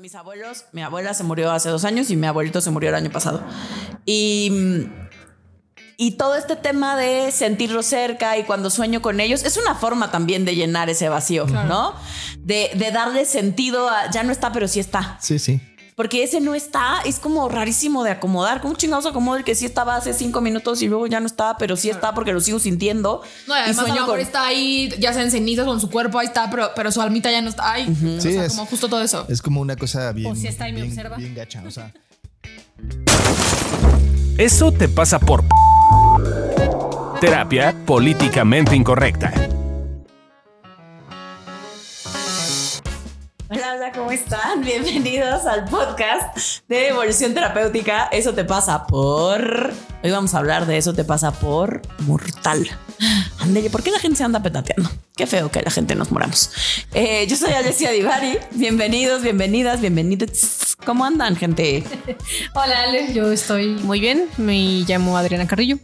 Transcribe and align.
mis 0.00 0.14
abuelos, 0.14 0.64
mi 0.72 0.82
abuela 0.82 1.12
se 1.14 1.24
murió 1.24 1.50
hace 1.52 1.68
dos 1.68 1.84
años 1.84 2.10
y 2.10 2.16
mi 2.16 2.26
abuelito 2.26 2.60
se 2.60 2.70
murió 2.70 2.88
el 2.88 2.94
año 2.94 3.10
pasado. 3.10 3.42
Y, 4.06 4.88
y 5.98 6.12
todo 6.12 6.36
este 6.36 6.56
tema 6.56 6.96
de 6.96 7.30
sentirlo 7.30 7.82
cerca 7.82 8.38
y 8.38 8.44
cuando 8.44 8.70
sueño 8.70 9.02
con 9.02 9.20
ellos 9.20 9.44
es 9.44 9.58
una 9.58 9.74
forma 9.74 10.10
también 10.10 10.44
de 10.46 10.54
llenar 10.54 10.88
ese 10.88 11.08
vacío, 11.10 11.46
¿no? 11.46 11.94
De, 12.38 12.70
de 12.74 12.90
darle 12.90 13.26
sentido 13.26 13.88
a 13.90 14.10
ya 14.10 14.22
no 14.22 14.32
está, 14.32 14.52
pero 14.52 14.66
sí 14.66 14.80
está. 14.80 15.18
Sí, 15.20 15.38
sí. 15.38 15.60
Porque 16.00 16.22
ese 16.22 16.40
no 16.40 16.54
está, 16.54 17.02
es 17.04 17.18
como 17.18 17.46
rarísimo 17.50 18.02
de 18.04 18.10
acomodar. 18.12 18.62
¿Cómo 18.62 18.74
chingados 18.74 19.04
acomodo 19.04 19.36
el 19.36 19.44
que 19.44 19.54
sí 19.54 19.66
estaba 19.66 19.96
hace 19.96 20.14
cinco 20.14 20.40
minutos 20.40 20.80
y 20.80 20.88
luego 20.88 21.06
ya 21.06 21.20
no 21.20 21.26
está, 21.26 21.58
pero 21.58 21.76
sí 21.76 21.90
está 21.90 22.14
porque 22.14 22.32
lo 22.32 22.40
sigo 22.40 22.58
sintiendo? 22.58 23.20
No, 23.46 23.54
y 23.54 23.58
además 23.58 23.78
a 23.80 23.82
lo 23.82 23.86
sueño 23.88 23.94
mejor 24.00 24.10
con- 24.16 24.20
está 24.20 24.46
ahí, 24.46 24.88
ya 24.98 25.12
sea 25.12 25.22
en 25.24 25.30
cenizas 25.30 25.66
o 25.66 25.74
en 25.74 25.78
su 25.80 25.90
cuerpo, 25.90 26.18
ahí 26.18 26.26
está, 26.26 26.48
pero, 26.48 26.70
pero 26.74 26.90
su 26.90 27.02
almita 27.02 27.30
ya 27.30 27.42
no 27.42 27.50
está 27.50 27.70
ahí. 27.70 27.86
O 28.16 28.18
Sí, 28.22 28.32
sea, 28.32 28.46
es- 28.46 28.54
como 28.54 28.64
justo 28.64 28.88
todo 28.88 29.02
eso. 29.02 29.26
Es 29.28 29.42
como 29.42 29.60
una 29.60 29.76
cosa 29.76 30.10
bien, 30.12 30.32
O 30.32 30.34
si 30.34 30.46
está 30.46 30.70
y 30.70 30.72
me 30.72 30.80
bien, 30.80 30.90
observa. 30.92 31.18
bien 31.18 31.34
gacha. 31.34 31.62
O 31.66 31.70
sea, 31.70 31.92
Eso 34.38 34.72
te 34.72 34.88
pasa 34.88 35.18
por 35.18 35.44
terapia 37.20 37.74
políticamente 37.84 38.74
incorrecta. 38.74 39.34
Hola, 43.80 43.92
¿cómo 43.92 44.10
están? 44.10 44.60
Bienvenidos 44.62 45.46
al 45.46 45.64
podcast 45.64 46.36
de 46.68 46.88
Evolución 46.88 47.32
Terapéutica. 47.32 48.08
Eso 48.12 48.34
te 48.34 48.44
pasa 48.44 48.86
por. 48.86 49.72
Hoy 50.02 50.10
vamos 50.10 50.34
a 50.34 50.38
hablar 50.38 50.66
de 50.66 50.76
eso 50.76 50.92
te 50.92 51.02
pasa 51.02 51.32
por 51.32 51.80
mortal. 52.00 52.68
Ándele, 53.38 53.70
¿por 53.70 53.82
qué 53.82 53.90
la 53.90 53.98
gente 53.98 54.18
se 54.18 54.24
anda 54.24 54.42
petateando? 54.42 54.90
Qué 55.16 55.26
feo 55.26 55.50
que 55.50 55.62
la 55.62 55.70
gente 55.70 55.94
nos 55.94 56.12
moramos. 56.12 56.50
Eh, 56.92 57.26
yo 57.26 57.36
soy 57.36 57.54
Alessia 57.54 57.90
Divari. 57.90 58.36
Bienvenidos, 58.50 59.22
bienvenidas, 59.22 59.80
bienvenidos. 59.80 60.76
¿Cómo 60.84 61.06
andan, 61.06 61.34
gente? 61.34 61.82
Hola 62.54 62.82
Ale, 62.82 63.14
yo 63.14 63.32
estoy 63.32 63.68
muy 63.76 63.98
bien. 63.98 64.28
Me 64.36 64.84
llamo 64.86 65.16
Adriana 65.16 65.46
Carrillo. 65.46 65.78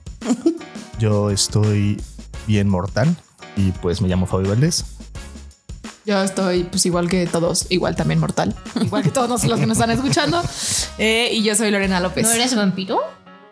yo 0.98 1.30
estoy 1.30 1.98
bien 2.46 2.68
mortal 2.68 3.16
y 3.56 3.70
pues 3.80 4.02
me 4.02 4.08
llamo 4.08 4.26
Fabio 4.26 4.50
Valdés. 4.50 4.84
Yo 6.06 6.22
estoy, 6.22 6.62
pues 6.62 6.86
igual 6.86 7.08
que 7.08 7.26
todos, 7.26 7.66
igual 7.68 7.96
también 7.96 8.20
mortal, 8.20 8.54
igual 8.80 9.02
que 9.02 9.10
todos 9.10 9.42
los 9.42 9.58
que 9.58 9.66
nos 9.66 9.76
están 9.76 9.90
escuchando. 9.90 10.40
Eh, 10.98 11.28
y 11.30 11.42
yo 11.42 11.54
soy 11.54 11.70
Lorena 11.70 12.00
López. 12.00 12.26
¿No 12.26 12.32
eres 12.32 12.54
vampiro? 12.54 12.98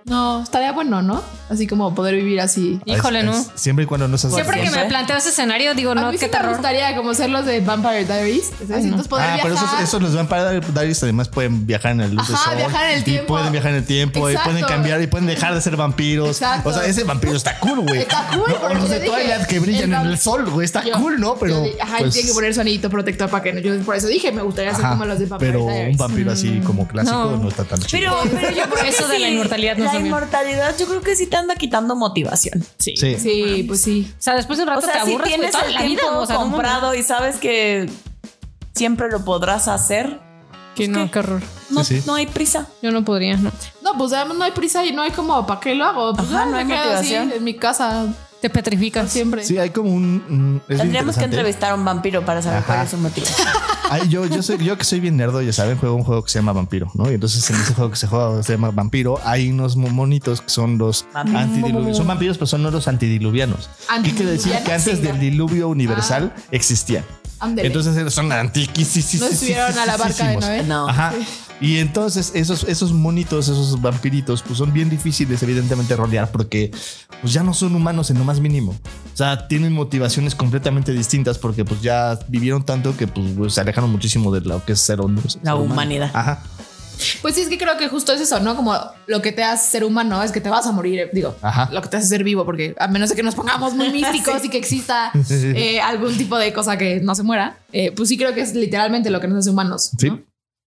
No, 0.07 0.43
estaría 0.43 0.71
bueno, 0.73 1.01
¿no? 1.01 1.23
Así 1.49 1.67
como 1.67 1.95
poder 1.95 2.15
vivir 2.15 2.41
así. 2.41 2.79
Híjole, 2.85 3.21
Es- 3.21 3.25
no. 3.25 3.33
es- 3.39 3.49
siempre 3.55 3.85
y 3.85 3.87
cuando 3.87 4.07
no 4.07 4.19
seas 4.19 4.35
Siempre 4.35 4.61
que 4.63 4.71
me 4.71 4.85
planteo 4.85 5.17
ese 5.17 5.31
escenario, 5.31 5.75
digo, 5.75 5.93
a 5.93 5.95
no, 5.95 6.07
mí 6.07 6.13
qué 6.13 6.19
sí 6.19 6.25
me 6.27 6.31
terror. 6.31 6.53
gustaría 6.53 6.95
como 6.97 7.15
ser 7.15 7.31
los 7.31 7.47
de 7.47 7.61
Vampire 7.61 8.05
Diaries. 8.05 8.51
¿sabes? 8.69 8.85
Entonces 8.85 9.09
poder 9.09 9.27
Ah, 9.31 9.39
pero 9.43 9.55
esos, 9.55 9.81
esos 9.83 10.03
los 10.03 10.15
Vampire 10.15 10.61
Diaries 10.61 11.03
además 11.03 11.29
pueden 11.29 11.67
viajar 11.67 11.93
en 11.93 12.03
el 12.03 12.15
luz 12.17 12.29
Ajá, 12.31 12.51
sol. 12.51 12.57
viajar 12.57 12.85
en 12.91 12.95
el 12.97 13.01
y 13.01 13.05
tiempo. 13.05 13.27
pueden 13.29 13.53
viajar 13.53 13.71
en 13.71 13.77
el 13.79 13.85
tiempo 13.87 14.29
y 14.31 14.37
pueden 14.37 14.65
cambiar 14.65 15.01
y 15.01 15.07
pueden 15.07 15.27
dejar 15.27 15.55
de 15.55 15.61
ser 15.63 15.77
vampiros. 15.77 16.29
Exacto. 16.29 16.69
O 16.69 16.73
sea, 16.73 16.85
ese 16.85 17.05
vampiro 17.05 17.35
está 17.35 17.59
cool, 17.61 17.81
güey. 17.81 18.01
Está 18.01 18.27
cool, 18.35 18.45
No, 18.49 18.57
porque 18.61 18.75
los 18.75 18.91
de 18.91 19.01
Twilight 19.01 19.47
que 19.47 19.59
brillan 19.59 19.93
el 19.95 20.01
en 20.01 20.07
el 20.09 20.19
sol, 20.19 20.51
güey. 20.51 20.65
Está 20.67 20.85
Yo- 20.85 20.93
cool, 20.99 21.19
¿no? 21.21 21.37
Pero. 21.37 21.65
yo 21.67 21.73
Ajá, 21.83 21.99
y 21.99 22.03
pues, 22.03 22.15
tiene 22.15 22.29
que 22.29 22.35
poner 22.35 22.55
su 22.55 22.61
anillito 22.61 22.91
protector 22.91 23.31
para 23.31 23.43
que 23.43 23.53
no. 23.55 23.61
Yo 23.61 23.79
por 23.81 23.97
eso 23.97 24.07
dije, 24.09 24.33
me 24.33 24.43
gustaría 24.43 24.75
ser 24.75 24.85
como 24.87 25.05
los 25.07 25.19
de 25.19 25.27
Vampire 25.27 25.53
pero 25.53 25.65
Diaries. 25.67 25.93
un 25.93 25.97
vampiro 25.97 26.33
así 26.33 26.61
como 26.65 26.87
clásico 26.89 27.17
no, 27.17 27.37
No. 27.39 27.49
está 27.49 27.65
tan 27.65 27.81
chido. 27.81 28.17
Pero, 28.23 28.39
pero 28.41 28.51
yo 28.55 28.65
creo 28.69 28.83
que 28.85 28.89
Eso 28.91 29.09
de 29.09 29.19
la 29.19 29.29
inmortalidad 29.29 29.77
no 29.77 29.94
La 30.01 30.07
inmortalidad, 30.07 30.75
yo 30.79 30.87
creo 30.87 31.01
que 31.01 31.17
sí 31.17 31.27
te 31.27 31.37
anda 31.37 31.55
quitando 31.57 31.97
motivación. 31.97 32.65
Sí. 32.79 32.97
sí. 32.97 33.17
Sí, 33.19 33.65
pues 33.67 33.81
sí. 33.81 34.13
O 34.19 34.23
sea, 34.23 34.35
después 34.35 34.59
de 34.59 34.65
un 34.65 34.69
rato 34.71 34.81
O 34.81 34.85
sea, 34.85 34.93
te 34.93 34.99
aburres 35.01 35.29
tienes 35.29 35.51
toda 35.53 35.65
el 35.67 35.75
la 35.75 35.83
vida. 35.83 36.01
tiempo 36.01 36.19
O 36.21 36.27
sea, 36.27 36.35
no 36.37 36.41
mames. 36.43 36.55
comprado 36.55 36.95
y 36.95 37.03
sabes 37.03 37.37
que 37.37 37.89
siempre 38.75 39.11
lo 39.11 39.25
podrás 39.25 39.69
hacer, 39.69 40.21
Que 40.75 40.89
no, 40.89 41.11
qué 41.11 41.19
horror. 41.21 41.43
no, 41.71 41.85
Sí, 41.85 42.01
sí. 42.01 42.05
no 42.07 42.15
hay 42.15 42.27
prisa. 42.27 42.67
Yo 42.83 42.91
no 42.91 43.05
podría, 43.05 43.37
no. 43.37 43.53
No, 43.83 43.97
pues 43.97 44.13
además 44.13 44.37
no 44.39 44.45
hay 44.45 44.51
prisa 44.53 44.85
y 44.85 44.93
no 44.93 45.03
hay 45.03 45.11
como, 45.13 45.47
¿para 45.47 45.61
qué 45.61 45.75
lo 45.75 45.85
hago? 45.85 46.15
Pues 46.15 46.29
Ajá, 46.29 46.45
ya 46.45 46.51
no 46.51 46.57
hay 46.57 46.67
quedo 46.67 46.77
así 46.79 46.93
motivación. 47.13 47.33
en 47.33 47.45
mi 47.45 47.55
casa 47.55 48.07
Te 48.41 48.51
petrificas. 48.51 49.11
siempre. 49.11 49.45
Sí, 49.45 49.57
hay 49.59 49.71
como 49.71 49.91
un. 49.95 50.61
Tendríamos 50.67 51.17
que 51.17 51.25
entrevistar 51.25 51.71
a 51.71 51.75
un 51.77 51.85
vampiro 51.85 52.25
para 52.25 52.43
saber 52.43 52.59
Ajá. 52.59 52.67
cuál 52.67 52.85
es 52.87 52.91
su 52.91 52.97
motivo. 52.99 53.27
Ay, 53.91 54.09
yo, 54.09 54.25
yo, 54.27 54.43
soy, 54.43 54.59
yo 54.65 54.77
que 54.79 54.85
soy 54.85 55.01
bien 55.01 55.17
nerdo, 55.17 55.41
ya 55.43 55.53
saben, 55.53 55.77
juego 55.77 55.95
un 55.95 56.05
juego 56.05 56.23
que 56.25 56.31
se 56.31 56.39
llama 56.39 56.53
Vampiro, 56.53 56.91
¿no? 56.95 57.11
Y 57.11 57.15
entonces 57.15 57.49
en 57.51 57.57
ese 57.57 57.75
juego 57.75 57.91
que 57.91 57.97
se 57.97 58.07
juega 58.07 58.43
se 58.43 58.53
llama 58.53 58.71
Vampiro, 58.71 59.19
hay 59.25 59.51
unos 59.51 59.77
mo- 59.77 59.89
monitos 59.91 60.41
que 60.41 60.49
son 60.51 60.79
los 60.79 61.05
Vampiros. 61.13 61.43
antidiluvianos. 61.43 61.97
Son 61.97 62.07
vampiros, 62.07 62.37
pero 62.39 62.47
son 62.47 62.63
no 62.63 62.71
los 62.71 62.89
antidiluvianos. 62.89 63.69
¿Qué 64.03 64.11
quiere 64.15 64.33
decir? 64.33 64.53
Que 64.65 64.73
antes 64.73 64.99
sí. 64.99 65.03
del 65.05 65.21
diluvio 65.21 65.69
universal 65.69 66.33
existían. 66.51 67.05
Ándele. 67.41 67.67
Entonces 67.69 68.13
son 68.15 68.33
antiquísimos. 68.33 69.21
no 69.21 69.27
estuvieron 69.35 69.79
a 69.79 69.87
la 69.87 69.97
barca 69.97 70.29
de 70.29 70.37
Noé. 70.37 70.63
No. 70.63 70.89
Ajá. 70.89 71.13
Y 71.61 71.79
entonces 71.79 72.33
esos, 72.35 72.65
esos 72.65 72.93
monitos, 72.93 73.49
esos 73.49 73.81
vampiritos, 73.81 74.43
pues 74.43 74.59
son 74.59 74.73
bien 74.73 74.91
difíciles 74.91 75.43
evidentemente 75.43 75.95
rolear 75.97 76.31
porque 76.31 76.71
pues 77.21 77.33
ya 77.33 77.43
no 77.43 77.55
son 77.55 77.75
humanos 77.75 78.11
en 78.11 78.19
lo 78.19 78.25
más 78.25 78.41
mínimo. 78.41 78.73
O 78.73 79.17
sea, 79.17 79.47
tienen 79.49 79.73
motivaciones 79.73 80.35
completamente 80.35 80.93
distintas 80.93 81.39
porque 81.39 81.65
pues 81.65 81.81
ya 81.81 82.19
vivieron 82.29 82.65
tanto 82.65 82.97
que 82.97 83.07
pues, 83.07 83.27
pues, 83.37 83.55
se 83.55 83.61
alejaron 83.61 83.91
muchísimo 83.91 84.33
de 84.33 84.41
lo 84.41 84.65
que 84.65 84.73
es 84.73 84.81
ser, 84.81 84.99
ser 84.99 85.43
La 85.43 85.55
humano. 85.55 85.73
humanidad. 85.73 86.11
Ajá. 86.13 86.43
Pues 87.23 87.35
sí, 87.35 87.41
es 87.41 87.49
que 87.49 87.59
creo 87.59 87.77
que 87.77 87.89
justo 87.89 88.13
es 88.13 88.21
eso, 88.21 88.39
¿no? 88.41 88.55
Como 88.57 88.75
lo 89.07 89.21
que 89.21 89.33
te 89.33 89.43
hace 89.43 89.69
ser 89.71 89.85
humano 89.85 90.23
es 90.23 90.31
que 90.31 90.41
te 90.41 90.49
vas 90.49 90.67
a 90.67 90.73
morir, 90.73 91.01
eh, 91.01 91.11
digo, 91.13 91.35
Ajá. 91.43 91.69
lo 91.73 91.83
que 91.83 91.89
te 91.89 91.97
hace 91.97 92.07
ser 92.07 92.23
vivo, 92.23 92.45
porque 92.45 92.75
a 92.79 92.87
menos 92.89 93.11
de 93.11 93.17
que 93.17 93.23
nos 93.23 93.35
pongamos 93.35 93.75
muy 93.75 93.91
místicos 93.93 94.45
y 94.45 94.49
que 94.49 94.59
exista 94.59 95.11
eh, 95.31 95.81
algún 95.81 96.17
tipo 96.17 96.39
de 96.39 96.53
cosa 96.53 96.79
que 96.79 97.01
no 97.01 97.15
se 97.15 97.23
muera, 97.23 97.59
eh, 97.73 97.91
pues 97.93 98.09
sí 98.09 98.17
creo 98.17 98.33
que 98.35 98.43
es 98.43 98.55
literalmente 98.55 99.11
lo 99.11 99.21
que 99.21 99.29
nos 99.29 99.39
hace 99.39 99.51
humanos. 99.51 99.91
Sí. 99.99 100.11
¿no? 100.11 100.21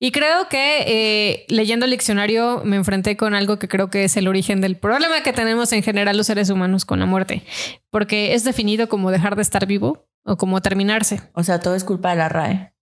Y 0.00 0.12
creo 0.12 0.48
que 0.48 0.84
eh, 0.86 1.46
leyendo 1.48 1.84
el 1.84 1.90
diccionario 1.90 2.62
me 2.64 2.76
enfrenté 2.76 3.16
con 3.16 3.34
algo 3.34 3.58
que 3.58 3.68
creo 3.68 3.90
que 3.90 4.04
es 4.04 4.16
el 4.16 4.28
origen 4.28 4.60
del 4.60 4.76
problema 4.76 5.22
que 5.22 5.32
tenemos 5.32 5.72
en 5.72 5.82
general 5.82 6.16
los 6.16 6.26
seres 6.26 6.50
humanos 6.50 6.84
con 6.84 7.00
la 7.00 7.06
muerte, 7.06 7.42
porque 7.90 8.34
es 8.34 8.44
definido 8.44 8.88
como 8.88 9.10
dejar 9.10 9.34
de 9.34 9.42
estar 9.42 9.66
vivo 9.66 10.06
o 10.24 10.36
como 10.36 10.60
terminarse. 10.60 11.20
O 11.34 11.42
sea, 11.42 11.58
todo 11.58 11.74
es 11.74 11.82
culpa 11.82 12.10
de 12.10 12.16
la 12.16 12.28
RAE. 12.28 12.72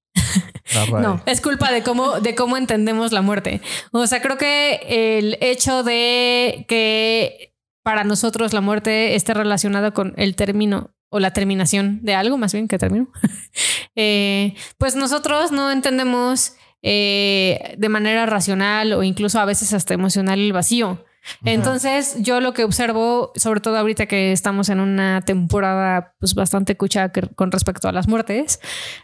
La 0.75 0.85
RAE. 0.85 1.03
No, 1.03 1.23
es 1.25 1.41
culpa 1.41 1.73
de 1.73 1.83
cómo, 1.83 2.21
de 2.21 2.35
cómo 2.35 2.59
entendemos 2.59 3.13
la 3.13 3.23
muerte. 3.23 3.63
O 3.93 4.07
sea, 4.07 4.21
creo 4.21 4.37
que 4.37 5.19
el 5.19 5.39
hecho 5.41 5.83
de 5.83 6.67
que 6.69 7.55
para 7.83 8.05
nosotros 8.05 8.53
la 8.53 8.61
muerte 8.61 9.15
esté 9.15 9.33
relacionada 9.33 9.93
con 9.93 10.13
el 10.17 10.37
término 10.37 10.91
o 11.09 11.21
la 11.21 11.33
terminación 11.33 12.01
de 12.03 12.15
algo, 12.15 12.37
más 12.37 12.53
bien 12.53 12.69
que 12.69 12.79
término, 12.79 13.09
eh, 13.95 14.55
pues 14.77 14.97
nosotros 14.97 15.53
no 15.53 15.71
entendemos 15.71 16.57
eh, 16.89 17.75
de 17.77 17.89
manera 17.89 18.27
racional 18.27 18.93
o 18.93 19.03
incluso 19.03 19.41
a 19.41 19.45
veces 19.45 19.73
hasta 19.73 19.93
emocional 19.93 20.39
el 20.39 20.53
vacío. 20.53 21.05
Entonces, 21.45 22.15
yo 22.21 22.41
lo 22.41 22.55
que 22.55 22.63
observo, 22.63 23.33
sobre 23.35 23.59
todo 23.61 23.77
ahorita 23.77 24.07
que 24.07 24.31
estamos 24.31 24.69
en 24.69 24.79
una 24.79 25.23
temporada 25.23 26.15
pues 26.21 26.37
bastante 26.37 26.77
cucha 26.77 27.11
que- 27.11 27.23
con 27.35 27.51
respecto 27.51 27.89
a 27.89 27.93
las 27.93 28.07
muertes, 28.07 28.61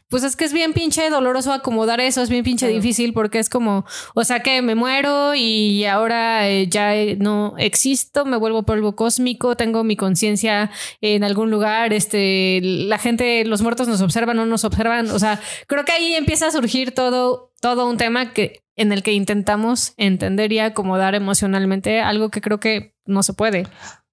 pues 0.08 0.22
es 0.22 0.36
que 0.36 0.44
es 0.44 0.52
bien 0.52 0.72
pinche 0.72 1.10
doloroso 1.10 1.52
acomodar 1.52 2.00
eso, 2.00 2.22
es 2.22 2.28
bien 2.28 2.44
pinche 2.44 2.66
Claro. 2.66 2.80
difícil 2.80 3.12
porque 3.12 3.40
es 3.40 3.48
como, 3.48 3.84
o 4.14 4.22
sea 4.22 4.38
que 4.38 4.62
me 4.62 4.76
muero 4.76 5.34
y 5.34 5.84
ahora 5.86 6.48
eh, 6.48 6.68
ya 6.68 6.94
eh, 6.94 7.16
no 7.18 7.54
existo, 7.58 8.24
me 8.24 8.36
vuelvo 8.36 8.62
polvo 8.62 8.94
cósmico, 8.94 9.56
tengo 9.56 9.82
mi 9.82 9.96
conciencia 9.96 10.70
en 11.00 11.24
algún 11.24 11.50
lugar, 11.50 11.92
este, 11.92 12.60
la 12.62 12.98
gente, 12.98 13.44
los 13.44 13.62
muertos 13.62 13.88
nos 13.88 14.00
observan, 14.00 14.36
no 14.36 14.46
nos 14.46 14.64
observan, 14.64 15.10
o 15.10 15.18
sea, 15.18 15.40
creo 15.66 15.84
que 15.84 15.90
ahí 15.90 16.14
empieza 16.14 16.46
a 16.46 16.50
surgir 16.52 16.92
todo, 16.92 17.51
todo 17.62 17.88
un 17.88 17.96
tema 17.96 18.32
que 18.34 18.60
en 18.76 18.92
el 18.92 19.02
que 19.02 19.12
intentamos 19.12 19.94
entender 19.96 20.52
y 20.52 20.58
acomodar 20.58 21.14
emocionalmente 21.14 22.00
algo 22.00 22.30
que 22.30 22.40
creo 22.40 22.58
que 22.60 22.94
no 23.06 23.22
se 23.22 23.32
puede. 23.32 23.66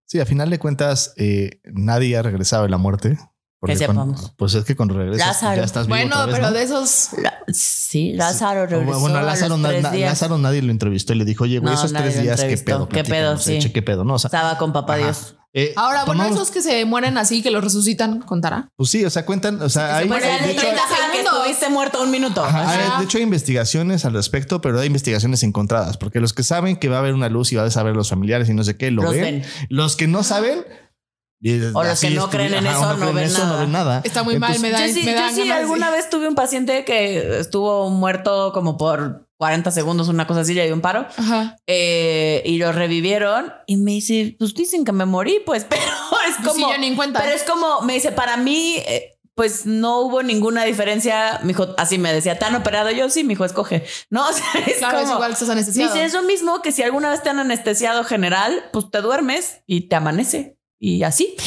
Sí, 0.06 0.20
a 0.20 0.26
final 0.26 0.50
de 0.50 0.60
cuentas, 0.60 1.14
eh, 1.18 1.60
nadie 1.66 2.16
ha 2.18 2.22
regresado 2.22 2.64
de 2.64 2.70
la 2.70 2.78
muerte. 2.78 3.18
Porque 3.62 3.74
Que 3.74 3.80
sepamos. 3.80 4.34
pues 4.38 4.54
es 4.54 4.64
que 4.64 4.74
cuando 4.76 4.94
regresas 4.98 5.28
Lázaro. 5.28 5.58
ya 5.58 5.64
estás 5.66 5.88
vivo 5.88 5.98
Bueno, 5.98 6.16
otra 6.16 6.26
vez, 6.28 6.36
pero 6.36 6.48
¿no? 6.48 6.54
de 6.54 6.64
esos... 6.64 7.10
La- 7.22 7.34
sí, 7.54 8.14
Lázaro 8.14 8.62
Bueno, 8.62 8.78
regresó 8.80 9.00
Bueno, 9.02 9.18
a 9.18 9.22
Lázaro, 9.22 9.50
los 9.50 9.60
na- 9.60 9.70
tres 9.70 9.84
na- 9.84 9.92
días. 9.92 10.10
Lázaro 10.12 10.38
nadie 10.38 10.62
lo 10.62 10.72
entrevistó 10.72 11.12
y 11.14 11.18
le 11.18 11.26
dijo, 11.26 11.44
oye, 11.44 11.60
güey, 11.60 11.74
No, 11.74 11.78
esos 11.78 11.92
tres 11.92 12.22
días, 12.22 12.42
¿qué 12.42 12.56
pedo? 12.58 12.88
¿Qué 12.88 13.04
pedo? 13.04 13.36
Sí. 13.38 13.58
eche, 13.58 13.74
¿Qué 13.74 13.82
pedo? 13.82 14.06
No, 14.06 14.14
o 14.14 14.20
sea, 14.20 14.30
Estaba 14.30 14.58
con 14.58 14.72
papá 14.72 14.94
Ajá. 14.94 15.04
Dios. 15.04 15.36
Eh, 15.54 15.74
Ahora, 15.76 16.06
bueno, 16.06 16.24
tomamos- 16.24 16.36
esos 16.42 16.52
que 16.52 16.62
se 16.62 16.86
mueren 16.86 17.18
así, 17.18 17.42
que 17.42 17.50
los 17.52 17.64
resucitan, 17.64 18.22
¿contará? 18.22 18.70
Pues 18.76 18.90
sí, 18.92 19.04
o 19.04 19.10
sea, 19.10 19.26
cuentan, 19.26 19.62
o 19.62 19.70
sea, 19.70 19.98
hay, 19.98 20.08
Pues 20.08 20.22
de 20.22 20.52
hecho, 20.52 20.62
que 21.12 21.20
estuviste 21.22 21.70
muerto 21.70 22.02
un 22.04 22.12
minuto. 22.12 22.44
Ajá, 22.44 22.70
hay- 22.72 22.80
Ajá. 22.88 23.00
de 23.00 23.06
hecho, 23.06 23.18
hay 23.18 23.24
investigaciones 23.24 24.06
al 24.06 24.14
respecto, 24.14 24.62
pero 24.62 24.80
hay 24.80 24.88
investigaciones 24.88 25.42
encontradas, 25.44 25.98
porque 25.98 26.20
los 26.20 26.34
que 26.34 26.44
saben 26.44 26.78
que 26.78 26.88
va 26.90 26.98
a 26.98 27.00
haber 27.00 27.14
una 27.14 27.30
luz 27.30 27.52
y 27.52 27.56
va 27.56 27.64
a 27.64 27.72
saber 27.72 27.96
los 27.96 28.10
familiares 28.10 28.48
y 28.50 28.54
no 28.54 28.64
sé 28.64 28.78
qué, 28.78 28.92
lo 28.92 29.02
Los 29.04 29.14
ven. 29.14 29.22
ven. 29.42 29.46
Los 29.70 29.96
que 29.96 30.08
no 30.08 30.24
saben, 30.24 30.66
y 31.42 31.60
O 31.74 31.84
los 31.84 32.00
que 32.02 32.10
no 32.12 32.30
creen 32.30 32.54
en 32.54 32.68
ajá, 32.68 32.78
eso, 32.78 32.98
no 32.98 33.14
ven 33.14 33.24
eso, 33.24 33.44
nada. 33.44 33.54
no 33.54 33.60
ven 33.62 33.72
nada. 33.72 34.02
Está 34.04 34.24
muy 34.24 34.38
mal, 34.38 34.60
me 34.60 34.72
da- 34.72 34.86
Yo 34.88 34.94
sí, 34.94 35.04
me 35.04 35.12
yo 35.14 35.18
dan 35.20 35.34
sí 35.34 35.40
ganas 35.42 35.56
de- 35.58 35.62
alguna 35.64 35.90
vez 35.90 36.10
tuve 36.10 36.28
un 36.28 36.36
paciente 36.36 36.84
que 36.86 37.40
estuvo 37.40 37.90
muerto 37.90 38.52
como 38.54 38.78
por 38.78 39.29
40 39.40 39.72
segundos, 39.72 40.10
una 40.10 40.28
cosa 40.28 40.42
así, 40.42 40.54
le 40.54 40.66
dio 40.66 40.74
un 40.76 40.82
paro. 40.82 41.08
Ajá. 41.18 41.56
eh, 41.66 42.44
y 42.46 42.58
lo 42.58 42.72
revivieron 42.74 43.54
y 43.68 43.78
me 43.78 43.92
dice, 43.92 44.36
pues 44.38 44.54
dicen 44.54 44.84
que 44.84 44.92
me 44.92 45.06
morí, 45.06 45.42
pues, 45.46 45.64
pero 45.70 45.82
es 45.82 46.36
Pues 46.44 46.54
sí, 46.56 46.62
como... 46.62 46.72
yo 46.74 46.78
ni 46.78 46.88
en 46.88 46.96
cuenta. 46.98 47.22
Pero 47.22 47.34
es 47.34 47.44
como, 47.44 47.82
me 47.82 47.94
dice, 47.94 48.12
para 48.12 48.36
mí, 48.36 48.76
eh, 48.86 49.16
pues 49.36 49.66
no 49.66 50.02
hubo 50.02 50.22
ninguna 50.24 50.66
diferencia. 50.66 51.40
Mi 51.44 51.52
hijo 51.52 51.68
así 51.78 51.98
me 51.98 52.12
decía, 52.12 52.38
¿tan 52.38 52.54
operado? 52.56 52.92
Yo 52.92 53.10
sí, 53.10 53.24
mi 53.24 53.34
hijo 53.36 53.46
escoge. 53.46 53.86
No, 54.10 54.22
o 54.30 54.34
sea, 54.34 54.46
es 54.68 54.80
Claro, 54.80 54.98
es 54.98 55.04
como. 55.06 55.16
igual 55.16 55.32
estás 55.32 55.50
anestesiado. 55.50 55.94
Dice, 55.94 56.06
es 56.06 56.14
lo 56.14 56.24
mismo 56.24 56.62
que 56.62 56.74
si 56.74 56.84
alguna 56.84 57.10
vez 57.10 57.24
te 57.24 57.30
han 57.30 57.40
anestesiado 57.40 58.04
general, 58.04 58.66
pues 58.74 58.92
te 58.92 59.00
duermes 59.00 59.62
y 59.66 59.88
te 59.88 59.96
amanece. 59.96 60.58
Y 60.78 61.04
así. 61.04 61.36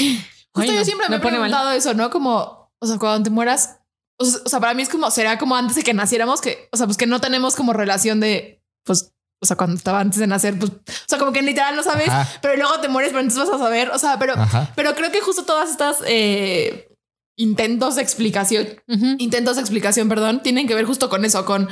Justo 0.55 0.63
Ay, 0.63 0.69
yo 0.69 0.75
no, 0.79 0.85
siempre 0.87 1.07
me, 1.09 1.11
me 1.11 1.17
he 1.17 1.21
pone 1.21 1.39
mal. 1.39 1.51
preguntado 1.51 1.73
eso, 1.77 1.93
¿no? 1.93 2.11
Como, 2.11 2.71
o 2.79 2.87
sea, 2.87 2.97
cuando 2.99 3.23
te 3.25 3.29
mueras, 3.31 3.81
o 4.19 4.25
sea, 4.25 4.41
o 4.45 4.49
sea, 4.49 4.61
para 4.61 4.75
mí 4.75 4.83
es 4.83 4.89
como, 4.89 5.11
será 5.11 5.39
como 5.39 5.57
antes 5.57 5.77
de 5.77 5.83
que 5.83 5.95
naciéramos, 5.95 6.41
que, 6.41 6.69
o 6.73 6.77
sea, 6.77 6.87
pues 6.87 6.97
que 6.99 7.07
no 7.07 7.21
tenemos 7.21 7.55
como 7.55 7.73
relación 7.73 8.21
de, 8.21 8.63
pues, 8.85 9.13
o 9.41 9.47
sea, 9.47 9.57
cuando 9.57 9.77
estaba 9.77 9.99
antes 10.01 10.19
de 10.21 10.27
nacer, 10.29 10.57
pues, 10.59 10.71
o 10.71 10.75
sea, 11.09 11.19
como 11.19 11.33
que 11.33 11.43
literal 11.43 11.75
no 11.75 11.83
sabes, 11.83 12.09
Ajá. 12.09 12.29
pero 12.41 12.57
luego 12.57 12.79
te 12.81 12.89
mueres, 12.89 13.11
pero 13.11 13.23
entonces 13.23 13.49
vas 13.51 13.61
a 13.61 13.65
saber, 13.65 13.91
o 13.91 13.99
sea, 13.99 14.19
pero, 14.19 14.35
Ajá. 14.35 14.73
pero 14.77 14.95
creo 14.95 15.11
que 15.11 15.21
justo 15.21 15.45
todas 15.45 15.71
estas 15.71 15.97
eh, 16.07 16.89
intentos 17.37 17.97
de 17.97 18.03
explicación, 18.03 18.69
intentos 19.19 19.57
de 19.57 19.63
explicación, 19.63 20.09
perdón, 20.09 20.43
tienen 20.43 20.69
que 20.69 20.75
ver 20.75 20.85
justo 20.85 21.09
con 21.09 21.25
eso, 21.25 21.45
con 21.45 21.69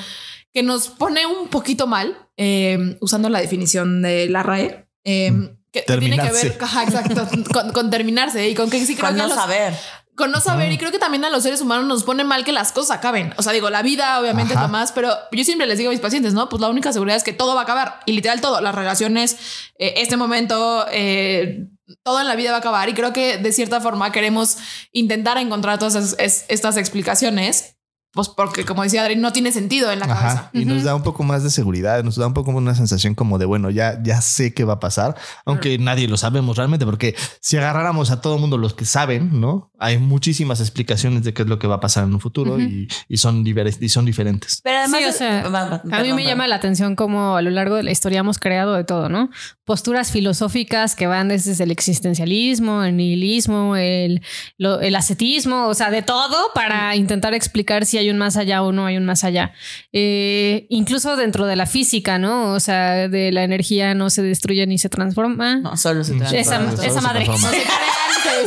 que 0.52 0.64
nos 0.64 0.88
pone 0.88 1.26
un 1.26 1.46
poquito 1.48 1.86
mal, 1.86 2.28
eh, 2.36 2.96
usando 3.00 3.28
la 3.28 3.40
definición 3.40 4.02
de 4.02 4.28
la 4.28 4.43
RAE. 4.43 4.88
eh, 5.04 5.54
que, 5.72 5.84
que 5.84 5.96
tiene 5.98 6.19
que 6.19 6.32
ver, 6.32 6.58
ajá, 6.60 6.82
exacto, 6.82 7.28
con, 7.52 7.70
con 7.72 7.90
terminarse 7.90 8.48
y 8.48 8.56
con 8.56 8.69
que 8.69 8.84
sí 8.84 8.96
creo 8.96 9.06
Con 9.10 9.14
que 9.14 9.22
no 9.22 9.28
los- 9.28 9.36
saber. 9.36 9.72
Con 10.20 10.31
no 10.31 10.40
saber 10.40 10.70
y 10.70 10.78
creo 10.78 10.93
que 10.93 11.00
también 11.00 11.25
a 11.25 11.31
los 11.31 11.43
seres 11.43 11.61
humanos 11.61 11.87
nos 11.87 12.05
pone 12.05 12.22
mal 12.22 12.44
que 12.44 12.52
las 12.52 12.70
cosas 12.70 12.96
acaben. 12.99 13.34
O 13.37 13.43
sea, 13.43 13.52
digo, 13.52 13.69
la 13.70 13.82
vida 13.82 14.20
obviamente 14.20 14.55
Ajá. 14.55 14.62
es 14.64 14.69
lo 14.69 14.72
más, 14.72 14.93
pero 14.93 15.12
yo 15.32 15.43
siempre 15.43 15.67
les 15.67 15.78
digo 15.78 15.90
a 15.90 15.93
mis 15.93 16.00
pacientes, 16.00 16.32
¿no? 16.34 16.49
Pues 16.49 16.61
la 16.61 16.69
única 16.69 16.93
seguridad 16.93 17.17
es 17.17 17.25
que 17.25 17.32
todo 17.32 17.55
va 17.56 17.62
a 17.62 17.64
acabar 17.64 18.00
y 18.06 18.12
literal 18.12 18.40
todo, 18.40 18.61
las 18.61 18.75
relaciones, 18.75 19.37
eh, 19.78 19.94
este 19.96 20.17
momento, 20.17 20.87
eh, 20.93 21.67
todo 22.05 22.20
en 22.20 22.28
la 22.28 22.37
vida 22.37 22.50
va 22.50 22.58
a 22.58 22.61
acabar 22.61 22.88
y 22.88 22.94
creo 22.94 23.12
que 23.12 23.38
de 23.38 23.50
cierta 23.52 23.81
forma 23.81 24.12
queremos 24.12 24.58
intentar 24.93 25.38
encontrar 25.38 25.78
todas 25.81 25.96
esas- 25.96 26.17
es- 26.20 26.44
estas 26.46 26.76
explicaciones, 26.76 27.76
pues 28.12 28.28
porque 28.28 28.64
como 28.64 28.82
decía 28.82 29.02
Adri, 29.02 29.16
no 29.16 29.32
tiene 29.32 29.52
sentido 29.52 29.90
en 29.92 30.00
la 30.00 30.06
cabeza. 30.08 30.26
Ajá. 30.30 30.50
Y 30.52 30.64
nos 30.64 30.82
da 30.82 30.94
un 30.94 31.02
poco 31.02 31.22
más 31.22 31.42
de 31.44 31.50
seguridad, 31.50 32.02
nos 32.02 32.16
da 32.16 32.26
un 32.26 32.34
poco 32.34 32.50
una 32.50 32.74
sensación 32.74 33.14
como 33.14 33.38
de, 33.38 33.44
bueno, 33.46 33.70
ya, 33.70 34.00
ya 34.02 34.20
sé 34.20 34.52
qué 34.52 34.64
va 34.64 34.74
a 34.74 34.80
pasar, 34.80 35.14
aunque 35.44 35.78
nadie 35.78 36.08
lo 36.08 36.16
sabemos 36.16 36.56
realmente, 36.56 36.84
porque 36.84 37.14
si 37.40 37.56
agarráramos 37.56 38.10
a 38.10 38.20
todo 38.20 38.34
el 38.34 38.40
mundo 38.40 38.58
los 38.58 38.74
que 38.74 38.84
saben, 38.84 39.40
¿no? 39.40 39.70
Hay 39.78 39.98
muchísimas 39.98 40.60
explicaciones 40.60 41.22
de 41.24 41.32
qué 41.32 41.42
es 41.42 41.48
lo 41.48 41.58
que 41.58 41.66
va 41.66 41.76
a 41.76 41.80
pasar 41.80 42.04
en 42.04 42.12
un 42.12 42.20
futuro 42.20 42.60
y, 42.60 42.88
y 43.08 43.16
son, 43.16 43.44
y 43.46 43.88
son 43.88 44.04
diferentes. 44.04 44.60
Pero 44.62 44.78
además, 44.80 45.00
Sí, 45.00 45.06
o 45.08 45.12
sea, 45.12 45.48
Va, 45.48 45.64
va, 45.68 45.82
A 45.98 46.02
mí 46.02 46.12
me 46.12 46.24
llama 46.24 46.46
la 46.48 46.56
atención 46.56 46.96
cómo 46.96 47.36
a 47.36 47.42
lo 47.42 47.50
largo 47.50 47.76
de 47.76 47.82
la 47.84 47.90
historia 47.90 48.20
hemos 48.20 48.38
creado 48.38 48.74
de 48.74 48.84
todo, 48.84 49.08
¿no? 49.08 49.30
Posturas 49.64 50.10
filosóficas 50.10 50.94
que 50.96 51.06
van 51.06 51.28
desde 51.28 51.62
el 51.62 51.70
existencialismo, 52.14 52.82
el 52.84 52.96
nihilismo, 52.96 53.76
el, 53.76 54.22
lo- 54.58 54.80
el 54.80 54.94
ascetismo, 54.96 55.66
o 55.68 55.74
sea, 55.74 55.90
de 55.90 56.02
todo 56.02 56.36
para 56.54 56.96
intentar 56.96 57.34
explicar 57.34 57.86
si 57.86 57.98
hay 58.00 58.11
un 58.11 58.19
más 58.19 58.37
allá 58.37 58.62
o 58.62 58.73
no 58.73 58.87
hay 58.87 58.97
un 58.97 59.05
más 59.06 59.23
allá. 59.25 59.52
Eh, 59.93 60.67
incluso 60.69 61.17
dentro 61.17 61.47
de 61.47 61.56
la 61.56 61.67
física, 61.67 62.19
¿no? 62.19 62.52
O 62.52 62.61
sea, 62.61 63.08
de 63.08 63.32
la 63.32 63.44
energía 63.44 63.94
no 63.94 64.11
se 64.11 64.23
destruye 64.23 64.67
ni 64.67 64.79
se 64.79 64.88
transforma. 64.88 65.56
No, 65.56 65.76
solo 65.76 66.02
se 66.05 66.14
Mm, 66.14 66.19
transforma. 66.19 66.41
esa, 66.41 66.56
Solo 66.76 66.82
esa 66.82 67.00
se 67.00 67.06
madre. 67.06 67.25
transforma. 67.25 67.58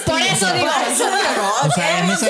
Por 0.06 0.22
eso 0.22 0.54
digo. 0.54 0.68
Eso 0.92 1.06
digo, 1.06 1.54
O 1.64 1.72
sea, 1.72 2.00
en 2.04 2.10
esa 2.10 2.30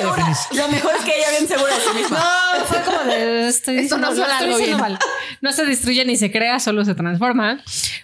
Lo 0.54 0.68
mejor 0.68 0.92
es 0.98 1.04
que 1.04 1.12
ella 1.18 1.30
bien 1.38 1.48
segura 1.48 1.74
de 1.74 1.80
sí 1.82 1.90
misma. 1.96 2.18
No, 2.58 2.64
fue 2.66 2.82
como 2.82 2.98
de 3.04 3.48
estoy 3.48 3.78
Esto 3.78 3.98
no 3.98 4.08
suena 4.14 4.26
lo 4.26 4.32
estoy 4.32 4.44
algo 4.46 4.58
diciendo 4.58 4.82
bien. 4.84 4.92
mal. 4.92 4.98
No 5.40 5.52
se 5.52 5.64
destruye 5.66 6.04
ni 6.04 6.16
se 6.16 6.30
crea, 6.30 6.58
solo 6.60 6.84
se 6.84 6.94
transforma. 6.94 7.60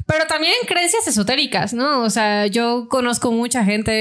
Pero 0.07 0.27
también 0.27 0.53
creencias 0.67 1.07
esotéricas, 1.07 1.73
¿no? 1.73 2.03
O 2.03 2.11
sea, 2.11 2.47
yo 2.47 2.89
conozco 2.89 3.33
mucha 3.33 3.65
gente, 3.65 3.93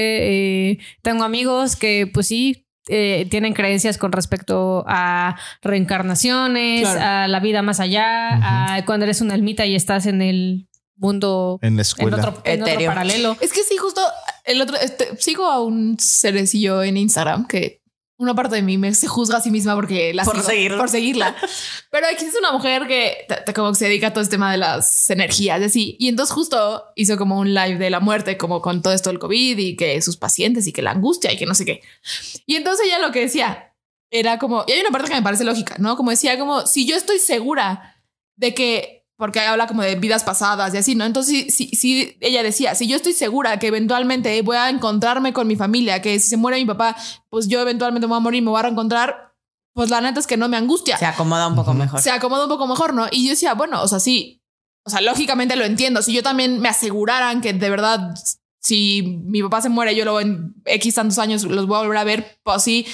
eh, 0.70 0.78
tengo 1.02 1.24
amigos 1.24 1.76
que, 1.76 2.10
pues 2.12 2.26
sí. 2.26 2.66
Eh, 2.88 3.26
tienen 3.30 3.52
creencias 3.52 3.98
con 3.98 4.12
respecto 4.12 4.84
a 4.88 5.36
reencarnaciones, 5.62 6.82
Claro. 6.82 7.00
a 7.00 7.28
la 7.28 7.40
vida 7.40 7.62
más 7.62 7.80
allá, 7.80 8.74
a 8.76 8.84
cuando 8.84 9.04
eres 9.04 9.20
una 9.20 9.34
almita 9.34 9.66
y 9.66 9.74
estás 9.74 10.06
en 10.06 10.22
el 10.22 10.66
mundo 10.96 11.58
En 11.62 11.76
la 11.76 11.80
en 11.80 11.80
escuela. 11.80 12.16
otro, 12.16 12.42
en 12.44 12.62
otro 12.62 12.84
paralelo. 12.86 13.36
Es 13.40 13.52
que 13.52 13.62
sí, 13.62 13.76
justo 13.76 14.00
el 14.44 14.60
otro, 14.60 14.76
este, 14.80 15.16
sigo 15.18 15.46
a 15.46 15.62
un 15.62 15.96
cerecillo 15.98 16.82
en 16.82 16.96
Instagram 16.96 17.46
que 17.46 17.79
una 18.20 18.34
parte 18.34 18.56
de 18.56 18.62
mí 18.62 18.76
me 18.78 18.92
se 18.94 19.08
juzga 19.08 19.38
a 19.38 19.40
sí 19.40 19.50
misma 19.50 19.74
porque 19.74 20.12
la 20.14 20.24
Por 20.24 20.36
sigo, 20.36 20.46
seguirla. 20.48 20.76
por 20.78 20.88
seguirla. 20.88 21.36
Pero 21.90 22.06
existe 22.08 22.38
una 22.38 22.52
mujer 22.52 22.86
que 22.86 23.24
te- 23.28 23.36
te- 23.36 23.54
como 23.54 23.70
que 23.70 23.76
se 23.78 23.86
dedica 23.86 24.08
a 24.08 24.12
todo 24.12 24.22
este 24.22 24.34
tema 24.36 24.52
de 24.52 24.58
las 24.58 25.08
energías 25.10 25.62
así. 25.62 25.96
Y 25.98 26.08
entonces 26.08 26.34
justo 26.34 26.84
hizo 26.96 27.16
como 27.16 27.38
un 27.38 27.54
live 27.54 27.78
de 27.78 27.90
la 27.90 28.00
muerte, 28.00 28.36
como 28.36 28.60
con 28.60 28.82
todo 28.82 28.92
esto 28.92 29.08
del 29.10 29.18
COVID 29.18 29.58
y 29.58 29.74
que 29.76 30.00
sus 30.02 30.16
pacientes 30.18 30.66
y 30.66 30.72
que 30.72 30.82
la 30.82 30.90
angustia 30.92 31.32
y 31.32 31.36
que 31.38 31.46
no 31.46 31.54
sé 31.54 31.64
qué. 31.64 31.80
Y 32.46 32.56
entonces 32.56 32.86
ella 32.86 32.98
lo 32.98 33.10
que 33.10 33.20
decía 33.20 33.74
era 34.10 34.38
como, 34.38 34.64
y 34.66 34.72
hay 34.72 34.80
una 34.80 34.90
parte 34.90 35.08
que 35.08 35.14
me 35.14 35.22
parece 35.22 35.44
lógica, 35.44 35.76
¿no? 35.78 35.96
Como 35.96 36.10
decía, 36.10 36.38
como 36.38 36.66
si 36.66 36.86
yo 36.86 36.96
estoy 36.96 37.18
segura 37.18 37.96
de 38.36 38.54
que, 38.54 38.99
porque 39.20 39.38
habla 39.38 39.66
como 39.66 39.82
de 39.82 39.96
vidas 39.96 40.24
pasadas 40.24 40.72
y 40.72 40.78
así, 40.78 40.94
¿no? 40.94 41.04
Entonces, 41.04 41.54
si, 41.54 41.68
si 41.68 42.16
ella 42.20 42.42
decía, 42.42 42.74
si 42.74 42.88
yo 42.88 42.96
estoy 42.96 43.12
segura 43.12 43.58
que 43.58 43.66
eventualmente 43.66 44.40
voy 44.40 44.56
a 44.56 44.70
encontrarme 44.70 45.34
con 45.34 45.46
mi 45.46 45.56
familia, 45.56 46.00
que 46.00 46.18
si 46.18 46.28
se 46.30 46.38
muere 46.38 46.56
mi 46.56 46.64
papá, 46.64 46.96
pues 47.28 47.46
yo 47.46 47.60
eventualmente 47.60 48.06
me 48.06 48.12
voy 48.12 48.16
a 48.16 48.20
morir 48.20 48.38
y 48.38 48.42
me 48.42 48.50
voy 48.50 48.58
a 48.58 48.62
reencontrar, 48.62 49.34
pues 49.74 49.90
la 49.90 50.00
neta 50.00 50.20
es 50.20 50.26
que 50.26 50.38
no 50.38 50.48
me 50.48 50.56
angustia. 50.56 50.96
Se 50.96 51.04
acomoda 51.04 51.46
un 51.48 51.54
poco 51.54 51.74
mejor. 51.74 52.00
Se 52.00 52.10
acomoda 52.10 52.44
un 52.44 52.48
poco 52.48 52.66
mejor, 52.66 52.94
¿no? 52.94 53.08
Y 53.10 53.24
yo 53.24 53.30
decía, 53.32 53.52
bueno, 53.52 53.82
o 53.82 53.88
sea, 53.88 54.00
sí, 54.00 54.42
o 54.86 54.90
sea, 54.90 55.02
lógicamente 55.02 55.54
lo 55.54 55.66
entiendo. 55.66 56.00
Si 56.00 56.14
yo 56.14 56.22
también 56.22 56.58
me 56.58 56.70
aseguraran 56.70 57.42
que 57.42 57.52
de 57.52 57.68
verdad, 57.68 58.14
si 58.58 59.20
mi 59.26 59.42
papá 59.42 59.60
se 59.60 59.68
muere, 59.68 59.94
yo 59.94 60.04
luego 60.04 60.22
en 60.22 60.54
X 60.64 60.94
tantos 60.94 61.18
años 61.18 61.44
los 61.44 61.66
voy 61.66 61.76
a 61.76 61.80
volver 61.80 61.98
a 61.98 62.04
ver, 62.04 62.40
pues 62.42 62.62
sí, 62.62 62.86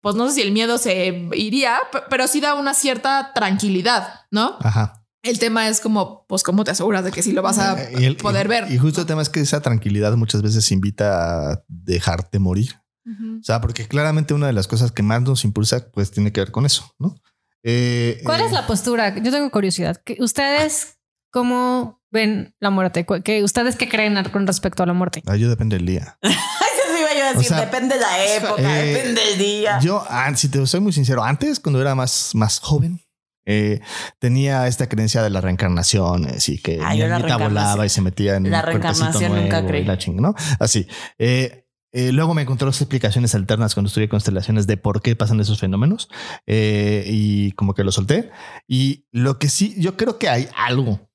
pues 0.00 0.14
no 0.14 0.28
sé 0.28 0.36
si 0.36 0.40
el 0.40 0.52
miedo 0.52 0.78
se 0.78 1.28
iría, 1.34 1.78
pero 2.08 2.26
sí 2.26 2.40
da 2.40 2.54
una 2.54 2.72
cierta 2.72 3.32
tranquilidad, 3.34 4.22
¿no? 4.30 4.56
Ajá. 4.60 4.97
El 5.22 5.38
tema 5.38 5.68
es 5.68 5.80
como, 5.80 6.24
pues, 6.28 6.42
¿cómo 6.42 6.62
te 6.64 6.70
aseguras 6.70 7.02
de 7.04 7.10
que 7.10 7.22
sí 7.22 7.32
lo 7.32 7.42
vas 7.42 7.58
a 7.58 7.80
Eh, 7.82 7.92
y 7.98 8.04
el- 8.04 8.16
poder 8.16 8.46
y- 8.46 8.48
ver? 8.48 8.72
Y 8.72 8.78
justo 8.78 9.00
el 9.00 9.06
tema 9.06 9.20
es 9.22 9.28
que 9.28 9.40
esa 9.40 9.60
tranquilidad 9.60 10.16
muchas 10.16 10.42
veces 10.42 10.70
invita 10.70 11.52
a 11.52 11.64
dejarte 11.68 12.38
morir. 12.38 12.76
O 13.06 13.42
sea, 13.42 13.60
porque 13.62 13.88
claramente 13.88 14.34
una 14.34 14.46
de 14.48 14.52
las 14.52 14.68
cosas 14.68 14.92
que 14.92 15.02
más 15.02 15.22
nos 15.22 15.42
impulsa, 15.44 15.90
pues 15.92 16.10
tiene 16.10 16.30
que 16.30 16.40
ver 16.40 16.50
con 16.50 16.66
eso, 16.66 16.94
¿no? 16.98 17.16
Eh, 17.62 18.20
¿Cuál 18.24 18.42
eh, 18.42 18.44
es 18.46 18.52
la 18.52 18.66
postura? 18.66 19.16
Yo 19.16 19.32
tengo 19.32 19.50
curiosidad. 19.50 19.96
¿Qué- 20.04 20.18
¿Ustedes 20.20 20.98
cómo 21.32 22.02
ven 22.10 22.54
la 22.60 22.68
muerte? 22.70 23.06
¿Cu- 23.06 23.22
qué- 23.24 23.42
¿Ustedes 23.42 23.76
qué 23.76 23.88
creen 23.88 24.22
con 24.30 24.46
respecto 24.46 24.82
a 24.82 24.86
la 24.86 24.92
muerte? 24.92 25.22
ah, 25.26 25.36
yo 25.36 25.48
depende 25.48 25.76
del 25.76 25.86
día. 25.86 26.18
Eso 26.22 26.94
sí 26.94 27.00
iba 27.00 27.14
yo 27.14 27.24
a 27.24 27.28
decir, 27.32 27.52
O 27.52 27.56
sea, 27.56 27.60
depende 27.64 27.94
de 27.94 28.00
la 28.02 28.24
época, 28.36 28.80
eh, 28.84 28.92
depende 28.92 29.20
del 29.24 29.38
día. 29.38 29.78
Yo, 29.80 30.04
ah, 30.08 30.30
si 30.36 30.48
te 30.48 30.64
soy 30.66 30.80
muy 30.80 30.92
sincero, 30.92 31.24
antes, 31.24 31.60
cuando 31.60 31.80
era 31.80 31.94
más, 31.94 32.32
más 32.34 32.60
joven, 32.60 33.00
eh, 33.48 33.80
tenía 34.18 34.66
esta 34.66 34.88
creencia 34.88 35.22
de 35.22 35.30
la 35.30 35.40
reencarnación, 35.40 36.26
así 36.26 36.58
que 36.58 36.78
Ah, 36.82 36.92
mi 36.92 36.98
la 36.98 37.36
volaba 37.38 37.86
y 37.86 37.88
se 37.88 38.02
metía 38.02 38.36
en 38.36 38.50
la 38.50 38.60
reencarnación 38.60 39.34
nunca 39.34 39.62
nuevo 39.62 39.68
y 39.68 39.70
creí. 39.70 39.84
La 39.84 39.96
chinga, 39.96 40.20
¿no? 40.20 40.34
Así. 40.60 40.86
Eh, 41.18 41.64
eh, 41.90 42.12
luego 42.12 42.34
me 42.34 42.42
encontré 42.42 42.66
otras 42.66 42.82
explicaciones 42.82 43.34
alternas 43.34 43.74
cuando 43.74 43.88
estudié 43.88 44.10
constelaciones 44.10 44.66
de 44.66 44.76
por 44.76 45.00
qué 45.00 45.16
pasan 45.16 45.40
esos 45.40 45.58
fenómenos 45.58 46.10
eh, 46.46 47.04
y 47.06 47.52
como 47.52 47.72
que 47.72 47.84
lo 47.84 47.92
solté. 47.92 48.30
Y 48.66 49.06
lo 49.10 49.38
que 49.38 49.48
sí, 49.48 49.74
yo 49.78 49.96
creo 49.96 50.18
que 50.18 50.28
hay 50.28 50.48
algo. 50.54 51.07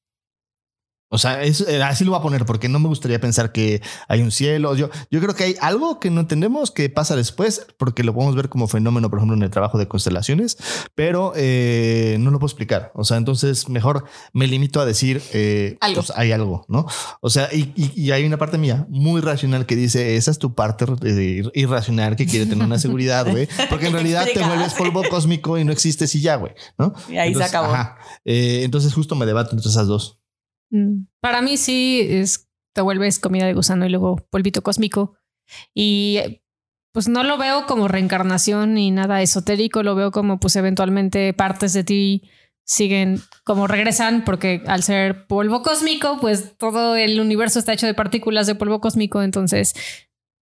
O 1.13 1.17
sea, 1.19 1.43
es- 1.43 1.61
eh, 1.61 1.81
así 1.83 2.03
lo 2.03 2.11
voy 2.11 2.19
a 2.19 2.23
poner 2.23 2.45
porque 2.45 2.67
no 2.69 2.79
me 2.79 2.87
gustaría 2.87 3.21
pensar 3.21 3.51
que 3.51 3.81
hay 4.07 4.21
un 4.21 4.31
cielo. 4.31 4.75
Yo, 4.75 4.89
yo 5.11 5.19
creo 5.21 5.35
que 5.35 5.43
hay 5.43 5.55
algo 5.61 5.99
que 5.99 6.09
no 6.09 6.21
entendemos 6.21 6.71
que 6.71 6.89
pasa 6.89 7.15
después 7.15 7.65
porque 7.77 8.03
lo 8.03 8.13
podemos 8.13 8.35
ver 8.35 8.49
como 8.49 8.67
fenómeno, 8.67 9.09
por 9.09 9.19
ejemplo, 9.19 9.37
en 9.37 9.43
el 9.43 9.49
trabajo 9.51 9.77
de 9.77 9.87
constelaciones, 9.87 10.57
pero 10.95 11.33
eh, 11.35 12.17
no 12.19 12.31
lo 12.31 12.39
puedo 12.39 12.47
explicar. 12.49 12.91
O 12.95 13.03
sea, 13.03 13.17
entonces 13.17 13.69
mejor 13.69 14.05
me 14.33 14.47
limito 14.47 14.81
a 14.81 14.85
decir 14.85 15.21
eh, 15.33 15.77
Algo. 15.81 16.01
pues, 16.01 16.11
hay 16.17 16.31
algo, 16.31 16.65
¿no? 16.67 16.85
O 17.21 17.29
sea, 17.29 17.49
y, 17.53 17.71
y- 17.75 17.91
y 17.95 18.11
hay 18.11 18.25
una 18.25 18.37
parte 18.37 18.57
mía 18.57 18.85
muy 18.89 19.21
racional 19.21 19.65
que 19.65 19.75
dice 19.75 20.15
esa 20.15 20.31
es 20.31 20.39
tu 20.39 20.55
parte 20.55 20.85
eh, 21.03 21.43
irracional 21.53 22.15
que 22.15 22.25
quiere 22.25 22.45
tener 22.47 22.65
una 22.65 22.79
seguridad, 22.79 23.29
güey, 23.29 23.47
porque 23.69 23.87
en 23.87 23.93
realidad 23.93 24.25
te 24.33 24.43
vuelves 24.43 24.73
polvo 24.73 25.03
cósmico 25.09 25.57
y 25.57 25.63
no 25.63 25.71
existes 25.71 26.15
y 26.15 26.21
ya, 26.21 26.37
güey, 26.37 26.53
¿no? 26.77 26.93
Y 27.09 27.17
ahí 27.17 27.33
se 27.35 27.43
acabó. 27.43 27.67
Eh, 28.25 28.61
entonces 28.63 28.93
justo 28.93 29.15
me 29.15 29.25
debato 29.25 29.51
entre 29.55 29.69
esas 29.69 29.87
dos. 29.87 30.19
Mm, 30.73 31.05
Para 31.21 31.41
mí 31.41 31.55
sí 31.55 32.05
es 32.09 32.49
te 32.73 32.81
vuelves 32.81 33.19
comida 33.19 33.45
de 33.45 33.53
gusano 33.53 33.85
y 33.85 33.89
luego 33.89 34.15
polvito 34.31 34.63
cósmico. 34.63 35.15
Y 35.75 36.17
eh, 36.17 36.43
pues 36.91 37.07
no 37.07 37.23
lo 37.23 37.37
veo 37.37 37.67
como 37.67 37.87
reencarnación 37.87 38.73
ni 38.73 38.89
nada 38.89 39.21
esotérico, 39.21 39.83
lo 39.83 39.93
veo 39.93 40.11
como 40.11 40.39
pues 40.39 40.55
eventualmente 40.55 41.33
partes 41.33 41.73
de 41.73 41.83
ti 41.83 42.23
siguen 42.65 43.21
como 43.43 43.67
regresan 43.67 44.23
porque 44.23 44.63
al 44.67 44.83
ser 44.83 45.27
polvo 45.27 45.61
cósmico 45.61 46.17
pues 46.19 46.57
todo 46.57 46.95
el 46.95 47.19
universo 47.19 47.59
está 47.59 47.73
hecho 47.73 47.85
de 47.87 47.93
partículas 47.93 48.47
de 48.47 48.55
polvo 48.55 48.81
cósmico. 48.81 49.21
Entonces 49.21 49.75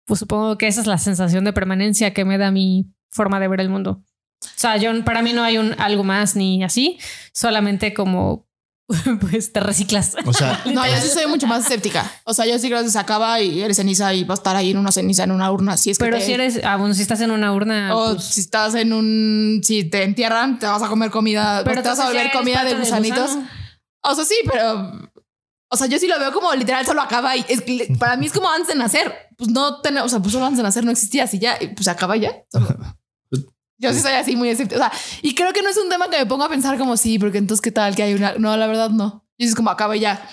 pues 0.06 0.18
supongo 0.21 0.59
que 0.59 0.66
esa 0.66 0.80
es 0.80 0.88
la 0.88 0.99
sensación 0.99 1.45
de 1.45 1.52
permanencia 1.52 2.12
que 2.12 2.25
me 2.25 2.38
da 2.38 2.50
mi 2.50 2.87
forma 3.11 3.38
de 3.38 3.49
ver 3.49 3.61
el 3.61 3.68
mundo. 3.71 4.02
O 4.42 4.59
sea, 4.59 4.76
yo 4.76 5.04
para 5.04 5.23
mí 5.23 5.33
no 5.33 5.42
hay 5.45 5.59
un 5.59 5.75
algo 5.78 6.04
más 6.04 6.37
ni 6.37 6.62
así, 6.62 6.99
solamente 7.33 7.95
como 7.95 8.46
pues 9.21 9.52
te 9.52 9.61
reciclas. 9.61 10.14
O 10.25 10.33
sea, 10.33 10.62
No, 10.73 10.87
yo 10.87 10.97
sí 11.00 11.09
soy 11.09 11.26
mucho 11.26 11.47
más 11.47 11.62
escéptica. 11.64 12.11
O 12.25 12.33
sea, 12.35 12.47
yo 12.47 12.59
sí 12.59 12.69
creo 12.69 12.83
que 12.83 12.90
se 12.90 12.99
acaba 12.99 13.40
y 13.40 13.61
eres 13.61 13.76
ceniza 13.76 14.14
y 14.14 14.25
va 14.25 14.35
a 14.35 14.38
estar 14.38 14.55
ahí 14.57 14.71
en 14.71 14.78
una 14.78 14.93
ceniza, 14.93 15.25
en 15.25 15.33
una 15.33 15.50
urna. 15.50 15.76
Si 15.76 15.90
es 15.90 15.99
que 15.99 16.05
Pero 16.05 16.19
te- 16.19 16.25
si 16.26 16.33
eres, 16.33 16.61
ah, 16.64 16.76
bueno, 16.76 16.95
si 16.95 17.02
estás 17.02 17.21
en 17.21 17.31
una 17.31 17.52
urna, 17.52 17.97
O 17.97 18.12
pues, 18.14 18.25
si 18.25 18.40
estás 18.40 18.75
en 18.75 18.93
un. 18.93 19.61
Si 19.64 19.85
te 19.85 20.05
entierran, 20.05 20.59
te 20.59 20.66
vas 20.66 20.83
a 20.83 20.88
comer 20.88 21.11
comida. 21.11 21.62
Pero 21.64 21.83
te 21.83 21.88
vas 21.88 21.99
a 21.99 22.07
volver 22.07 22.31
comida 22.33 22.64
de 22.64 22.75
gusanitos. 22.75 23.31
o 24.02 24.14
sea, 24.14 24.25
sí, 24.25 24.37
pero. 24.50 25.11
O 25.69 25.76
sea, 25.76 25.88
yo 25.88 25.99
sí 25.99 26.07
lo 26.07 26.16
veo 26.21 26.33
como 26.33 26.55
literal 26.55 26.87
solo 26.87 27.02
acaba 27.02 27.37
y 27.37 27.45
es 27.49 27.61
que 27.62 27.93
para 27.99 28.16
mí 28.16 28.26
es 28.26 28.33
como 28.33 28.49
antes 28.49 28.69
de 28.69 28.76
nacer. 28.76 29.12
Pues 29.37 29.50
no 29.50 29.81
tenemos, 29.81 30.07
o 30.07 30.11
sea, 30.11 30.21
pues 30.21 30.33
solo 30.33 30.47
antes 30.47 30.59
de 30.59 30.62
nacer 30.62 30.85
no 30.85 30.93
existía 30.93 31.25
así 31.25 31.40
ya, 31.40 31.59
y 31.61 31.69
pues 31.75 31.88
acaba 31.88 32.16
ya. 32.16 32.31
Yo 33.78 33.92
sí 33.92 34.00
soy 34.00 34.12
así 34.12 34.37
muy 34.37 34.49
escéptica. 34.49 34.76
O 34.76 34.88
sea, 34.88 34.92
y 35.23 35.35
creo 35.35 35.52
que 35.52 35.62
no 35.62 35.68
es 35.68 35.76
un 35.76 35.88
tema 35.90 36.09
que 36.11 36.18
me 36.18 36.26
ponga 36.26 36.47
a 36.47 36.49
pensar 36.49 36.78
como 36.78 36.97
sí, 36.97 37.18
porque 37.18 37.38
entonces 37.38 37.62
qué 37.62 37.71
tal 37.73 37.95
que 37.95 38.02
hay 38.02 38.14
una. 38.14 38.35
No, 38.38 38.56
la 38.56 38.66
verdad 38.66 38.90
no. 38.90 39.23
Y 39.38 39.45
es 39.47 39.54
como 39.54 39.68
acaba 39.68 39.95
y 39.95 40.00
ya. 40.00 40.26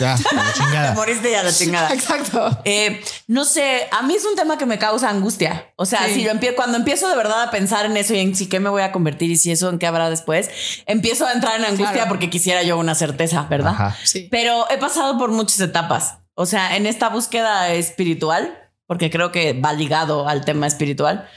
ya, 0.00 0.16
la 0.32 0.42
Te 0.52 0.58
chingada. 0.58 0.94
moriste 0.94 1.30
ya 1.30 1.44
la 1.44 1.52
chingada. 1.52 1.88
Exacto. 1.94 2.50
Eh, 2.64 3.00
no 3.28 3.44
sé, 3.44 3.86
a 3.92 4.02
mí 4.02 4.14
es 4.14 4.24
un 4.24 4.34
tema 4.34 4.58
que 4.58 4.66
me 4.66 4.76
causa 4.76 5.08
angustia. 5.08 5.72
O 5.76 5.86
sea, 5.86 6.06
Sí. 6.08 6.14
si 6.14 6.24
lo 6.24 6.32
empie- 6.32 6.56
cuando 6.56 6.76
empiezo 6.76 7.08
de 7.08 7.14
verdad 7.14 7.44
a 7.44 7.50
pensar 7.52 7.86
en 7.86 7.96
eso 7.96 8.12
y 8.14 8.18
en 8.18 8.34
si 8.34 8.48
qué 8.48 8.58
me 8.58 8.68
voy 8.68 8.82
a 8.82 8.90
convertir 8.90 9.30
y 9.30 9.36
si 9.36 9.52
eso 9.52 9.68
en 9.70 9.78
qué 9.78 9.86
habrá 9.86 10.10
después, 10.10 10.50
empiezo 10.86 11.26
a 11.26 11.32
entrar 11.32 11.54
en 11.60 11.64
angustia 11.64 11.92
Claro. 11.92 12.08
porque 12.08 12.28
quisiera 12.28 12.64
yo 12.64 12.76
una 12.76 12.96
certeza, 12.96 13.46
¿verdad? 13.48 13.72
Ajá. 13.74 13.96
Sí. 14.02 14.26
Pero 14.32 14.68
he 14.68 14.78
pasado 14.78 15.16
por 15.16 15.30
muchas 15.30 15.60
etapas. 15.60 16.16
O 16.34 16.44
sea, 16.44 16.76
en 16.76 16.86
esta 16.86 17.08
búsqueda 17.08 17.68
espiritual, 17.72 18.58
porque 18.88 19.10
creo 19.12 19.30
que 19.30 19.52
va 19.52 19.72
ligado 19.74 20.26
al 20.28 20.44
tema 20.44 20.66
espiritual, 20.66 21.28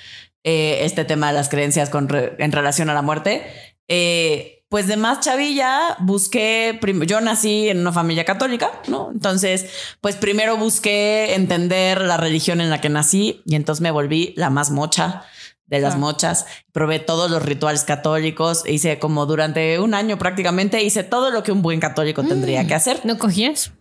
eh, 0.43 0.79
este 0.81 1.05
tema 1.05 1.27
de 1.27 1.33
las 1.33 1.49
creencias 1.49 1.89
con 1.89 2.09
re- 2.09 2.35
en 2.39 2.51
relación 2.51 2.89
a 2.89 2.93
la 2.93 3.01
muerte. 3.01 3.45
eh, 3.87 4.49
pues 4.69 4.87
de 4.87 4.97
más 4.97 5.19
chavilla 5.19 5.97
busqué, 5.99 6.79
yo 7.05 7.21
nací 7.21 7.69
en 7.69 7.77
una 7.81 7.91
familia 7.91 8.25
católica, 8.25 8.71
¿no? 8.87 9.11
Entonces, 9.11 9.67
pues 10.01 10.15
primero 10.15 10.57
busqué 10.57 11.35
entender 11.35 12.01
la 12.01 12.17
religión 12.17 12.59
en 12.59 12.71
la 12.71 12.81
que 12.81 12.89
nací 12.89 13.43
y 13.45 13.53
entonces 13.53 13.81
me 13.81 13.91
volví 13.91 14.33
la 14.35 14.49
más 14.49 14.71
mocha 14.71 15.25
de 15.67 15.79
las 15.79 15.93
Ah. 15.93 15.97
mochas. 15.99 16.47
Probé 16.71 16.97
todos 16.97 17.29
los 17.29 17.43
rituales 17.43 17.83
católicos, 17.83 18.63
hice 18.67 18.97
como 18.97 19.27
durante 19.27 19.77
un 19.77 19.93
año 19.93 20.17
prácticamente, 20.17 20.81
hice 20.81 21.03
todo 21.03 21.29
lo 21.29 21.43
que 21.43 21.51
un 21.51 21.61
buen 21.61 21.79
católico 21.79 22.23
tendría 22.23 22.65
que 22.65 22.73
hacer. 22.73 23.01
¿no 23.05 23.19
cogías? 23.19 23.73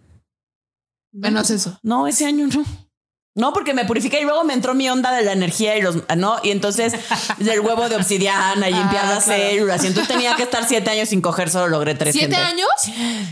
Menos 1.11 1.49
eso. 1.51 1.79
No, 1.83 2.07
ese 2.07 2.27
año 2.27 2.49
no. 2.49 2.65
No, 3.35 3.55
porque 3.55 3.73
me 3.73 3.87
purifiqué 3.87 4.21
y 4.21 4.25
luego 4.25 4.45
me 4.45 4.53
entró 4.53 4.75
mi 4.75 4.91
onda 4.91 5.11
de 5.11 5.23
la 5.23 5.33
energía 5.33 5.75
y 5.79 5.81
los, 5.81 5.97
¿no? 6.17 6.37
Y 6.43 6.51
entonces 6.51 6.93
del 7.39 7.61
huevo 7.61 7.89
de 7.89 7.97
obsidiana 7.97 8.69
y 8.69 8.75
limpiar 8.75 9.07
Ah, 9.07 9.15
las 9.15 9.25
claro. 9.25 9.43
células. 9.43 9.83
Y 9.85 9.87
entonces 9.87 10.13
tenía 10.15 10.37
que 10.37 10.43
estar 10.43 10.69
siete 10.69 10.91
años 10.91 11.09
sin 11.09 11.23
coger, 11.23 11.49
solo 11.49 11.69
logré 11.69 11.95
tres. 11.95 12.13
¿Siete 12.15 12.35
gente. 12.37 12.51
años? 12.51 12.69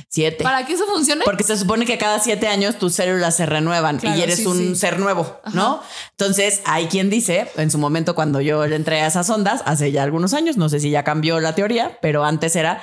Siete. 0.09 0.43
¿Para 0.43 0.65
que 0.65 0.73
eso 0.73 0.87
funcione? 0.87 1.25
Porque 1.27 1.45
se 1.45 1.57
supone 1.59 1.85
que 1.85 1.99
cada 1.99 2.19
siete 2.19 2.49
años 2.49 2.79
tus 2.79 2.95
células 2.95 3.37
se 3.37 3.45
renuevan 3.45 3.99
Claro, 3.99 4.17
y 4.19 4.23
eres 4.23 4.39
sí, 4.39 4.47
un 4.47 4.57
sí. 4.57 4.77
ser 4.77 4.99
nuevo, 4.99 5.39
¿no? 5.53 5.83
Entonces 6.13 6.63
hay 6.65 6.87
quien 6.87 7.11
dice, 7.11 7.51
en 7.57 7.71
su 7.71 7.77
momento 7.77 8.15
cuando 8.15 8.41
yo 8.41 8.67
le 8.67 8.77
entré 8.77 9.03
a 9.03 9.07
esas 9.07 9.29
ondas, 9.29 9.63
hace 9.67 9.93
ya 9.93 10.03
algunos 10.03 10.33
años, 10.33 10.57
no 10.57 10.69
sé 10.71 10.81
si 10.81 10.89
ya 10.91 11.05
cambió 11.05 11.41
la 11.41 11.55
teoría, 11.55 11.99
pero 12.01 12.25
antes 12.25 12.57
era 12.57 12.83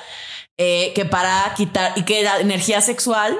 eh, 0.57 0.91
que 0.95 1.05
para 1.05 1.51
quitar 1.57 1.93
y 1.95 2.03
que 2.03 2.21
la 2.23 2.39
energía 2.39 2.81
sexual, 2.81 3.35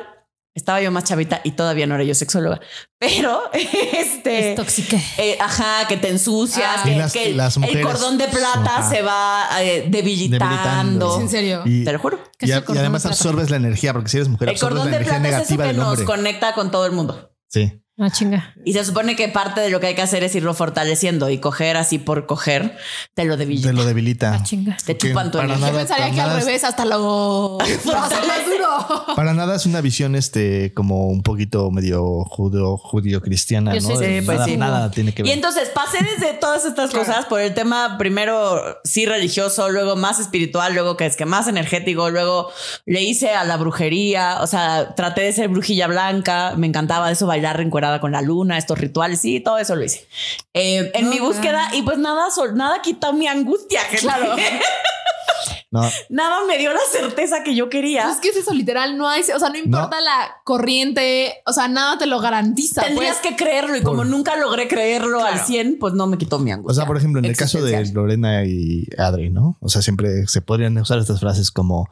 estaba 0.57 0.81
yo 0.81 0.91
más 0.91 1.03
chavita 1.05 1.39
y 1.43 1.51
todavía 1.51 1.85
no 1.87 1.95
era 1.95 2.03
yo 2.03 2.13
sexóloga, 2.15 2.59
pero 2.99 3.41
este... 3.53 4.49
Es 4.51 4.55
tóxica. 4.55 4.97
eh, 5.17 5.37
ajá, 5.39 5.87
que 5.87 5.97
te 5.97 6.09
ensucias, 6.09 6.67
Ah. 6.79 6.83
que, 6.83 6.95
las- 6.95 7.13
que 7.13 7.33
las 7.33 7.57
el 7.57 7.81
cordón 7.81 8.17
de 8.17 8.27
plata 8.27 8.79
Ajá. 8.79 8.89
se 8.89 9.01
va 9.01 9.47
eh, 9.61 9.85
debilitando. 9.87 10.45
Debilitando. 10.45 11.15
¿Es 11.15 11.21
en 11.21 11.29
serio? 11.29 11.61
Y, 11.65 11.85
Te 11.85 11.93
lo 11.93 11.99
juro. 11.99 12.19
¿Qué 12.37 12.47
y, 12.47 12.51
cordón 12.51 12.79
además 12.79 13.03
de 13.03 13.09
absorbes 13.09 13.49
la 13.49 13.57
energía, 13.57 13.93
porque 13.93 14.09
si 14.09 14.17
eres 14.17 14.27
mujer, 14.29 14.49
El 14.49 14.55
absorbes 14.55 14.73
cordón 14.79 14.91
la 14.91 14.97
de 14.97 15.03
energía 15.03 15.19
plata 15.21 15.27
es 15.29 15.33
eso 15.33 15.37
negativa 15.53 15.63
que 15.63 15.67
del 15.69 15.77
nos 15.77 15.87
hombre. 15.89 16.05
conecta 16.05 16.53
con 16.53 16.71
todo 16.71 16.85
el 16.85 16.91
mundo. 16.91 17.31
Sí. 17.47 17.79
Ah, 17.99 18.11
chinga. 18.11 18.53
Y 18.63 18.73
se 18.73 18.85
supone 18.85 19.15
que 19.15 19.27
parte 19.27 19.59
de 19.59 19.69
lo 19.71 19.79
que 19.79 19.87
hay 19.87 19.95
que 19.95 20.03
hacer 20.03 20.23
es 20.23 20.35
irlo 20.35 20.53
fortaleciendo 20.53 21.29
y 21.31 21.39
coger 21.39 21.77
así 21.77 21.97
por 21.97 22.27
coger, 22.27 22.77
te 23.15 23.25
lo 23.25 23.37
debilita. 23.37 23.69
Te 23.69 23.73
lo 23.73 23.85
debilita. 23.85 24.33
Ah, 24.35 24.43
chinga. 24.43 24.77
Te 24.85 24.93
Porque 24.93 25.07
chupan 25.09 25.31
tu. 25.31 25.39
Yo 25.39 25.47
pensaría 25.47 25.87
para 25.87 25.97
que 26.11 26.21
al 26.21 26.27
nada- 26.27 26.39
revés 26.39 26.63
hasta 26.63 26.85
lo. 26.85 27.57
duro. 28.45 29.15
Para 29.15 29.33
nada 29.33 29.55
es 29.55 29.65
una 29.65 29.81
visión 29.81 30.15
este 30.15 30.73
como 30.73 31.07
un 31.07 31.23
poquito 31.23 31.71
medio 31.71 32.23
judío, 32.25 32.77
judío 32.77 33.21
cristiana, 33.21 33.73
Yo 33.75 33.81
¿no? 33.81 33.87
sí, 33.97 34.05
sí, 34.05 34.21
pues 34.25 34.37
nada, 34.37 34.45
sí. 34.45 34.57
nada 34.57 34.91
tiene 34.91 35.13
que 35.13 35.23
ver. 35.23 35.31
Y 35.31 35.33
entonces 35.33 35.69
pasé 35.69 35.97
desde 36.03 36.33
todas 36.33 36.65
estas 36.65 36.91
cosas 36.91 37.25
por 37.25 37.41
el 37.41 37.53
tema 37.53 37.97
primero 37.97 38.61
sí 38.83 39.05
religioso, 39.05 39.69
luego 39.69 39.95
más 39.95 40.19
espiritual, 40.19 40.73
luego 40.73 40.97
que 40.97 41.05
es 41.05 41.15
que 41.15 41.25
más 41.25 41.47
energético, 41.47 42.09
luego 42.09 42.51
le 42.85 43.01
hice 43.01 43.31
a 43.31 43.43
la 43.43 43.57
brujería, 43.57 44.37
o 44.41 44.47
sea, 44.47 44.93
traté 44.95 45.21
de 45.21 45.33
ser 45.33 45.47
brujilla 45.49 45.87
blanca, 45.87 46.53
me 46.57 46.67
encantaba 46.67 47.11
eso, 47.11 47.25
bailar 47.27 47.59
encuerada 47.59 47.86
con 48.01 48.11
la 48.11 48.21
luna, 48.21 48.57
estos 48.57 48.77
rituales, 48.77 49.21
sí, 49.21 49.39
todo 49.39 49.57
eso 49.57 49.75
lo 49.75 49.83
hice. 49.83 50.07
Eh, 50.53 50.91
en 50.93 51.09
mi 51.09 51.19
búsqueda 51.19 51.69
y 51.73 51.81
pues 51.81 51.97
nada, 51.97 52.29
sol- 52.31 52.55
nada 52.55 52.81
quitó 52.81 53.13
mi 53.13 53.27
angustia. 53.27 53.81
Claro. 53.99 54.35
No, 55.69 55.81
nada 56.09 56.45
me 56.47 56.57
dio 56.57 56.71
la 56.71 56.79
certeza 56.89 57.43
que 57.43 57.53
yo 57.53 57.67
quería. 57.67 58.03
Pues 58.03 58.15
es 58.15 58.21
que 58.21 58.29
es 58.29 58.37
eso, 58.37 58.53
literal, 58.53 58.97
no 58.97 59.09
hay, 59.09 59.19
o 59.21 59.37
sea, 59.39 59.49
no 59.49 59.57
importa 59.57 59.99
la 59.99 60.37
corriente, 60.45 61.41
o 61.45 61.51
sea, 61.51 61.67
nada 61.67 61.97
te 61.97 62.05
lo 62.05 62.21
garantiza. 62.21 62.83
Tendrías 62.83 63.17
pues. 63.21 63.31
que 63.35 63.43
creerlo 63.43 63.75
y 63.75 63.81
como 63.83 63.97
Por- 63.97 64.05
nunca 64.07 64.37
logré 64.37 64.69
creerlo 64.69 65.21
al 65.25 65.41
100, 65.41 65.77
pues 65.77 65.93
no 65.93 66.07
me 66.07 66.17
quitó 66.17 66.39
mi 66.39 66.51
angustia. 66.53 66.71
o 66.71 66.75
sea, 66.75 66.85
por 66.87 66.95
ejemplo, 66.95 67.19
en 67.19 67.25
el 67.25 67.35
caso 67.35 67.61
de. 67.61 67.85
Lorena 67.93 68.45
y 68.45 68.87
Adri, 68.97 69.29
¿no? 69.29 69.57
O 69.59 69.67
sea, 69.67 69.81
siempre 69.81 70.25
se 70.27 70.41
podrían 70.41 70.77
usar 70.77 70.99
estas 70.99 71.19
frases 71.19 71.51
como, 71.51 71.89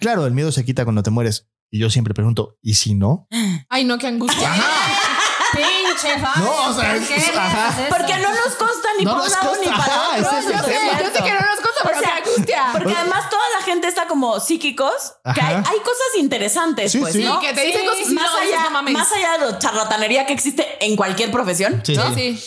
claro, 0.00 0.24
el 0.26 0.32
miedo 0.32 0.50
se 0.50 0.64
quita 0.64 0.84
cuando 0.84 1.02
te 1.02 1.10
mueres. 1.10 1.46
Y 1.70 1.80
yo 1.80 1.90
siempre 1.90 2.14
pregunto, 2.14 2.56
¿y 2.62 2.74
si 2.74 2.94
no? 2.94 3.28
Ay, 3.68 3.84
no, 3.84 3.98
qué 3.98 4.06
angustia. 4.06 4.50
Pinche 5.52 6.18
fan. 6.18 6.44
No, 6.44 6.70
o 6.70 6.72
sea, 6.74 6.92
¿Por 6.94 7.06
qué 7.06 7.32
ajá. 7.36 7.74
Porque 7.88 8.16
no 8.16 8.28
nos 8.30 8.54
consta 8.54 8.88
ni 8.98 9.04
No 9.04 9.12
por 9.12 9.18
nos 9.24 9.26
un 9.32 9.32
lado 9.32 9.56
ni 9.60 9.66
para 9.68 9.84
ajá, 9.84 10.08
otro. 10.18 10.38
ese 10.38 10.38
es 10.38 10.44
yo 10.56 10.62
sé, 10.62 10.70
tema. 10.70 11.00
yo 11.00 11.06
sé 11.06 11.22
que 11.22 11.32
no 11.32 11.40
nos 11.40 11.60
consta, 11.60 11.80
pero 11.84 11.96
O 11.96 12.00
sea, 12.00 12.12
qué 12.22 12.30
angustia. 12.30 12.68
Porque 12.72 12.94
además 12.94 13.30
toda 13.30 13.42
la 13.58 13.64
gente 13.64 13.88
está 13.88 14.06
como 14.06 14.40
psíquicos, 14.40 15.14
que 15.34 15.40
hay, 15.40 15.56
cosas 15.62 16.16
interesantes, 16.18 16.92
Sí, 16.92 16.98
pues, 16.98 17.14
sí. 17.14 17.24
¿no? 17.24 17.40
Sí, 17.40 17.46
que 17.46 17.52
te 17.54 17.62
dicen 17.62 17.86
cosas 17.86 18.08
más, 18.08 18.24
no, 18.24 18.38
allá, 18.38 18.70
no 18.70 18.82
más 18.82 19.12
allá 19.12 19.38
de 19.38 19.50
la 19.52 19.58
charlatanería 19.58 20.26
que 20.26 20.32
existe 20.32 20.66
en 20.84 20.96
cualquier 20.96 21.30
profesión. 21.30 21.82
Sí, 21.84 21.94
¿no? 21.96 22.12
sí. 22.14 22.38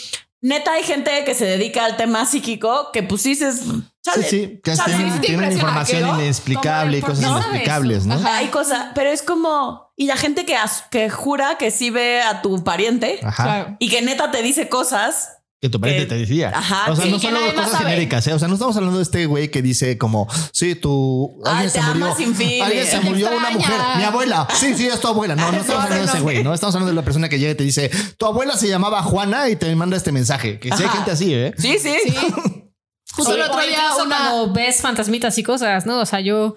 Neta, 0.42 0.74
hay 0.74 0.84
gente 0.84 1.24
que 1.24 1.36
se 1.36 1.46
dedica 1.46 1.86
al 1.86 1.98
tema 1.98 2.26
psíquico 2.26 2.90
que 2.92 3.04
pues 3.04 3.24
dices, 3.24 3.62
chale, 4.02 4.24
Sí, 4.24 4.30
sí, 4.30 4.60
que 4.64 4.76
chale. 4.76 4.96
tienen, 4.96 5.22
tienen 5.22 5.52
información 5.52 6.02
¿no? 6.02 6.20
inexplicable 6.20 6.98
y 6.98 7.02
cosas 7.02 7.24
inexplicables, 7.24 8.06
¿no? 8.08 8.16
Ajá. 8.16 8.38
Hay 8.38 8.48
cosas, 8.48 8.88
pero 8.96 9.12
es 9.12 9.22
como, 9.22 9.92
y 9.96 10.08
la 10.08 10.16
gente 10.18 10.44
que, 10.46 10.56
as- 10.56 10.86
que 10.90 11.12
jura 11.12 11.58
que 11.60 11.70
sí 11.70 11.92
ve 11.92 12.22
a 12.24 12.42
tu 12.42 12.64
pariente 12.64 13.20
Ajá. 13.24 13.76
Y 13.78 13.90
que 13.90 14.02
neta 14.02 14.32
te 14.32 14.42
dice 14.42 14.68
cosas. 14.68 15.38
Que 15.62 15.70
tu 15.70 15.80
pariente 15.80 16.06
Que- 16.08 16.10
te 16.16 16.20
decía. 16.22 16.52
Ajá, 16.56 16.92
o 16.92 16.96
sea, 16.96 17.06
sí, 17.06 17.12
no 17.12 17.20
que 17.20 17.28
solo 17.28 17.40
cosas 17.54 17.72
sabe. 17.74 17.84
genéricas, 17.86 18.26
¿eh? 18.26 18.34
O 18.34 18.40
sea, 18.40 18.48
no 18.48 18.56
estamos 18.56 18.76
hablando 18.78 18.98
de 18.98 19.04
este 19.04 19.28
güey 19.28 19.52
que 19.52 19.62
dice 19.62 19.96
como, 20.00 20.28
sí, 20.52 20.74
tú, 20.74 21.40
Ay, 21.46 21.68
alguien 21.70 21.72
te 21.72 21.80
se 21.82 21.86
murió. 22.28 22.64
Alguien 22.66 22.88
se 22.88 23.00
murió 23.02 23.28
una 23.28 23.50
extraña. 23.52 23.78
mujer. 23.84 23.98
Mi 23.98 24.04
abuela. 24.04 24.48
Sí, 24.56 24.74
sí, 24.76 24.88
es 24.88 25.00
tu 25.00 25.08
abuela. 25.08 25.36
No, 25.36 25.52
no 25.52 25.58
estamos 25.62 25.84
hablando 25.84 26.04
de 26.06 26.12
ese 26.12 26.20
güey, 26.22 26.44
no 26.44 26.52
estamos 26.56 26.74
hablando 26.74 26.90
de 26.92 26.96
la 26.96 27.04
persona 27.06 27.30
que 27.30 27.38
llega 27.38 27.52
y 27.52 27.56
te 27.56 27.64
dice, 27.64 27.92
tu 28.18 28.26
abuela 28.26 28.58
se 28.58 28.68
llamaba 28.68 29.04
Juana 29.04 29.50
y 29.50 29.56
te 29.56 29.74
manda 29.76 29.96
este 29.98 30.12
mensaje. 30.12 30.58
Que 30.60 30.76
sí 30.76 30.82
hay 30.82 30.90
gente 30.90 31.12
así, 31.12 31.32
¿eh? 31.34 31.54
Sí, 31.60 31.78
sí. 31.80 31.94
Sí. 32.06 32.16
Justo 33.14 33.36
el 33.36 33.42
otro 33.42 33.60
día 33.62 33.84
una. 34.04 34.18
cuando 34.18 34.54
ves 34.54 34.78
fantasmitas 34.82 35.38
y 35.38 35.44
cosas, 35.44 35.86
¿no? 35.86 36.00
O 36.00 36.06
sea, 36.08 36.22
yo 36.22 36.56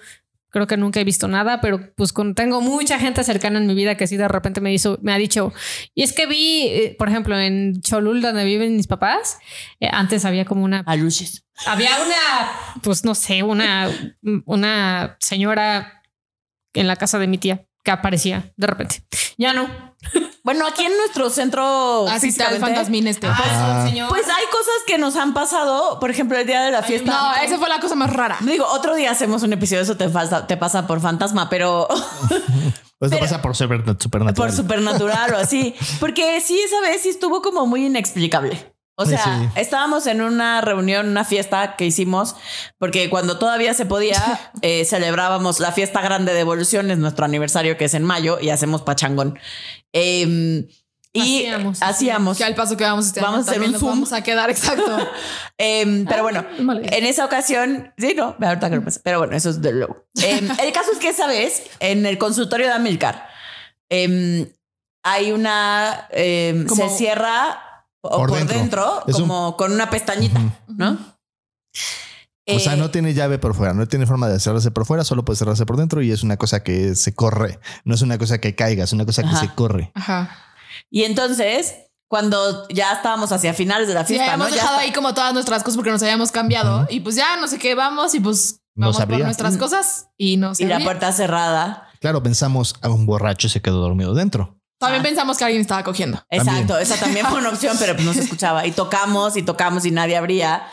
creo 0.54 0.68
que 0.68 0.76
nunca 0.76 1.00
he 1.00 1.04
visto 1.04 1.26
nada, 1.26 1.60
pero 1.60 1.92
pues 1.96 2.12
con, 2.12 2.36
tengo 2.36 2.60
mucha 2.60 2.96
gente 3.00 3.24
cercana 3.24 3.58
en 3.58 3.66
mi 3.66 3.74
vida 3.74 3.96
que 3.96 4.06
sí 4.06 4.16
de 4.16 4.28
repente 4.28 4.60
me 4.60 4.72
hizo, 4.72 5.00
me 5.02 5.12
ha 5.12 5.18
dicho, 5.18 5.52
y 5.96 6.04
es 6.04 6.12
que 6.12 6.28
vi, 6.28 6.68
eh, 6.68 6.94
por 6.96 7.08
ejemplo, 7.08 7.36
en 7.36 7.80
Cholul, 7.80 8.22
donde 8.22 8.44
viven 8.44 8.76
mis 8.76 8.86
papás, 8.86 9.38
eh, 9.80 9.88
antes 9.90 10.24
había 10.24 10.44
como 10.44 10.62
una, 10.64 10.84
Aluches. 10.86 11.44
había 11.66 11.90
una, 11.96 12.80
pues 12.84 13.04
no 13.04 13.16
sé, 13.16 13.42
una, 13.42 13.90
una 14.44 15.16
señora 15.18 16.04
en 16.72 16.86
la 16.86 16.94
casa 16.94 17.18
de 17.18 17.26
mi 17.26 17.38
tía 17.38 17.66
que 17.82 17.90
aparecía 17.90 18.52
de 18.56 18.66
repente. 18.68 19.02
Ya 19.36 19.54
no. 19.54 19.68
Bueno, 20.44 20.66
aquí 20.66 20.84
en 20.84 20.94
nuestro 20.98 21.30
centro 21.30 22.06
Así 22.06 22.28
está 22.28 22.50
el 22.50 22.60
fantasmín 22.60 23.06
este. 23.08 23.26
Ah. 23.26 23.86
señor. 23.88 24.10
Pues 24.10 24.26
hay 24.28 24.44
cosas 24.52 24.74
que 24.86 24.98
nos 24.98 25.16
han 25.16 25.32
pasado, 25.32 25.98
por 25.98 26.10
ejemplo, 26.10 26.36
el 26.38 26.46
día 26.46 26.62
de 26.62 26.70
la 26.70 26.82
fiesta. 26.82 27.10
No, 27.10 27.42
esa 27.42 27.56
fue 27.58 27.68
la 27.68 27.80
cosa 27.80 27.94
más 27.94 28.12
rara. 28.12 28.36
Digo, 28.40 28.66
otro 28.66 28.94
día 28.94 29.10
hacemos 29.10 29.42
un 29.42 29.54
episodio, 29.54 29.80
eso 29.82 29.96
te 29.96 30.08
pasa, 30.10 30.46
te 30.46 30.56
pasa 30.58 30.86
por 30.86 31.00
fantasma, 31.00 31.48
pero 31.48 31.88
Pues 32.98 33.10
Pero- 33.10 33.22
pasa 33.22 33.42
por 33.42 33.56
super- 33.56 33.82
supernatural. 33.98 34.34
por 34.34 34.52
supernatural 34.56 35.34
o 35.34 35.38
así. 35.38 35.74
Porque 35.98 36.40
sí, 36.40 36.58
esa 36.60 36.80
vez 36.80 37.02
sí 37.02 37.08
estuvo 37.08 37.42
como 37.42 37.66
muy 37.66 37.86
inexplicable. 37.86 38.72
O 38.96 39.04
sea, 39.06 39.18
sí. 39.24 39.48
estábamos 39.60 40.06
en 40.06 40.20
una 40.20 40.60
reunión, 40.60 41.08
una 41.08 41.24
fiesta 41.24 41.74
que 41.74 41.84
hicimos, 41.84 42.36
porque 42.78 43.10
cuando 43.10 43.38
todavía 43.38 43.74
se 43.74 43.86
podía, 43.86 44.22
eh, 44.62 44.84
celebrábamos 44.84 45.58
la 45.58 45.72
fiesta 45.72 46.00
grande 46.00 46.32
de 46.32 46.40
evolución, 46.40 46.90
es 46.92 46.98
nuestro 46.98 47.24
aniversario 47.24 47.76
que 47.76 47.86
es 47.86 47.94
en 47.94 48.04
mayo 48.04 48.38
y 48.40 48.50
hacemos 48.50 48.82
pachangón. 48.82 49.38
Em, 49.94 50.66
Y 51.16 51.44
Hacíamos. 51.46 51.80
hacíamos. 51.80 52.38
Que 52.38 52.44
al 52.44 52.56
paso 52.56 52.76
que 52.76 52.82
vamos 52.82 53.06
este 53.06 53.20
Vamos 53.20 53.46
año 53.46 53.46
a 53.46 53.50
hacer 53.52 53.62
un 53.62 53.70
nos 53.72 53.80
Zoom. 53.80 53.90
vamos 53.90 54.12
a 54.12 54.22
quedar 54.24 54.50
exacto. 54.50 54.96
Em, 55.58 56.04
pero 56.06 56.24
bueno, 56.24 56.44
vale. 56.58 56.88
en 56.90 57.06
esa 57.06 57.24
ocasión, 57.24 57.92
sí, 57.96 58.14
no, 58.16 58.34
ahorita 58.40 58.68
que 58.68 58.74
lo 58.76 58.84
pasa. 58.84 59.00
Pero 59.04 59.20
bueno, 59.20 59.36
eso 59.36 59.50
es 59.50 59.62
de 59.62 59.72
luego. 59.72 60.04
Em, 60.20 60.50
el 60.60 60.72
caso 60.72 60.90
es 60.92 60.98
que 60.98 61.10
esa 61.10 61.28
vez, 61.28 61.62
en 61.78 62.04
el 62.04 62.18
consultorio 62.18 62.66
de 62.66 62.72
Amilcar, 62.72 63.28
hay 63.90 65.30
una, 65.32 66.08
se 66.10 66.88
cierra 66.96 67.86
o 68.00 68.10
Por 68.16 68.30
por, 68.30 68.38
dentro. 68.38 68.58
dentro, 68.58 69.04
Es 69.06 69.14
un- 69.14 69.20
como 69.28 69.56
con 69.56 69.72
una 69.72 69.88
pestañita, 69.90 70.40
¿no? 70.66 70.98
O 72.46 72.58
sea, 72.58 72.74
Eh, 72.74 72.76
no 72.76 72.90
tiene 72.90 73.14
llave 73.14 73.38
por 73.38 73.54
fuera, 73.54 73.72
no 73.72 73.86
tiene 73.88 74.06
forma 74.06 74.28
de 74.28 74.38
cerrarse 74.38 74.70
por 74.70 74.84
fuera, 74.84 75.02
solo 75.04 75.24
puede 75.24 75.38
cerrarse 75.38 75.64
por 75.64 75.76
dentro 75.78 76.02
y 76.02 76.10
es 76.12 76.22
una 76.22 76.36
cosa 76.36 76.62
que 76.62 76.94
se 76.94 77.14
corre. 77.14 77.58
No 77.84 77.94
es 77.94 78.02
una 78.02 78.18
cosa 78.18 78.38
que 78.38 78.54
caiga, 78.54 78.84
es 78.84 78.92
una 78.92 79.06
cosa 79.06 79.22
que 79.22 79.28
Ajá. 79.30 79.40
se 79.40 79.54
corre. 79.54 79.90
Ajá. 79.94 80.30
Y 80.90 81.04
entonces, 81.04 81.74
cuando 82.08 82.68
ya 82.68 82.92
estábamos 82.92 83.32
hacia 83.32 83.54
finales 83.54 83.88
de 83.88 83.94
la 83.94 84.02
Sí, 84.04 84.08
fiesta, 84.14 84.24
habíamos 84.34 84.50
¿no? 84.50 84.54
Ya 84.56 84.60
dejado 84.60 84.76
está- 84.78 84.84
ahí 84.86 84.92
como 84.92 85.14
todas 85.14 85.32
nuestras 85.32 85.62
cosas 85.62 85.76
porque 85.76 85.90
nos 85.90 86.02
habíamos 86.02 86.30
cambiado 86.32 86.86
y 86.90 87.00
pues 87.00 87.16
ya 87.16 87.36
no 87.40 87.48
sé 87.48 87.58
qué 87.58 87.74
vamos 87.74 88.14
y 88.14 88.20
pues 88.20 88.60
Nos 88.74 88.88
vamos 88.88 88.96
por 88.96 89.02
abría. 89.04 89.24
nuestras 89.24 89.56
cosas 89.56 90.08
y 90.18 90.36
nos 90.36 90.60
y 90.60 90.66
la 90.66 90.80
puerta 90.80 91.10
cerrada. 91.12 91.88
Claro, 92.00 92.22
pensamos 92.22 92.74
a 92.82 92.90
un 92.90 93.06
borracho 93.06 93.48
se 93.48 93.62
quedó 93.62 93.80
dormido 93.80 94.12
dentro. 94.12 94.60
También 94.78 95.00
Ah. 95.00 95.04
pensamos 95.04 95.38
que 95.38 95.44
alguien 95.44 95.62
estaba 95.62 95.82
cogiendo. 95.82 96.22
Exacto, 96.28 96.76
esa 96.78 96.96
también 96.96 97.24
fue 97.26 97.38
una 97.38 97.48
opción, 97.48 97.74
pero 97.78 97.94
pues 97.94 98.04
no 98.04 98.12
se 98.12 98.20
escuchaba. 98.20 98.66
Y 98.66 98.72
tocamos 98.72 99.36
y 99.38 99.42
tocamos 99.42 99.86
y 99.86 99.90
nadie 99.90 100.16
abría. 100.16 100.64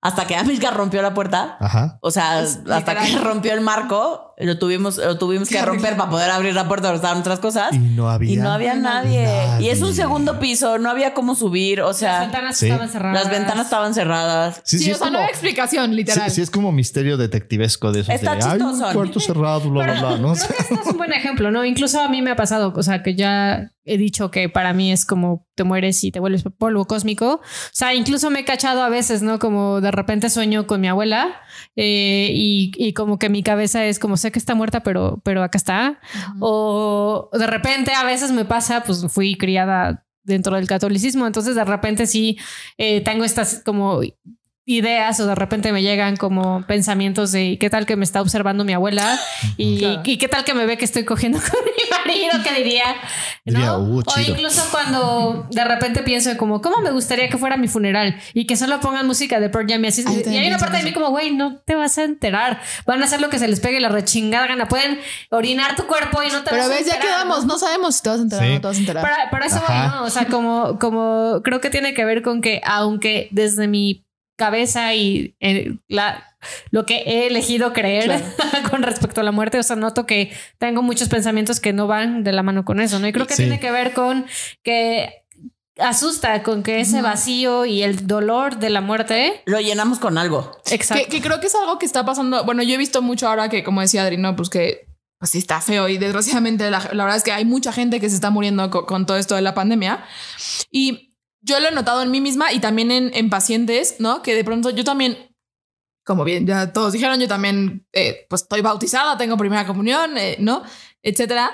Hasta 0.00 0.26
que 0.26 0.36
Amilcar 0.36 0.76
rompió 0.76 1.02
la 1.02 1.14
puerta. 1.14 1.56
Ajá. 1.60 1.98
O 2.00 2.10
sea, 2.10 2.38
hasta 2.38 2.94
que 2.94 3.18
rompió 3.18 3.52
el 3.52 3.60
marco, 3.60 4.27
lo 4.40 4.58
tuvimos, 4.58 4.98
lo 4.98 5.18
tuvimos 5.18 5.48
que 5.48 5.60
romper 5.62 5.96
para 5.96 6.08
poder 6.10 6.30
abrir 6.30 6.54
la 6.54 6.68
puerta 6.68 6.86
donde 6.88 6.96
estaban 6.98 7.16
nuestras 7.18 7.40
cosas. 7.40 7.72
Y 7.74 7.78
no 7.78 8.08
había. 8.08 8.32
Y 8.32 8.36
no 8.36 8.50
había 8.52 8.74
nadie. 8.74 9.24
nadie. 9.24 9.66
Y 9.66 9.70
es 9.70 9.82
un 9.82 9.94
segundo 9.94 10.38
piso, 10.38 10.78
no 10.78 10.90
había 10.90 11.12
cómo 11.14 11.34
subir. 11.34 11.80
O 11.80 11.88
Las 11.88 11.96
sea, 11.98 12.20
ventanas 12.20 12.56
Sí. 12.56 12.66
estaban 12.66 12.88
cerradas. 12.88 13.22
las 13.24 13.30
ventanas 13.32 13.64
estaban 13.66 13.94
cerradas. 13.94 14.60
Sí, 14.64 14.78
Sí, 14.78 14.84
sí, 14.84 14.90
o 14.90 14.92
es 14.92 14.98
sea, 14.98 15.06
como, 15.08 15.18
no 15.18 15.24
hay 15.24 15.30
explicación, 15.30 15.96
literal. 15.96 16.28
sí, 16.30 16.36
sí 16.36 16.42
es 16.42 16.50
como 16.50 16.70
misterio 16.72 17.16
detectivesco 17.16 17.90
de 17.92 18.00
esos 18.00 18.14
Está 18.14 18.36
de 18.36 18.42
"Ay, 18.44 18.60
un 18.60 18.70
chistoso. 18.72 18.92
cuarto 18.92 19.20
cerrado, 19.20 19.70
bla, 19.70 19.84
bla, 19.84 19.94
bla, 20.00 20.18
¿no? 20.18 20.32
Creo 20.34 20.46
que 20.48 20.62
este 20.62 20.74
es 20.74 20.86
un 20.86 20.96
buen 20.98 21.12
ejemplo, 21.12 21.50
¿no? 21.50 21.64
Incluso 21.64 22.00
a 22.00 22.08
mí 22.08 22.22
me 22.22 22.30
ha 22.30 22.36
pasado, 22.36 22.72
o 22.76 22.82
sea, 22.82 23.02
que 23.02 23.14
ya 23.16 23.72
he 23.84 23.96
dicho 23.98 24.30
que 24.30 24.48
para 24.50 24.72
mí 24.74 24.92
es 24.92 25.04
como 25.06 25.46
te 25.54 25.64
mueres 25.64 26.04
y 26.04 26.12
te 26.12 26.20
vuelves 26.20 26.44
polvo 26.58 26.84
cósmico. 26.86 27.34
O 27.36 27.40
sea, 27.72 27.94
incluso 27.94 28.30
me 28.30 28.40
he 28.40 28.44
cachado 28.44 28.82
a 28.82 28.88
veces, 28.90 29.22
¿no? 29.22 29.38
Como 29.38 29.80
de 29.80 29.90
repente 29.90 30.28
sueño 30.30 30.66
con 30.66 30.80
mi 30.82 30.88
abuela 30.88 31.40
eh, 31.76 32.30
y, 32.32 32.72
y 32.76 32.92
como 32.92 33.18
que 33.18 33.28
mi 33.28 33.42
cabeza 33.42 33.84
es 33.84 33.98
como 33.98 34.16
sé 34.16 34.32
que 34.32 34.38
está 34.38 34.54
muerta, 34.54 34.82
pero, 34.82 35.20
pero 35.24 35.42
acá 35.42 35.58
está. 35.58 36.00
O 36.40 37.30
de 37.32 37.46
repente 37.46 37.92
a 37.92 38.04
veces 38.04 38.32
me 38.32 38.44
pasa, 38.44 38.82
pues 38.84 39.04
fui 39.08 39.36
criada 39.36 40.04
dentro 40.24 40.54
del 40.56 40.68
catolicismo, 40.68 41.26
entonces 41.26 41.54
de 41.54 41.64
repente 41.64 42.06
sí 42.06 42.38
eh, 42.76 43.00
tengo 43.00 43.24
estas 43.24 43.62
como 43.64 44.00
ideas 44.70 45.18
o 45.18 45.26
de 45.26 45.34
repente 45.34 45.72
me 45.72 45.82
llegan 45.82 46.16
como 46.18 46.62
pensamientos 46.66 47.32
de 47.32 47.56
qué 47.58 47.70
tal 47.70 47.86
que 47.86 47.96
me 47.96 48.04
está 48.04 48.20
observando 48.20 48.64
mi 48.64 48.74
abuela 48.74 49.18
y, 49.56 49.78
Claro. 49.78 50.02
y 50.04 50.18
qué 50.18 50.28
tal 50.28 50.44
que 50.44 50.52
me 50.52 50.66
ve 50.66 50.76
que 50.76 50.84
estoy 50.84 51.04
cogiendo 51.06 51.38
con 51.40 51.60
mi 51.64 51.82
marido, 51.90 52.32
¿qué 52.44 52.52
diría? 52.62 52.84
Diría, 53.46 53.66
¿No? 53.68 53.78
"Uh, 53.78 53.98
o 54.00 54.02
chido". 54.02 54.34
incluso 54.34 54.62
cuando 54.70 55.46
de 55.50 55.64
repente 55.64 56.02
pienso 56.02 56.36
como, 56.36 56.60
¿cómo 56.60 56.82
me 56.82 56.90
gustaría 56.90 57.30
que 57.30 57.38
fuera 57.38 57.56
mi 57.56 57.66
funeral? 57.66 58.20
Y 58.34 58.46
que 58.46 58.56
solo 58.56 58.78
pongan 58.80 59.06
música 59.06 59.40
de 59.40 59.48
Pearl 59.48 59.66
Jam 59.68 59.82
y 59.84 59.88
así. 59.88 60.04
Ay, 60.06 60.22
y 60.26 60.36
hay 60.36 60.48
una 60.48 60.58
parte 60.58 60.76
de 60.76 60.82
mí 60.82 60.92
como, 60.92 61.08
güey, 61.08 61.30
no 61.30 61.56
te 61.64 61.74
vas 61.74 61.96
a 61.96 62.04
enterar. 62.04 62.60
Van 62.86 63.00
a 63.02 63.06
hacer 63.06 63.22
lo 63.22 63.30
que 63.30 63.38
se 63.38 63.48
les 63.48 63.60
pegue 63.60 63.80
la 63.80 63.88
rechingada 63.88 64.48
gana. 64.48 64.68
Pueden 64.68 64.98
orinar 65.30 65.76
tu 65.76 65.86
cuerpo 65.86 66.22
y 66.22 66.26
no 66.30 66.42
te 66.44 66.50
Pero 66.50 66.64
vas 66.64 66.66
a 66.66 66.74
ves, 66.74 66.86
ya 66.86 66.96
enterar, 66.96 67.16
quedamos, 67.16 67.46
no 67.46 67.56
sabemos 67.58 67.96
si 67.96 68.02
te 68.02 68.10
vas 68.10 68.18
a 68.18 68.22
enterar 68.22 68.44
o 68.44 68.46
Sí. 68.48 68.52
no 68.54 68.60
te 68.60 68.66
vas 68.66 68.76
a 68.76 68.80
enterar. 68.80 69.02
Pero, 69.04 69.16
pero 69.30 69.44
eso 69.46 69.62
voy. 69.66 69.76
¿no? 69.88 70.02
O 70.04 70.10
sea, 70.10 70.26
como, 70.26 70.78
como 70.78 71.40
creo 71.42 71.62
que 71.62 71.70
tiene 71.70 71.94
que 71.94 72.04
ver 72.04 72.20
con 72.20 72.42
que, 72.42 72.60
aunque 72.66 73.28
desde 73.30 73.66
mi 73.66 74.04
cabeza 74.38 74.94
y 74.94 75.36
eh, 75.40 75.76
la, 75.88 76.24
lo 76.70 76.86
que 76.86 76.98
he 77.04 77.26
elegido 77.26 77.72
creer 77.74 78.22
con 78.70 78.82
respecto 78.82 79.20
a 79.20 79.24
la 79.24 79.32
muerte, 79.32 79.58
o 79.58 79.62
sea, 79.62 79.76
noto 79.76 80.06
que 80.06 80.32
tengo 80.58 80.80
muchos 80.82 81.08
pensamientos 81.10 81.60
que 81.60 81.72
no 81.74 81.86
van 81.86 82.24
de 82.24 82.32
la 82.32 82.42
mano 82.42 82.64
con 82.64 82.80
eso, 82.80 82.98
¿no? 82.98 83.06
Y 83.08 83.12
creo 83.12 83.26
que 83.26 83.34
Sí. 83.34 83.42
tiene 83.42 83.60
que 83.60 83.70
ver 83.70 83.92
con 83.92 84.24
que 84.62 85.24
asusta 85.80 86.42
con 86.42 86.62
que 86.62 86.80
ese 86.80 87.02
vacío 87.02 87.64
y 87.64 87.82
el 87.82 88.06
dolor 88.06 88.58
de 88.58 88.70
la 88.70 88.80
muerte. 88.80 89.42
Lo 89.46 89.60
llenamos 89.60 89.98
con 89.98 90.18
algo. 90.18 90.56
Exacto. 90.70 91.04
Que, 91.04 91.08
que 91.10 91.20
creo 91.22 91.40
que 91.40 91.46
es 91.46 91.54
algo 91.54 91.78
que 91.78 91.86
está 91.86 92.04
pasando. 92.04 92.44
Bueno, 92.44 92.62
yo 92.62 92.74
he 92.74 92.78
visto 92.78 93.00
mucho 93.02 93.28
ahora 93.28 93.48
que, 93.48 93.62
como 93.62 93.80
decía 93.80 94.02
Adri, 94.02 94.16
no, 94.16 94.34
pues 94.34 94.48
que 94.50 94.88
pues 95.20 95.30
sí 95.32 95.38
está 95.38 95.60
feo 95.60 95.88
y 95.88 95.98
desgraciadamente 95.98 96.70
la, 96.70 96.78
la 96.92 97.02
verdad 97.04 97.16
es 97.16 97.24
que 97.24 97.32
hay 97.32 97.44
mucha 97.44 97.72
gente 97.72 97.98
que 98.00 98.08
se 98.08 98.14
está 98.14 98.30
muriendo 98.30 98.70
co- 98.70 98.86
con, 98.86 99.04
todo 99.04 99.16
esto 99.16 99.34
de 99.34 99.42
la 99.42 99.52
pandemia. 99.54 100.04
Y 100.70 101.07
yo 101.48 101.58
lo 101.60 101.68
he 101.68 101.72
notado 101.72 102.02
en 102.02 102.10
mí 102.10 102.20
misma 102.20 102.52
y 102.52 102.60
también 102.60 102.90
en, 102.90 103.10
en 103.14 103.30
pacientes, 103.30 103.96
¿no? 103.98 104.22
Que 104.22 104.34
de 104.34 104.44
pronto 104.44 104.70
yo 104.70 104.84
también, 104.84 105.16
como 106.04 106.24
bien 106.24 106.46
ya 106.46 106.72
todos 106.72 106.92
dijeron, 106.92 107.18
yo 107.18 107.26
también 107.28 107.86
eh, 107.92 108.26
pues 108.28 108.42
estoy 108.42 108.60
bautizada, 108.60 109.16
tengo 109.18 109.36
primera 109.36 109.66
comunión, 109.66 110.16
eh, 110.18 110.36
¿no? 110.38 110.62
Etcétera. 111.02 111.50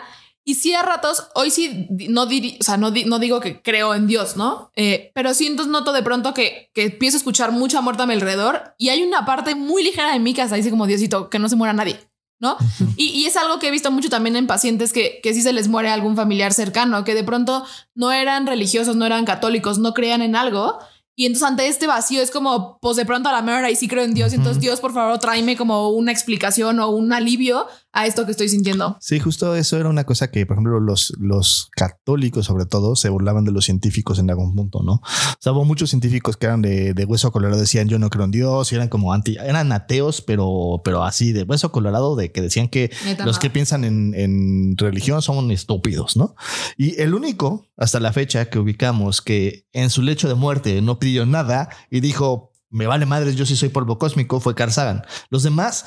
Y 0.46 0.56
sí 0.56 0.74
a 0.74 0.82
ratos, 0.82 1.28
hoy 1.34 1.50
sí 1.50 1.86
no, 2.10 2.26
diri- 2.28 2.58
o 2.60 2.62
sea, 2.64 2.76
no, 2.76 2.90
di- 2.90 3.04
no 3.06 3.18
digo 3.18 3.40
que 3.40 3.62
creo 3.62 3.94
en 3.94 4.06
Dios, 4.06 4.36
¿no? 4.36 4.70
Eh, 4.76 5.10
pero 5.14 5.32
sí 5.32 5.46
entonces 5.46 5.72
noto 5.72 5.92
de 5.92 6.02
pronto 6.02 6.34
que, 6.34 6.70
que 6.74 6.82
empiezo 6.84 7.16
a 7.16 7.18
escuchar 7.20 7.50
mucha 7.50 7.80
muerte 7.80 8.02
a 8.02 8.06
mi 8.06 8.12
alrededor 8.12 8.74
y 8.76 8.90
hay 8.90 9.02
una 9.02 9.24
parte 9.24 9.54
muy 9.54 9.82
ligera 9.82 10.12
de 10.12 10.18
mí 10.18 10.34
que 10.34 10.42
hasta 10.42 10.56
dice 10.56 10.68
como 10.70 10.86
Diosito, 10.86 11.30
que 11.30 11.38
no 11.38 11.48
se 11.48 11.56
muera 11.56 11.72
nadie, 11.72 11.98
¿no? 12.40 12.56
Y, 12.96 13.08
y 13.10 13.26
es 13.26 13.36
algo 13.36 13.58
que 13.58 13.68
he 13.68 13.70
visto 13.70 13.90
mucho 13.90 14.10
también 14.10 14.36
en 14.36 14.46
pacientes 14.46 14.92
que, 14.92 15.20
que 15.22 15.32
sí 15.32 15.42
se 15.42 15.52
les 15.52 15.68
muere 15.68 15.88
algún 15.88 16.16
familiar 16.16 16.52
cercano, 16.52 17.04
que 17.04 17.14
de 17.14 17.24
pronto 17.24 17.64
no 17.94 18.12
eran 18.12 18.46
religiosos, 18.46 18.96
no 18.96 19.06
eran 19.06 19.24
católicos, 19.24 19.78
no 19.78 19.94
creían 19.94 20.22
en 20.22 20.36
algo. 20.36 20.78
Y 21.16 21.26
entonces 21.26 21.48
ante 21.48 21.68
este 21.68 21.86
vacío 21.86 22.20
es 22.20 22.30
como, 22.30 22.78
pues 22.80 22.96
de 22.96 23.06
pronto 23.06 23.28
a 23.28 23.32
la 23.32 23.42
mejor 23.42 23.64
ahí 23.64 23.76
sí 23.76 23.86
creo 23.86 24.02
en 24.02 24.14
Dios. 24.14 24.32
Y 24.32 24.36
entonces 24.36 24.60
Dios, 24.60 24.80
por 24.80 24.92
favor, 24.92 25.18
tráeme 25.18 25.56
como 25.56 25.90
una 25.90 26.10
explicación 26.10 26.80
o 26.80 26.88
un 26.88 27.12
alivio 27.12 27.66
a 27.94 28.06
esto 28.06 28.26
que 28.26 28.32
estoy 28.32 28.48
sintiendo. 28.48 28.98
Sí, 29.00 29.20
justo 29.20 29.54
eso 29.54 29.78
era 29.78 29.88
una 29.88 30.04
cosa 30.04 30.30
que, 30.30 30.44
por 30.44 30.56
ejemplo, 30.56 30.80
los, 30.80 31.14
los 31.18 31.70
católicos, 31.76 32.44
sobre 32.44 32.66
todo, 32.66 32.96
se 32.96 33.08
burlaban 33.08 33.44
de 33.44 33.52
los 33.52 33.64
científicos 33.64 34.18
en 34.18 34.28
algún 34.28 34.54
punto, 34.54 34.82
¿no? 34.82 34.94
O 34.94 35.36
sea, 35.38 35.52
hubo 35.52 35.64
muchos 35.64 35.90
científicos 35.90 36.36
que 36.36 36.46
eran 36.46 36.60
de, 36.60 36.92
de 36.92 37.04
hueso 37.04 37.30
colorado, 37.30 37.60
decían 37.60 37.88
yo 37.88 38.00
no 38.00 38.10
creo 38.10 38.24
en 38.24 38.32
Dios, 38.32 38.72
y 38.72 38.74
eran 38.74 38.88
como 38.88 39.12
anti, 39.12 39.36
eran 39.36 39.70
ateos, 39.70 40.20
pero, 40.22 40.82
pero 40.84 41.04
así 41.04 41.32
de 41.32 41.44
hueso 41.44 41.70
colorado, 41.70 42.16
de 42.16 42.32
que 42.32 42.42
decían 42.42 42.66
que 42.68 42.90
Neta, 43.04 43.24
los 43.24 43.36
no. 43.36 43.40
que 43.40 43.50
piensan 43.50 43.84
en, 43.84 44.12
en 44.14 44.76
religión 44.76 45.22
son 45.22 45.52
estúpidos, 45.52 46.16
¿no? 46.16 46.34
Y 46.76 47.00
el 47.00 47.14
único, 47.14 47.68
hasta 47.76 48.00
la 48.00 48.12
fecha, 48.12 48.50
que 48.50 48.58
ubicamos 48.58 49.22
que 49.22 49.68
en 49.72 49.88
su 49.88 50.02
lecho 50.02 50.26
de 50.26 50.34
muerte 50.34 50.82
no 50.82 50.98
pidió 50.98 51.26
nada 51.26 51.68
y 51.90 52.00
dijo, 52.00 52.50
me 52.70 52.88
vale 52.88 53.06
madres, 53.06 53.36
yo 53.36 53.46
sí 53.46 53.54
soy 53.54 53.68
polvo 53.68 54.00
cósmico, 54.00 54.40
fue 54.40 54.56
Carl 54.56 54.72
Sagan. 54.72 55.04
Los 55.30 55.44
demás, 55.44 55.84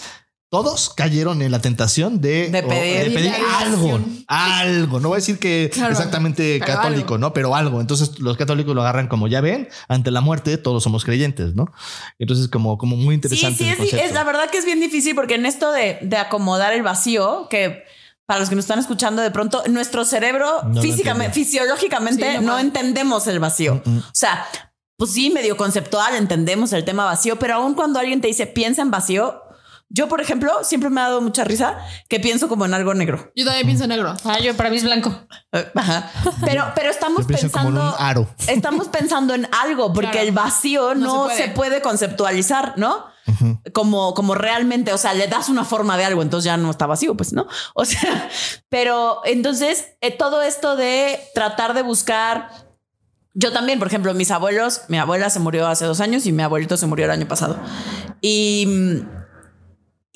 todos 0.50 0.92
cayeron 0.96 1.42
en 1.42 1.52
la 1.52 1.60
tentación 1.60 2.22
de, 2.22 2.50
pedir. 2.68 3.04
de 3.06 3.12
pedir 3.12 3.32
De 3.32 3.38
algo, 3.66 4.00
algo. 4.28 5.00
No 5.00 5.10
voy 5.10 5.18
a 5.18 5.20
decir 5.20 5.40
que 5.40 5.70
Claro, 5.74 5.92
exactamente 5.92 6.60
católico, 6.60 7.16
algo. 7.16 7.18
¿no? 7.18 7.34
Pero 7.34 7.54
algo. 7.56 7.82
Entonces 7.82 8.20
los 8.20 8.38
católicos 8.38 8.74
lo 8.74 8.82
agarran 8.82 9.08
como 9.08 9.28
ya 9.28 9.42
ven, 9.42 9.68
ante 9.90 10.10
la 10.12 10.22
muerte 10.22 10.58
todos 10.58 10.84
somos 10.84 11.04
creyentes, 11.04 11.54
¿no? 11.56 11.72
Entonces 12.18 12.48
como, 12.48 12.78
como 12.78 12.96
muy 12.96 13.10
Sí, 13.10 13.16
interesante. 13.16 13.58
sí, 13.58 13.64
el 13.66 13.72
es, 13.72 13.78
concepto. 13.78 14.06
es 14.06 14.14
la 14.14 14.24
verdad 14.24 14.50
que 14.50 14.58
es 14.58 14.66
bien 14.66 14.80
difícil 14.80 15.16
porque 15.16 15.36
en 15.36 15.46
esto 15.46 15.72
de, 15.72 16.00
de 16.02 16.18
acomodar 16.18 16.72
el 16.74 16.82
vacío, 16.84 17.48
que 17.50 17.84
para 18.26 18.40
los 18.40 18.50
que 18.50 18.56
nos 18.56 18.64
están 18.66 18.80
escuchando 18.80 19.22
de 19.22 19.32
pronto, 19.32 19.64
nuestro 19.70 20.04
cerebro 20.06 20.62
No 20.66 20.82
físicamente, 20.82 21.34
fisiológicamente, 21.34 22.38
Sí, 22.38 22.44
no 22.44 22.58
entendemos 22.60 23.28
el 23.28 23.40
vacío. 23.40 23.82
Mm, 23.86 23.90
mm. 23.90 23.98
O 24.00 24.04
sea, 24.14 24.46
pues 24.98 25.12
sí, 25.14 25.30
medio 25.30 25.56
conceptual, 25.58 26.16
entendemos 26.16 26.74
el 26.74 26.84
tema 26.86 27.06
vacío, 27.06 27.38
pero 27.38 27.56
aún 27.56 27.74
cuando 27.74 28.00
alguien 28.00 28.20
te 28.22 28.28
dice 28.28 28.48
piensa 28.48 28.82
en 28.82 28.92
vacío, 28.92 29.42
yo, 29.90 30.08
por 30.10 30.20
ejemplo, 30.22 30.52
siempre 30.64 30.90
me 30.90 31.00
ha 31.02 31.06
dado 31.06 31.22
mucha 31.22 31.44
risa 31.44 31.78
que 32.10 32.20
pienso 32.20 32.48
como 32.50 32.66
en 32.66 32.74
algo 32.74 32.94
negro. 32.94 33.32
Yo 33.36 33.46
también 33.46 33.66
pienso 33.66 33.86
en 33.86 33.90
negro. 33.92 34.16
Ah, 34.26 34.40
yo 34.40 34.56
para 34.58 34.70
mí 34.70 34.78
es 34.78 34.84
blanco. 34.84 35.14
Ajá. 35.76 36.12
Pero, 36.44 36.66
pero 36.76 36.90
estamos 36.90 37.22
Yo 37.22 37.28
pienso 37.28 37.50
como 37.52 37.70
en 37.70 37.76
pensando. 37.76 37.96
un 37.98 38.04
aro. 38.06 38.28
Estamos 38.48 38.88
pensando 38.90 39.34
en 39.34 39.48
algo, 39.64 39.94
porque 39.94 40.12
Claro. 40.12 40.28
el 40.28 40.34
vacío 40.34 40.94
no, 40.96 41.26
No 41.26 41.30
se 41.30 41.36
se, 41.36 41.42
puede. 41.50 41.54
puede. 41.72 41.82
conceptualizar, 41.82 42.74
¿no? 42.78 43.06
Como, 43.74 44.14
como 44.14 44.36
realmente, 44.36 44.94
o 44.94 44.98
sea, 44.98 45.14
le 45.14 45.28
das 45.28 45.50
una 45.50 45.66
forma 45.66 45.98
de 45.98 46.06
algo, 46.06 46.22
entonces 46.22 46.46
ya 46.46 46.56
no 46.58 46.72
está 46.72 46.86
vacío, 46.86 47.16
pues, 47.16 47.34
¿no? 47.34 47.46
O 47.74 47.84
sea, 47.86 48.30
pero 48.70 49.22
entonces 49.26 49.88
eh, 50.02 50.12
todo 50.12 50.42
esto 50.42 50.76
de 50.78 51.20
tratar 51.34 51.74
de 51.74 51.82
buscar. 51.82 52.50
Yo 53.34 53.52
también, 53.52 53.80
por 53.80 53.88
ejemplo, 53.90 54.14
mis 54.14 54.32
abuelos, 54.32 54.82
mi 54.88 54.98
abuela 54.98 55.30
se 55.30 55.40
murió 55.40 55.68
hace 55.68 55.86
dos 55.86 56.00
años 56.02 56.26
y 56.26 56.32
mi 56.32 56.42
abuelito 56.42 56.76
se 56.78 56.88
murió 56.88 57.06
el 57.06 57.12
año 57.12 57.28
pasado. 57.28 57.58
Y, 58.22 58.66
mm, 58.66 59.18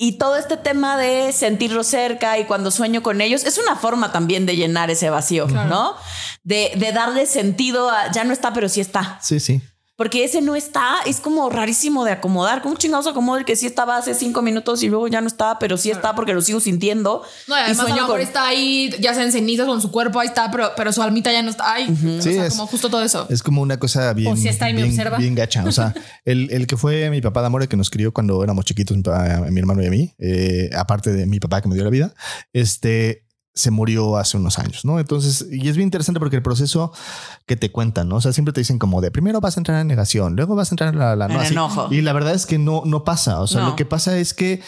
y 0.02 0.18
todo 0.18 0.34
este 0.34 0.56
tema 0.56 0.96
de 0.96 1.32
sentirlo 1.32 1.84
cerca 1.84 2.36
y 2.36 2.44
cuando 2.44 2.72
sueño 2.72 3.04
con 3.04 3.20
ellos 3.20 3.44
es 3.44 3.56
una 3.56 3.76
forma 3.76 4.10
también 4.10 4.46
de 4.46 4.56
llenar 4.56 4.90
ese 4.90 5.10
vacío, 5.10 5.46
¿no? 5.46 5.94
De, 6.42 6.72
de 6.74 6.90
darle 6.90 7.24
sentido 7.24 7.88
a 7.88 8.10
ya 8.10 8.24
no 8.24 8.32
está, 8.32 8.52
pero 8.52 8.68
sí 8.68 8.80
está. 8.80 9.20
Sí, 9.22 9.38
sí. 9.38 9.62
Porque 10.02 10.24
ese 10.24 10.40
no 10.40 10.56
está, 10.56 10.96
es 11.06 11.20
como 11.20 11.48
rarísimo 11.48 12.04
de 12.04 12.10
acomodar. 12.10 12.60
¿Cómo 12.60 12.74
chingados 12.74 13.06
acomodo 13.06 13.38
el 13.38 13.44
que 13.44 13.54
sí 13.54 13.66
estaba 13.66 13.96
hace 13.96 14.14
cinco 14.14 14.42
minutos 14.42 14.82
y 14.82 14.88
luego 14.88 15.06
ya 15.06 15.20
no 15.20 15.28
está, 15.28 15.60
pero 15.60 15.76
sí 15.76 15.92
está 15.92 16.16
porque 16.16 16.34
lo 16.34 16.40
sigo 16.42 16.58
sintiendo? 16.58 17.22
No, 17.46 17.54
y 17.54 17.60
además 17.60 17.78
a 17.78 17.82
lo 17.82 17.88
sueño 17.88 18.02
mejor 18.02 18.16
con- 18.18 18.20
está 18.26 18.48
ahí, 18.48 18.92
ya 18.98 19.14
sea 19.14 19.22
en 19.22 19.30
cenizas 19.30 19.68
en 19.68 19.80
su 19.80 19.92
cuerpo, 19.92 20.18
ahí 20.18 20.26
está, 20.26 20.50
pero, 20.50 20.72
pero 20.76 20.92
su 20.92 21.00
almita 21.02 21.30
ya 21.30 21.40
no 21.42 21.50
está 21.50 21.72
ahí. 21.74 21.86
O 21.88 22.20
Sí, 22.20 22.32
sea, 22.34 22.46
es- 22.46 22.54
como 22.56 22.66
justo 22.66 22.88
todo 22.90 23.04
eso. 23.04 23.28
Es 23.30 23.44
como 23.44 23.62
una 23.62 23.78
cosa 23.78 24.12
bien, 24.12 24.32
O 24.32 24.36
si 24.36 24.48
está 24.48 24.68
y 24.68 24.74
me 24.74 24.82
bien, 24.82 24.90
observa. 24.92 25.18
bien 25.18 25.36
gacha. 25.36 25.62
O 25.64 25.70
sea, 25.70 25.94
el, 26.24 26.50
el 26.50 26.66
que 26.66 26.76
fue 26.76 27.08
mi 27.10 27.20
papá 27.20 27.40
de 27.42 27.46
amor, 27.46 27.62
el 27.62 27.68
que 27.68 27.76
nos 27.76 27.88
crió 27.88 28.12
cuando 28.12 28.42
éramos 28.42 28.64
chiquitos, 28.64 28.96
mi, 28.96 29.04
papá, 29.04 29.42
mi 29.52 29.60
hermano 29.60 29.84
y 29.84 29.86
a 29.86 29.90
mí, 29.90 30.12
eh, 30.18 30.68
aparte 30.76 31.12
de 31.12 31.26
mi 31.26 31.38
papá 31.38 31.60
que 31.62 31.68
me 31.68 31.76
dio 31.76 31.84
la 31.84 31.90
vida, 31.90 32.12
este 32.52 33.24
se 33.54 33.70
murió 33.70 34.16
hace 34.16 34.36
unos 34.38 34.58
años, 34.58 34.84
¿no? 34.84 34.98
Entonces, 34.98 35.46
y 35.50 35.68
es 35.68 35.76
bien 35.76 35.86
interesante 35.88 36.18
porque 36.20 36.36
el 36.36 36.42
proceso 36.42 36.92
que 37.46 37.56
te 37.56 37.70
cuentan, 37.70 38.08
¿no? 38.08 38.16
O 38.16 38.20
sea, 38.20 38.32
siempre 38.32 38.52
te 38.52 38.60
dicen 38.60 38.78
como 38.78 39.00
de 39.00 39.10
primero 39.10 39.40
vas 39.40 39.56
a 39.56 39.60
entrar 39.60 39.80
en 39.80 39.86
negación, 39.88 40.36
luego 40.36 40.54
vas 40.54 40.70
a 40.70 40.74
entrar 40.74 40.92
en 40.94 40.98
la, 40.98 41.16
la 41.16 41.26
En 41.26 41.32
así. 41.32 41.52
enojo. 41.52 41.88
Y 41.90 42.00
la 42.02 42.12
verdad 42.14 42.34
es 42.34 42.46
que 42.46 42.58
no, 42.58 42.82
no 42.86 43.04
pasa. 43.04 43.40
O 43.40 43.46
sea, 43.46 43.60
No. 43.62 43.68
lo 43.70 43.76
que 43.76 43.84
pasa 43.84 44.16
es 44.18 44.32
que 44.32 44.62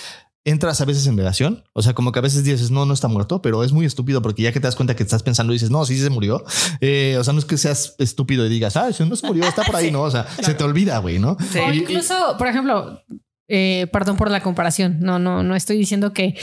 entras 0.46 0.82
a 0.82 0.84
veces 0.84 1.06
en 1.06 1.16
negación. 1.16 1.64
O 1.72 1.80
sea, 1.80 1.94
como 1.94 2.12
que 2.12 2.18
a 2.18 2.22
veces 2.22 2.44
dices, 2.44 2.70
no, 2.70 2.84
no 2.84 2.92
está 2.92 3.08
muerto, 3.08 3.40
pero 3.40 3.64
es 3.64 3.72
muy 3.72 3.86
estúpido 3.86 4.20
porque 4.20 4.42
ya 4.42 4.52
que 4.52 4.60
te 4.60 4.66
das 4.66 4.76
cuenta 4.76 4.94
que 4.94 5.02
estás 5.02 5.22
pensando, 5.22 5.54
dices, 5.54 5.70
no, 5.70 5.86
sí 5.86 5.98
se 5.98 6.10
murió. 6.10 6.44
Eh, 6.82 7.16
o 7.18 7.24
sea, 7.24 7.32
no 7.32 7.38
es 7.38 7.46
que 7.46 7.56
seas 7.56 7.94
estúpido 7.98 8.44
y 8.44 8.50
digas, 8.50 8.76
ah, 8.76 8.92
si 8.92 9.02
no 9.08 9.16
se 9.16 9.26
murió, 9.26 9.44
está 9.44 9.62
por 9.64 9.76
ahí, 9.76 9.90
no. 9.92 10.02
O 10.02 10.10
sea, 10.10 10.26
se 10.42 10.52
te 10.52 10.62
olvida, 10.62 10.98
güey, 10.98 11.18
¿no? 11.18 11.38
Sí. 11.50 11.58
O 11.58 11.72
incluso, 11.72 12.14
por 12.36 12.48
ejemplo, 12.48 13.00
eh, 13.48 13.86
perdón 13.92 14.16
por 14.16 14.30
la 14.30 14.40
comparación. 14.40 14.98
No, 15.00 15.18
no, 15.18 15.42
no 15.42 15.54
estoy 15.54 15.76
diciendo 15.76 16.12
que 16.12 16.34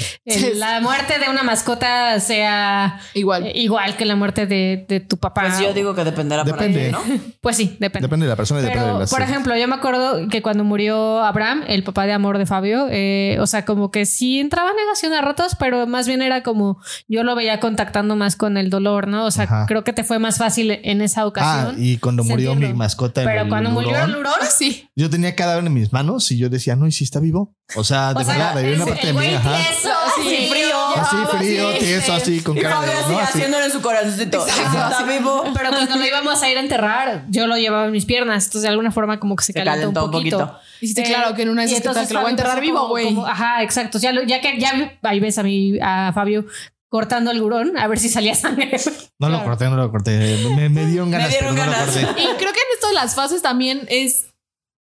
la 0.56 0.80
muerte 0.82 1.20
de 1.20 1.30
una 1.30 1.44
mascota 1.44 2.20
sea 2.20 3.00
Igual. 3.14 3.48
eh, 3.48 3.52
igual 3.56 3.96
que 3.98 4.06
la 4.06 4.16
muerte 4.16 4.46
de, 4.46 4.86
de 4.88 5.00
tu 5.00 5.18
papá. 5.18 5.42
Pues 5.48 5.60
yo 5.60 5.74
digo 5.74 5.94
que 5.96 6.04
dependerá 6.04 6.46
por 6.46 6.62
ahí, 6.62 6.72
Depende. 6.74 6.92
¿no? 6.92 7.02
Pues 7.42 7.58
sí, 7.58 7.76
depende. 7.80 8.08
Depende 8.08 8.26
de 8.26 8.30
la 8.30 8.36
persona 8.36 8.62
y 8.62 8.64
depende 8.64 8.86
de 8.94 9.00
las 9.00 9.10
por 9.10 9.22
ejemplo, 9.24 9.56
yo 9.58 9.68
me 9.68 9.76
acuerdo 9.76 10.28
que 10.30 10.42
cuando 10.44 10.64
murió 10.64 11.24
Abraham, 11.24 11.64
el 11.68 11.84
papá 11.84 12.06
de 12.06 12.14
amor 12.14 12.38
de 12.38 12.46
Fabio, 12.46 12.88
eh, 12.92 13.38
o 13.40 13.48
sea, 13.48 13.66
como 13.66 13.90
que 13.90 14.06
sí 14.06 14.40
entraba 14.40 14.70
en 14.70 14.76
negación 14.76 15.14
a 15.14 15.22
ratos, 15.22 15.56
pero 15.58 15.88
más 15.88 16.08
bien 16.08 16.22
era 16.22 16.44
como 16.44 16.80
yo 17.08 17.24
lo 17.24 17.36
veía 17.36 17.60
contactando 17.60 18.16
más 18.16 18.36
con 18.36 18.58
el 18.58 18.70
dolor, 18.70 19.08
¿no? 19.08 19.26
O 19.26 19.32
sea, 19.32 19.46
Ajá. 19.46 19.66
creo 19.68 19.84
que 19.84 19.92
te 19.94 20.04
fue 20.04 20.20
más 20.20 20.38
fácil 20.38 20.72
en 20.84 21.02
esa 21.02 21.22
Ah, 21.22 21.26
ocasión. 21.26 21.76
y 21.80 21.98
cuando 21.98 22.24
murió 22.24 22.52
sentirlo. 22.52 22.74
mi 22.74 22.78
mascota, 22.78 23.22
en 23.22 23.28
pero 23.28 23.42
el 23.44 23.50
cuando 23.50 23.72
murió 23.72 23.98
el 24.04 24.16
hurón, 24.16 24.34
Sí. 24.50 24.88
yo 24.96 25.10
tenía 25.10 25.36
cadáver 25.36 25.66
en 25.66 25.74
mis 25.74 25.92
manos 25.92 26.30
y 26.32 26.38
yo 26.38 26.50
decía, 26.50 26.76
no, 26.76 26.86
¿y 26.92 26.94
si 26.94 27.04
está 27.06 27.20
vivo? 27.20 27.56
O 27.76 27.84
sea, 27.84 28.14
de 28.14 28.22
o 28.22 28.24
sea, 28.26 28.34
verdad, 28.36 28.58
había 28.60 28.76
una 28.76 28.86
parte 28.86 29.08
de 29.08 29.14
mí, 29.14 29.26
ajá. 29.34 29.56
tieso, 29.58 29.90
Sí, 30.16 30.22
así, 30.36 30.50
frío. 30.50 30.78
Así 30.96 31.16
algo 31.16 31.30
frío, 31.32 31.70
así, 31.70 31.80
tieso, 31.80 32.06
sí. 32.06 32.12
así, 32.12 32.42
con 32.42 32.58
Y 32.58 32.62
cara 32.62 32.82
de. 32.82 32.92
así 32.92 33.12
¿no? 33.12 33.20
Así. 33.20 33.28
haciéndolo 33.38 33.66
en 33.66 33.72
su 33.72 33.82
corazoncito. 33.82 34.46
Está 34.46 35.04
vivo. 35.04 35.44
Pero 35.56 35.70
cuando 35.72 35.96
lo 35.96 36.06
íbamos 36.06 36.44
a 36.44 36.50
ir 36.50 36.58
a 36.58 36.60
enterrar, 36.60 37.26
yo 37.30 37.48
lo 37.48 37.56
llevaba 37.58 37.86
en 37.86 37.92
mis 37.92 38.06
piernas. 38.06 38.44
Entonces, 38.46 38.64
de 38.64 38.68
alguna 38.68 38.92
forma, 38.92 39.20
como 39.20 39.36
que 39.36 39.44
se, 39.44 39.54
Se 39.54 39.60
calentó, 39.60 39.80
calentó 39.80 40.00
un 40.02 40.06
un 40.08 40.12
poquito. 40.12 40.60
claro, 41.06 41.34
que 41.34 41.42
en 41.44 41.50
una 41.50 41.62
de 41.64 41.68
esas, 41.68 41.78
¿qué 41.80 41.84
tal 41.84 41.92
entonces 41.92 42.08
que 42.10 42.14
lo 42.14 42.20
voy 42.22 42.28
a 42.28 42.32
enterrar 42.32 42.62
vivo, 42.62 42.88
güey? 42.90 43.18
Ajá, 43.26 43.64
exacto. 43.64 43.98
Ya, 44.00 44.12
lo- 44.12 44.24
ya 44.24 44.42
que 44.42 44.60
ya 44.60 44.98
ahí 45.04 45.20
ves 45.20 45.38
a 45.38 45.44
mi 45.44 45.80
a 45.82 46.12
Fabio 46.14 46.46
cortando 46.90 47.32
el 47.32 47.42
hurón 47.42 47.78
a 47.78 47.88
ver 47.88 48.00
si 48.00 48.10
salía 48.10 48.36
sangre. 48.36 48.72
No 49.20 49.30
lo 49.30 49.44
corté, 49.44 49.66
no 49.70 49.78
lo 49.78 49.92
corté. 49.92 50.18
Me, 50.56 50.68
me 50.68 50.86
dieron 50.88 51.12
ganas, 51.12 51.30
dieron 51.30 51.54
pero 51.56 51.66
no 51.68 51.72
ganas. 51.72 51.96
lo 51.96 52.08
corté. 52.08 52.22
Y 52.22 52.26
creo 52.26 52.38
que 52.54 52.60
en 52.60 52.68
esto 52.74 52.88
de 52.88 52.94
las 52.96 53.14
fases 53.16 53.42
también 53.44 53.86
es. 53.88 54.26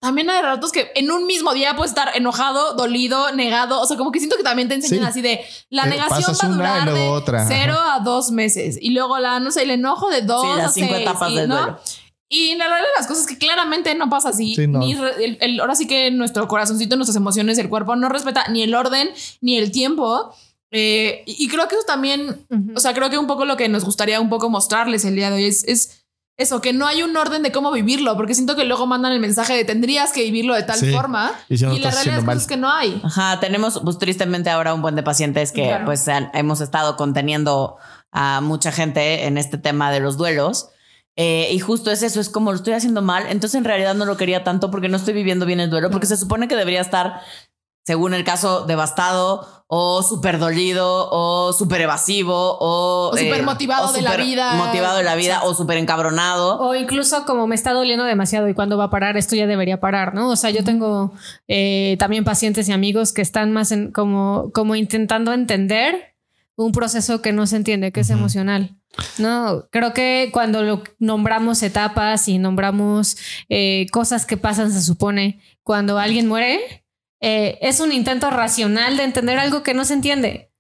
También 0.01 0.29
hay 0.31 0.43
ratos 0.43 0.73
que 0.73 0.91
en 0.95 1.11
un 1.11 1.27
mismo 1.27 1.55
día 1.55 1.75
puedes 1.75 1.91
estar 1.91 2.11
enojado, 2.17 2.75
dolido, 2.75 3.33
negado. 3.33 3.81
O 3.81 3.87
sea, 3.87 3.97
como 3.97 4.13
que 4.13 4.19
siento 4.19 4.37
que 4.37 4.43
también 4.43 4.69
te 4.69 4.75
enseñan 4.75 5.05
Sí. 5.05 5.09
así 5.11 5.23
de 5.23 5.41
la 5.71 5.85
Eh, 5.85 5.91
negación 5.91 6.35
va 6.35 6.47
a 6.47 6.49
durar 6.85 6.95
de 6.95 7.09
otra, 7.09 7.41
ajá. 7.41 7.49
cero 7.49 7.75
a 7.79 8.01
dos 8.01 8.31
meses. 8.31 8.79
Y 8.81 8.91
luego 8.91 9.19
la, 9.19 9.41
no 9.41 9.51
sé, 9.51 9.63
el 9.63 9.71
enojo 9.71 10.11
de 10.11 10.23
dos 10.23 10.43
Sí, 10.43 10.61
a 10.61 10.69
cinco 10.69 10.89
seis, 10.95 11.01
etapas 11.03 11.31
y, 11.33 11.37
del 11.37 11.49
¿no? 11.49 11.57
duelo. 11.57 11.79
Y 12.29 12.49
en 12.51 12.59
la 12.59 12.67
realidad 12.69 12.89
las 12.99 13.07
cosas 13.07 13.27
que 13.27 13.39
claramente 13.39 13.95
no 13.95 14.11
pasa 14.11 14.29
así. 14.31 14.55
Sí, 14.55 14.67
no. 14.67 14.81
Ni 14.81 14.93
el- 14.93 15.39
el- 15.41 15.61
ahora 15.61 15.75
sí 15.75 15.87
que 15.87 16.11
nuestro 16.11 16.47
corazoncito, 16.49 16.97
nuestras 16.97 17.17
emociones, 17.17 17.57
el 17.59 17.69
cuerpo 17.69 17.97
no 17.97 18.09
respeta 18.09 18.47
ni 18.49 18.63
el 18.63 18.75
orden 18.75 19.11
ni 19.41 19.57
el 19.57 19.71
tiempo. 19.73 20.35
Eh, 20.73 21.23
y, 21.27 21.45
y 21.45 21.49
creo 21.49 21.69
que 21.69 21.77
eso 21.77 21.85
también, 21.87 22.45
o 22.75 22.81
sea, 22.81 22.93
creo 22.93 23.09
que 23.09 23.17
un 23.17 23.29
poco 23.29 23.45
lo 23.45 23.57
que 23.57 23.69
nos 23.69 23.85
gustaría 23.85 24.21
un 24.21 24.29
poco 24.29 24.51
mostrarles 24.51 25.05
el 25.05 25.15
día 25.15 25.31
de 25.31 25.37
hoy 25.37 25.45
es, 25.45 25.63
es 25.65 25.96
eso, 26.38 26.61
que 26.61 26.72
no 26.72 26.87
hay 26.87 27.03
un 27.03 27.16
orden 27.16 27.42
de 27.42 27.51
cómo 27.53 27.72
vivirlo, 27.72 28.14
porque 28.16 28.35
siento 28.35 28.57
que 28.57 28.64
luego 28.64 28.87
mandan 28.87 29.12
el 29.12 29.20
mensaje 29.20 29.55
de 29.55 29.64
tendrías 29.64 30.12
que 30.12 30.22
vivirlo 30.22 30.55
de 30.55 30.62
tal 30.64 30.79
Sí. 30.79 30.92
forma. 30.92 31.33
Y 31.49 31.57
si 31.57 31.64
no 31.64 31.70
lo 31.72 31.79
la 31.79 31.90
realidad 31.90 32.37
es 32.37 32.46
que 32.46 32.57
no 32.57 32.70
hay. 32.70 33.01
Ajá, 33.05 33.40
tenemos 33.40 33.81
pues 33.83 33.99
tristemente 33.99 34.51
ahora 34.51 34.75
un 34.75 34.83
buen 34.83 34.96
de 34.96 35.03
pacientes 35.03 35.53
que 35.53 35.64
Claro. 35.68 35.85
pues 35.87 36.07
han- 36.09 36.31
hemos 36.35 36.61
estado 36.61 36.96
conteniendo 36.96 37.77
a 38.12 38.40
mucha 38.42 38.70
gente 38.72 39.27
en 39.27 39.38
este 39.38 39.57
tema 39.59 39.90
de 39.90 40.01
los 40.01 40.16
duelos. 40.16 40.68
Eh, 41.18 41.49
y 41.51 41.59
justo 41.61 41.90
es 41.90 42.03
eso, 42.03 42.20
es 42.20 42.29
como 42.29 42.51
lo 42.53 42.57
estoy 42.59 42.75
haciendo 42.75 43.01
mal, 43.01 43.25
entonces 43.31 43.55
en 43.57 43.64
realidad 43.64 43.94
no 43.94 44.05
lo 44.05 44.18
quería 44.18 44.44
tanto 44.44 44.70
porque 44.70 44.90
no 44.90 44.99
estoy 44.99 45.14
viviendo 45.14 45.46
bien 45.46 45.61
el 45.61 45.70
duelo, 45.70 45.90
porque 45.90 46.05
se 46.07 46.18
supone 46.18 46.46
que 46.46 46.57
debería 46.57 46.83
estar, 46.83 47.22
según 47.87 48.14
el 48.14 48.25
caso, 48.25 48.66
devastado 48.66 49.64
o 49.68 50.03
súper 50.03 50.40
dolido 50.40 51.09
o 51.11 51.53
súper 51.53 51.83
evasivo 51.83 52.35
o, 52.35 53.11
O 53.12 53.16
súper 53.16 53.44
motivado 53.44 53.92
de 53.92 54.03
la 54.03 54.16
vida. 54.16 54.55
Motivado 54.55 54.96
de 54.96 55.05
la 55.05 55.14
vida 55.14 55.44
o 55.44 55.55
súper 55.55 55.79
encabronado. 55.79 56.59
O 56.59 56.75
incluso 56.75 57.25
como 57.25 57.46
me 57.46 57.55
está 57.55 57.72
doliendo 57.72 58.05
demasiado 58.05 58.49
y 58.49 58.55
cuándo 58.55 58.77
va 58.77 58.85
a 58.85 58.90
parar, 58.90 59.16
esto 59.16 59.37
ya 59.37 59.46
debería 59.46 59.79
parar, 59.79 60.14
¿no? 60.14 60.31
O 60.31 60.37
sea, 60.37 60.51
yo 60.51 60.64
tengo 60.64 61.12
eh, 61.46 61.94
también 62.01 62.25
pacientes 62.25 62.68
y 62.68 62.72
amigos 62.72 63.12
que 63.12 63.22
están 63.22 63.53
más 63.53 63.70
en, 63.70 63.92
como, 63.92 64.51
como 64.53 64.75
intentando 64.75 65.33
entender 65.33 66.16
un 66.57 66.72
proceso 66.72 67.22
que 67.22 67.33
no 67.33 67.46
se 67.46 67.55
entiende, 67.55 67.92
que 67.92 68.01
es 68.01 68.11
emocional. 68.11 68.77
No, 69.18 69.68
creo 69.70 69.92
que 69.92 70.31
cuando 70.33 70.62
lo 70.62 70.83
nombramos 70.99 71.62
etapas 71.62 72.27
y 72.27 72.38
nombramos 72.38 73.16
eh, 73.49 73.87
cosas 73.92 74.27
que 74.27 74.37
pasan, 74.37 74.72
se 74.72 74.83
supone, 74.83 75.40
cuando 75.62 75.99
alguien 75.99 76.27
muere, 76.27 76.86
eh, 77.29 77.59
es 77.61 77.81
un 77.81 77.91
intento 77.91 78.31
racional 78.31 78.97
de 78.97 79.03
entender 79.03 79.37
algo 79.37 79.65
que 79.65 79.75
no 79.75 79.85
se 79.85 79.95
entiende. 79.95 80.53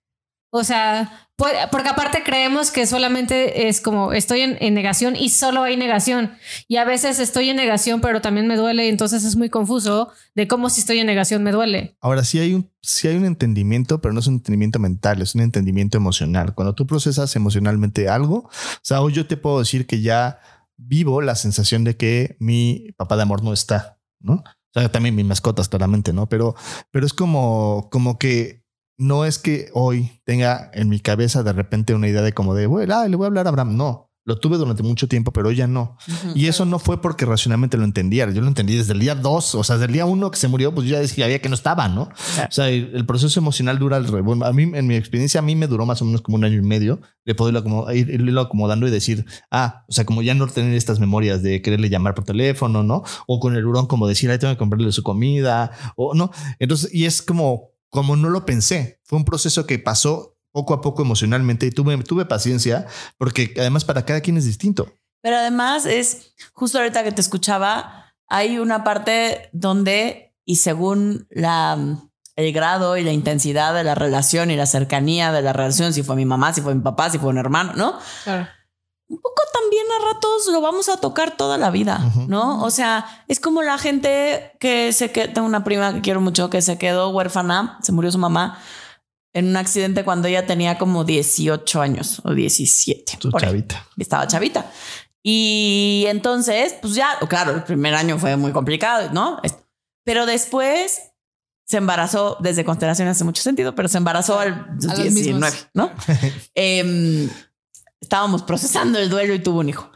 O 0.50 0.64
sea, 0.64 1.30
porque 1.36 1.88
aparte 1.88 2.24
creemos 2.24 2.72
que 2.72 2.86
solamente 2.86 3.68
es 3.68 3.80
como 3.80 4.12
estoy 4.12 4.40
en, 4.40 4.56
en 4.58 4.74
negación 4.74 5.14
y 5.14 5.28
solo 5.28 5.62
hay 5.62 5.76
negación. 5.76 6.32
Y 6.66 6.78
a 6.78 6.84
veces 6.84 7.20
estoy 7.20 7.50
en 7.50 7.56
negación, 7.56 8.00
pero 8.00 8.20
también 8.20 8.48
me 8.48 8.56
duele. 8.56 8.88
Entonces 8.88 9.22
es 9.22 9.36
muy 9.36 9.48
confuso 9.48 10.08
de 10.34 10.48
cómo 10.48 10.68
si 10.68 10.80
estoy 10.80 10.98
en 10.98 11.06
negación 11.06 11.44
me 11.44 11.52
duele. 11.52 11.96
Ahora 12.00 12.24
sí 12.24 12.40
hay 12.40 12.52
un, 12.52 12.68
sí 12.82 13.06
hay 13.06 13.14
un 13.14 13.26
entendimiento, 13.26 14.00
pero 14.00 14.12
no 14.12 14.18
es 14.18 14.26
un 14.26 14.34
entendimiento 14.34 14.80
mental, 14.80 15.22
es 15.22 15.36
un 15.36 15.42
entendimiento 15.42 15.96
emocional. 15.96 16.52
Cuando 16.56 16.74
tú 16.74 16.84
procesas 16.84 17.36
emocionalmente 17.36 18.08
algo, 18.08 18.38
o 18.38 18.50
sea, 18.82 19.02
hoy 19.02 19.12
yo 19.12 19.28
te 19.28 19.36
puedo 19.36 19.60
decir 19.60 19.86
que 19.86 20.00
ya 20.00 20.40
vivo 20.76 21.22
la 21.22 21.36
sensación 21.36 21.84
de 21.84 21.96
que 21.96 22.36
mi 22.40 22.88
papá 22.96 23.14
de 23.14 23.22
amor 23.22 23.44
no 23.44 23.52
está, 23.52 24.00
¿no? 24.18 24.42
También 24.92 25.14
mis 25.14 25.24
mascotas, 25.24 25.68
claramente, 25.68 26.12
¿no? 26.12 26.28
Pero, 26.28 26.54
pero 26.90 27.06
es 27.06 27.14
como, 27.14 27.88
como 27.90 28.18
que 28.18 28.64
no 28.98 29.24
es 29.24 29.38
que 29.38 29.68
hoy 29.72 30.20
tenga 30.24 30.70
en 30.74 30.88
mi 30.88 31.00
cabeza 31.00 31.42
de 31.42 31.52
repente 31.52 31.94
una 31.94 32.08
idea 32.08 32.22
de 32.22 32.32
como 32.32 32.54
de, 32.54 32.66
bueno, 32.66 32.94
ah, 32.94 33.08
le 33.08 33.16
voy 33.16 33.24
a 33.24 33.28
hablar 33.28 33.46
a 33.46 33.50
Abraham. 33.50 33.76
No, 33.76 34.10
lo 34.26 34.36
tuve 34.38 34.58
durante 34.58 34.82
mucho 34.82 35.06
tiempo, 35.08 35.32
pero 35.32 35.50
ya 35.52 35.66
no. 35.68 35.96
Y 36.34 36.46
eso 36.48 36.64
no 36.66 36.78
fue 36.78 37.00
porque 37.00 37.24
racionalmente 37.24 37.76
lo 37.78 37.84
entendiera. 37.84 38.32
Yo 38.32 38.40
lo 38.42 38.48
entendí 38.48 38.76
desde 38.76 38.92
el 38.92 38.98
día 38.98 39.14
dos, 39.14 39.54
o 39.54 39.62
sea, 39.64 39.76
desde 39.76 39.86
el 39.86 39.92
día 39.92 40.04
uno 40.04 40.30
que 40.32 40.36
se 40.36 40.48
murió, 40.48 40.74
pues 40.74 40.86
yo 40.88 40.94
ya 40.96 41.00
decía 41.00 41.24
había 41.26 41.40
que 41.40 41.48
no 41.48 41.54
estaba, 41.54 41.88
¿no? 41.88 42.02
O 42.02 42.50
sea, 42.50 42.68
el, 42.68 42.90
el 42.92 43.06
proceso 43.06 43.38
emocional 43.40 43.78
dura 43.78 43.96
al 43.96 44.04
bueno, 44.22 44.44
A 44.44 44.52
mí, 44.52 44.64
en 44.74 44.86
mi 44.86 44.96
experiencia, 44.96 45.38
a 45.38 45.42
mí 45.42 45.54
me 45.54 45.68
duró 45.68 45.86
más 45.86 46.02
o 46.02 46.04
menos 46.04 46.22
como 46.22 46.36
un 46.36 46.44
año 46.44 46.58
y 46.58 46.62
medio 46.62 47.00
de 47.24 47.34
poderlo 47.36 47.60
acomo- 47.64 47.86
ir- 47.94 48.10
irlo 48.10 48.40
acomodando 48.40 48.86
y 48.86 48.90
decir, 48.90 49.24
ah, 49.50 49.84
o 49.88 49.92
sea, 49.92 50.04
como 50.04 50.22
ya 50.22 50.34
no 50.34 50.46
tener 50.48 50.74
estas 50.74 50.98
memorias 51.00 51.42
de 51.42 51.62
quererle 51.62 51.88
llamar 51.88 52.14
por 52.14 52.24
teléfono, 52.24 52.82
¿no? 52.82 53.04
O 53.28 53.38
con 53.40 53.54
el 53.56 53.64
hurón, 53.64 53.86
como 53.86 54.06
decir, 54.08 54.30
ahí 54.30 54.38
tengo 54.38 54.52
que 54.54 54.58
comprarle 54.58 54.90
su 54.92 55.02
comida, 55.04 55.70
o 55.96 56.14
no. 56.14 56.32
Entonces, 56.58 56.92
y 56.92 57.04
es 57.04 57.22
como, 57.22 57.70
como 57.90 58.16
no 58.16 58.28
lo 58.28 58.44
pensé. 58.44 59.00
Fue 59.04 59.18
un 59.18 59.24
proceso 59.24 59.66
que 59.66 59.78
pasó 59.78 60.35
poco 60.56 60.72
a 60.72 60.80
poco 60.80 61.02
emocionalmente 61.02 61.66
y 61.66 61.70
tuve, 61.70 62.02
tuve 62.02 62.24
paciencia 62.24 62.86
porque 63.18 63.52
además 63.58 63.84
para 63.84 64.06
cada 64.06 64.22
quien 64.22 64.38
es 64.38 64.46
distinto. 64.46 64.90
Pero 65.20 65.36
además 65.36 65.84
es, 65.84 66.32
justo 66.54 66.78
ahorita 66.78 67.04
que 67.04 67.12
te 67.12 67.20
escuchaba, 67.20 68.14
hay 68.26 68.58
una 68.58 68.82
parte 68.82 69.50
donde, 69.52 70.34
y 70.46 70.56
según 70.56 71.26
la, 71.28 71.76
el 72.36 72.52
grado 72.54 72.96
y 72.96 73.04
la 73.04 73.12
intensidad 73.12 73.74
de 73.74 73.84
la 73.84 73.94
relación 73.94 74.50
y 74.50 74.56
la 74.56 74.64
cercanía 74.64 75.30
de 75.30 75.42
la 75.42 75.52
relación, 75.52 75.92
si 75.92 76.02
fue 76.02 76.16
mi 76.16 76.24
mamá, 76.24 76.54
si 76.54 76.62
fue 76.62 76.74
mi 76.74 76.80
papá, 76.80 77.10
si 77.10 77.18
fue 77.18 77.28
un 77.28 77.36
hermano, 77.36 77.74
¿no? 77.74 77.98
un 79.08 79.20
poco 79.20 79.42
también 79.52 79.84
a 80.00 80.14
ratos 80.14 80.48
lo 80.50 80.62
vamos 80.62 80.88
a 80.88 80.96
tocar 80.96 81.36
toda 81.36 81.58
la 81.58 81.70
vida. 81.70 82.00
¿no? 82.28 82.64
O 82.64 82.70
sea, 82.70 83.04
es 83.28 83.40
como 83.40 83.60
la 83.60 83.76
gente 83.76 84.56
que 84.58 84.94
se 84.94 85.12
quedó, 85.12 85.34
tengo 85.34 85.46
una 85.46 85.64
prima 85.64 85.92
que 85.92 86.00
quiero 86.00 86.22
mucho 86.22 86.48
que 86.48 86.62
se 86.62 86.78
quedó 86.78 87.10
huérfana, 87.10 87.78
se 87.82 87.92
murió 87.92 88.10
su 88.10 88.18
mamá 88.18 88.58
en 89.36 89.48
un 89.48 89.56
accidente 89.58 90.02
cuando 90.02 90.28
ella 90.28 90.46
tenía 90.46 90.78
como 90.78 91.04
18 91.04 91.82
años 91.82 92.22
o 92.24 92.32
17. 92.32 93.18
Su 93.20 93.30
por 93.30 93.44
ahí. 93.44 93.50
chavita. 93.50 93.86
Estaba 93.98 94.26
chavita. 94.26 94.72
Y 95.22 96.06
entonces, 96.08 96.74
pues 96.80 96.94
ya, 96.94 97.18
claro, 97.28 97.52
el 97.52 97.62
primer 97.62 97.94
año 97.94 98.18
fue 98.18 98.34
muy 98.36 98.52
complicado, 98.52 99.10
¿no? 99.12 99.38
Pero 100.04 100.24
después 100.24 101.12
se 101.66 101.76
embarazó, 101.76 102.38
desde 102.40 102.64
constelación 102.64 103.08
hace 103.08 103.24
mucho 103.24 103.42
sentido, 103.42 103.74
pero 103.74 103.88
se 103.88 103.98
embarazó 103.98 104.38
al 104.38 104.68
los 104.80 104.96
19, 104.96 105.10
mismos. 105.10 105.68
¿no? 105.74 105.90
Em, 106.54 107.28
estábamos 108.00 108.42
procesando 108.42 108.98
el 108.98 109.10
duelo 109.10 109.34
y 109.34 109.40
tuvo 109.40 109.60
un 109.60 109.68
hijo. 109.68 109.92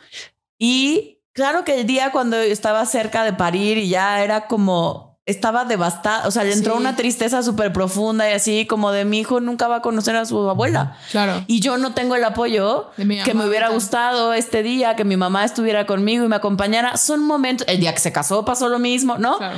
Y 0.58 1.22
claro 1.32 1.64
que 1.64 1.80
el 1.80 1.86
día 1.86 2.12
cuando 2.12 2.36
estaba 2.36 2.84
cerca 2.84 3.24
de 3.24 3.32
parir 3.32 3.78
y 3.78 3.88
ya 3.88 4.22
era 4.22 4.48
como 4.48 5.09
estaba 5.26 5.64
devastada, 5.64 6.26
o 6.26 6.30
sea, 6.30 6.44
le 6.44 6.52
entró 6.52 6.74
Sí. 6.74 6.80
una 6.80 6.96
tristeza 6.96 7.42
súper 7.42 7.72
profunda 7.72 8.28
y 8.28 8.32
así 8.32 8.66
como 8.66 8.90
de 8.90 9.04
mi 9.04 9.20
hijo 9.20 9.38
nunca 9.40 9.68
va 9.68 9.76
a 9.76 9.82
conocer 9.82 10.16
a 10.16 10.24
su 10.24 10.48
abuela. 10.48 10.96
Claro. 11.12 11.44
Y 11.46 11.60
yo 11.60 11.78
no 11.78 11.94
tengo 11.94 12.16
el 12.16 12.24
apoyo 12.24 12.90
que 12.96 13.04
me 13.04 13.46
hubiera 13.46 13.66
ahorita. 13.66 13.68
gustado 13.74 14.32
este 14.32 14.62
día, 14.62 14.96
que 14.96 15.04
mi 15.04 15.16
mamá 15.16 15.44
estuviera 15.44 15.86
conmigo 15.86 16.24
y 16.24 16.28
me 16.28 16.36
acompañara. 16.36 16.96
Son 16.96 17.24
momentos, 17.24 17.66
el 17.68 17.78
día 17.80 17.92
que 17.92 18.00
se 18.00 18.12
casó 18.12 18.44
pasó 18.44 18.68
lo 18.68 18.78
mismo, 18.78 19.18
¿no? 19.18 19.38
Claro. 19.38 19.56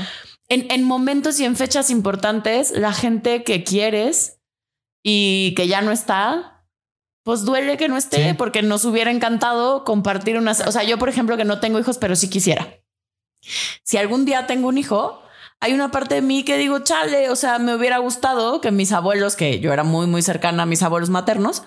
En, 0.48 0.70
en 0.70 0.84
momentos 0.84 1.40
y 1.40 1.44
en 1.46 1.56
fechas 1.56 1.88
importantes, 1.88 2.72
la 2.72 2.92
gente 2.92 3.42
que 3.44 3.64
quieres 3.64 4.40
y 5.02 5.54
que 5.56 5.68
ya 5.68 5.80
no 5.80 5.90
está, 5.92 6.66
pues 7.24 7.44
duele 7.44 7.76
que 7.78 7.88
no 7.88 7.96
esté, 7.96 8.30
Sí. 8.30 8.34
porque 8.34 8.62
nos 8.62 8.84
hubiera 8.84 9.10
encantado 9.10 9.84
compartir 9.84 10.36
una... 10.36 10.50
O 10.52 10.72
sea, 10.72 10.82
yo, 10.82 10.98
por 10.98 11.08
ejemplo, 11.08 11.36
que 11.38 11.44
no 11.44 11.60
tengo 11.60 11.78
hijos, 11.78 11.96
pero 11.96 12.16
sí 12.16 12.28
quisiera. 12.28 12.68
Si 13.84 13.96
algún 13.96 14.24
día 14.24 14.46
tengo 14.46 14.68
un 14.68 14.76
hijo, 14.76 15.21
hay 15.62 15.74
una 15.74 15.92
parte 15.92 16.16
de 16.16 16.22
mí 16.22 16.42
que 16.42 16.58
digo, 16.58 16.80
chale, 16.80 17.30
o 17.30 17.36
sea, 17.36 17.60
me 17.60 17.76
hubiera 17.76 17.98
gustado 17.98 18.60
que 18.60 18.72
mis 18.72 18.90
abuelos, 18.90 19.36
que 19.36 19.60
yo 19.60 19.72
era 19.72 19.84
muy, 19.84 20.08
muy 20.08 20.20
cercana 20.20 20.64
a 20.64 20.66
mis 20.66 20.82
abuelos 20.82 21.08
maternos, 21.08 21.62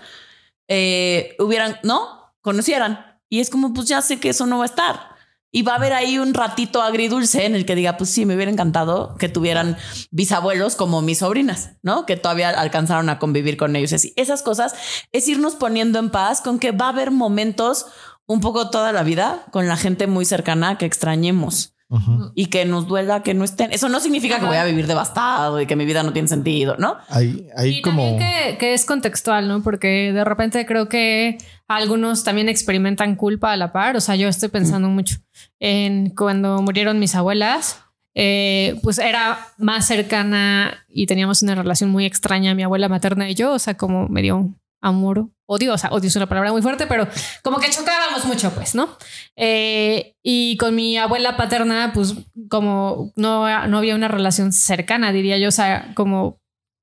eh, 0.67 1.33
hubieran, 1.39 1.77
¿no? 1.81 2.33
Conocieran. 2.41 3.21
Y 3.29 3.39
es 3.39 3.49
como, 3.49 3.73
pues 3.73 3.87
ya 3.87 4.01
sé 4.01 4.19
que 4.19 4.27
eso 4.27 4.47
no 4.47 4.57
va 4.57 4.65
a 4.65 4.67
estar. 4.67 5.15
Y 5.49 5.61
va 5.61 5.71
a 5.71 5.75
haber 5.77 5.93
ahí 5.93 6.19
un 6.19 6.33
ratito 6.33 6.81
agridulce 6.81 7.45
en 7.45 7.55
el 7.55 7.65
que 7.65 7.73
diga, 7.73 7.95
pues 7.95 8.09
sí, 8.09 8.25
me 8.25 8.35
hubiera 8.35 8.51
encantado 8.51 9.15
que 9.15 9.29
tuvieran 9.29 9.77
bisabuelos 10.11 10.75
como 10.75 11.01
mis 11.01 11.19
sobrinas, 11.19 11.77
¿no? 11.81 12.05
Que 12.05 12.17
todavía 12.17 12.49
alcanzaron 12.49 13.07
a 13.07 13.17
convivir 13.17 13.55
con 13.55 13.77
ellos. 13.77 13.93
Así, 13.93 14.11
esas 14.17 14.41
cosas 14.41 14.75
es 15.13 15.25
irnos 15.29 15.55
poniendo 15.55 15.99
en 15.99 16.09
paz 16.09 16.41
con 16.41 16.59
que 16.59 16.73
va 16.73 16.87
a 16.87 16.89
haber 16.89 17.11
momentos 17.11 17.85
un 18.25 18.41
poco 18.41 18.69
toda 18.69 18.91
la 18.91 19.03
vida 19.03 19.45
con 19.51 19.69
la 19.69 19.77
gente 19.77 20.05
muy 20.05 20.25
cercana 20.25 20.77
que 20.77 20.85
extrañemos 20.85 21.74
Ujú. 21.87 22.31
y 22.33 22.47
que 22.47 22.65
nos 22.65 22.87
duela 22.87 23.21
que 23.21 23.33
no 23.35 23.43
estén. 23.43 23.71
Eso 23.71 23.89
no 23.89 23.99
significa 23.99 24.39
que 24.39 24.45
voy 24.45 24.57
a 24.57 24.65
vivir 24.65 24.87
devastado 24.87 25.61
y 25.61 25.67
que 25.67 25.75
mi 25.75 25.85
vida 25.85 26.01
no 26.01 26.13
tiene 26.13 26.27
sentido, 26.27 26.75
¿no? 26.79 26.97
Hay, 27.09 27.47
hay 27.55 27.77
Y 27.77 27.81
como. 27.83 28.01
también 28.03 28.17
que, 28.19 28.57
que 28.57 28.73
es 28.73 28.85
contextual, 28.85 29.47
¿no? 29.47 29.61
Porque 29.61 30.11
de 30.11 30.23
repente 30.23 30.65
creo 30.65 30.89
que 30.89 31.37
algunos 31.67 32.23
también 32.23 32.49
experimentan 32.49 33.15
culpa 33.15 33.51
a 33.51 33.57
la 33.57 33.71
par. 33.71 33.95
O 33.97 34.01
sea, 34.01 34.15
yo 34.15 34.27
estoy 34.27 34.49
pensando 34.49 34.89
mucho 34.89 35.17
en 35.59 36.09
cuando 36.09 36.61
murieron 36.61 36.97
mis 36.99 37.13
abuelas. 37.15 37.81
eh, 38.15 38.79
pues 38.81 38.97
era 38.97 39.37
más 39.57 39.85
cercana 39.87 40.85
y 40.87 41.05
teníamos 41.05 41.43
una 41.43 41.53
relación 41.53 41.89
muy 41.89 42.05
extraña 42.05 42.55
mi 42.55 42.63
abuela 42.63 42.87
materna 42.89 43.29
y 43.29 43.35
yo, 43.35 43.51
o 43.53 43.59
sea, 43.59 43.75
como 43.75 44.07
medio 44.07 44.55
amor, 44.81 45.29
odio, 45.47 45.73
o 45.73 45.77
sea, 45.77 45.89
odio 45.91 46.07
es 46.07 46.15
una 46.15 46.27
palabra 46.27 46.51
muy 46.51 46.61
fuerte, 46.61 46.87
pero 46.87 47.07
como 47.43 47.59
que 47.59 47.69
chocábamos 47.69 48.25
mucho, 48.25 48.51
pues, 48.53 48.75
¿no? 48.75 48.97
Eh, 49.35 50.15
y 50.23 50.57
con 50.57 50.75
mi 50.75 50.97
abuela 50.97 51.37
paterna, 51.37 51.91
pues 51.93 52.13
como 52.49 53.11
no, 53.15 53.67
no 53.67 53.77
había 53.77 53.95
una 53.95 54.07
relación 54.07 54.51
cercana, 54.51 55.11
diría 55.11 55.37
yo, 55.37 55.49
o 55.49 55.51
sea, 55.51 55.93
como 55.95 56.39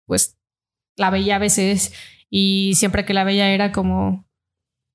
pues 0.06 0.36
la 0.96 1.10
veía 1.10 1.36
a 1.36 1.38
veces 1.38 1.92
y 2.28 2.72
siempre 2.74 3.04
que 3.04 3.14
la 3.14 3.24
veía 3.24 3.50
era 3.50 3.72
como 3.72 4.26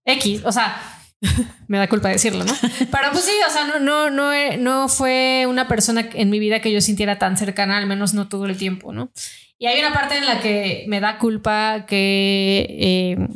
X, 0.05 0.43
o 0.45 0.51
sea, 0.51 0.96
me 1.67 1.77
da 1.77 1.88
culpa 1.89 2.10
decirlo, 2.10 2.43
¿no? 2.43 2.53
Pero 2.91 3.10
pues 3.12 3.23
sí, 3.25 3.32
o 3.47 3.51
sea, 3.51 3.65
no, 3.65 3.80
no, 3.80 4.10
no, 4.10 4.32
no 4.58 4.88
fue 4.88 5.45
una 5.47 5.67
persona 5.67 6.10
en 6.13 6.30
mi 6.30 6.39
vida 6.39 6.60
que 6.62 6.71
yo 6.71 6.82
sintiera 6.82 7.17
tan 7.19 7.38
cercana, 7.38 7.77
al 7.77 7.88
menos 7.88 8.13
no 8.13 8.27
todo 8.27 8.45
el 8.45 8.58
tiempo, 8.58 8.93
¿no? 8.93 9.12
Y 9.60 9.65
hay 9.65 9.80
una 9.80 9.93
parte 9.93 10.17
en 10.17 10.25
la 10.27 10.39
que 10.39 10.86
me 10.88 10.99
da 10.99 11.17
culpa 11.17 11.86
que, 11.88 12.67
eh, 12.80 13.27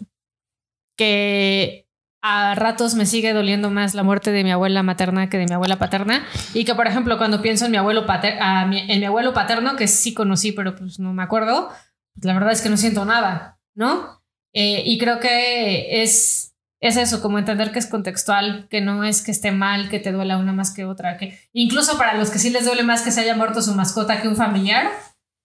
que 0.97 1.87
a 2.23 2.53
ratos 2.53 2.93
me 2.93 3.07
sigue 3.07 3.33
doliendo 3.33 3.71
más 3.71 3.95
la 3.95 4.03
muerte 4.03 4.31
de 4.31 4.43
mi 4.43 4.51
abuela 4.51 4.83
materna 4.83 5.27
que 5.29 5.37
de 5.39 5.47
mi 5.47 5.53
abuela 5.53 5.79
paterna. 5.79 6.23
Y 6.53 6.65
que, 6.65 6.75
por 6.75 6.85
ejemplo, 6.85 7.17
cuando 7.17 7.41
pienso 7.41 7.65
en 7.65 7.71
mi 7.71 7.77
abuelo, 7.77 8.05
pater 8.05 8.37
a 8.39 8.65
mi- 8.67 8.85
en 8.91 8.99
mi 8.99 9.05
abuelo 9.05 9.33
paterno, 9.33 9.75
que 9.75 9.87
sí 9.87 10.13
conocí, 10.13 10.51
pero 10.51 10.75
pues 10.75 10.99
no 10.99 11.13
me 11.13 11.23
acuerdo, 11.23 11.69
pues 12.13 12.25
la 12.25 12.33
verdad 12.35 12.51
es 12.51 12.61
que 12.61 12.69
no 12.69 12.77
siento 12.77 13.05
nada, 13.05 13.59
¿no? 13.73 14.21
Eh, 14.53 14.83
y 14.85 14.99
creo 14.99 15.19
que 15.19 16.03
es, 16.03 16.50
es 16.81 16.97
eso, 16.97 17.21
como 17.21 17.37
entender 17.37 17.71
que 17.71 17.79
es 17.79 17.85
contextual, 17.85 18.67
que 18.69 18.81
no 18.81 19.03
es 19.03 19.21
que 19.21 19.31
esté 19.31 19.51
mal, 19.51 19.87
que 19.87 19.99
te 19.99 20.11
duela 20.11 20.37
una 20.37 20.51
más 20.51 20.73
que 20.73 20.83
otra, 20.83 21.17
que 21.17 21.39
incluso 21.53 21.97
para 21.97 22.17
los 22.17 22.31
que 22.31 22.39
sí 22.39 22.49
les 22.49 22.65
duele 22.65 22.81
más 22.81 23.03
que 23.03 23.11
se 23.11 23.21
haya 23.21 23.35
muerto 23.35 23.61
su 23.61 23.75
mascota 23.75 24.19
que 24.19 24.27
un 24.27 24.35
familiar, 24.35 24.89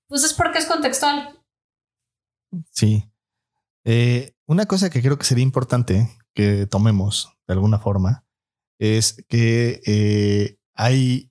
pues 0.08 0.24
es 0.24 0.32
porque 0.32 0.58
es 0.58 0.66
contextual. 0.66 1.38
Sí. 2.70 3.04
Eh, 3.84 4.32
una 4.46 4.64
cosa 4.64 4.88
que 4.88 5.02
creo 5.02 5.18
que 5.18 5.24
sería 5.26 5.44
importante 5.44 6.08
que 6.34 6.66
tomemos 6.66 7.36
de 7.46 7.54
alguna 7.54 7.78
forma 7.78 8.24
es 8.78 9.22
que 9.28 9.82
eh, 9.86 10.58
hay 10.74 11.30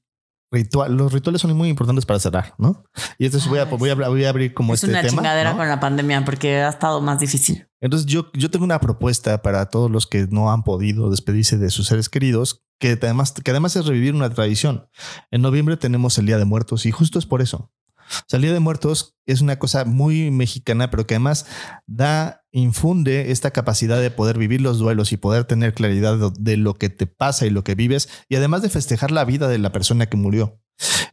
ritual, 0.52 0.96
los 0.96 1.12
rituales 1.12 1.42
son 1.42 1.56
muy 1.58 1.70
importantes 1.70 2.06
para 2.06 2.20
cerrar, 2.20 2.54
¿no? 2.58 2.84
Y 3.18 3.26
entonces 3.26 3.50
voy, 3.50 3.60
a, 3.60 3.64
Ay, 3.64 3.70
voy, 3.78 3.90
a, 3.90 3.96
voy 3.96 4.26
a 4.26 4.30
abrir 4.30 4.54
como 4.54 4.74
es 4.74 4.84
este 4.84 4.92
una 4.92 5.02
tema. 5.02 5.22
chingadera 5.22 5.52
¿no? 5.52 5.58
con 5.58 5.68
la 5.68 5.80
pandemia 5.80 6.24
porque 6.24 6.62
ha 6.62 6.70
estado 6.70 7.02
más 7.02 7.20
difícil. 7.20 7.68
Entonces 7.86 8.08
yo, 8.08 8.32
yo 8.34 8.50
tengo 8.50 8.66
una 8.66 8.82
propuesta 8.82 9.44
para 9.44 9.68
todos 9.68 9.92
los 9.92 10.08
que 10.08 10.26
no 10.32 10.52
han 10.52 10.64
podido 10.64 11.12
despedirse 11.12 11.60
de 11.60 11.70
sus 11.70 11.86
seres 11.86 12.10
queridos, 12.10 12.66
que 12.80 12.98
además, 13.00 13.34
que 13.34 13.52
además 13.52 13.76
es 13.76 13.86
revivir 13.86 14.16
una 14.16 14.32
tradición. 14.32 14.90
En 15.30 15.44
noviembre 15.44 15.78
tenemos 15.78 16.18
el 16.18 16.26
Día 16.26 16.40
de 16.40 16.46
Muertos 16.46 16.88
y 16.88 16.92
justo 16.92 17.20
es 17.20 17.28
por 17.28 17.44
eso. 17.44 17.72
O 17.98 18.26
sea, 18.28 18.38
el 18.38 18.42
Día 18.42 18.54
de 18.54 18.60
Muertos 18.60 19.16
es 19.28 19.42
una 19.42 19.60
cosa 19.60 19.86
muy 19.86 20.32
mexicana, 20.32 20.90
pero 20.90 21.06
que 21.06 21.14
además 21.14 21.46
da, 21.86 22.42
infunde 22.52 23.32
esta 23.32 23.52
capacidad 23.52 24.02
de 24.02 24.10
poder 24.10 24.40
vivir 24.40 24.62
los 24.62 24.80
duelos 24.80 25.12
y 25.12 25.18
poder 25.18 25.44
tener 25.44 25.76
claridad 25.76 26.18
de, 26.18 26.32
de 26.40 26.58
lo 26.58 26.74
que 26.74 26.90
te 26.90 27.06
pasa 27.06 27.46
y 27.46 27.52
lo 27.52 27.64
que 27.64 27.76
vives, 27.76 28.10
y 28.30 28.36
además 28.36 28.64
de 28.64 28.70
festejar 28.70 29.12
la 29.12 29.26
vida 29.26 29.48
de 29.48 29.60
la 29.60 29.72
persona 29.72 30.08
que 30.08 30.18
murió. 30.18 30.60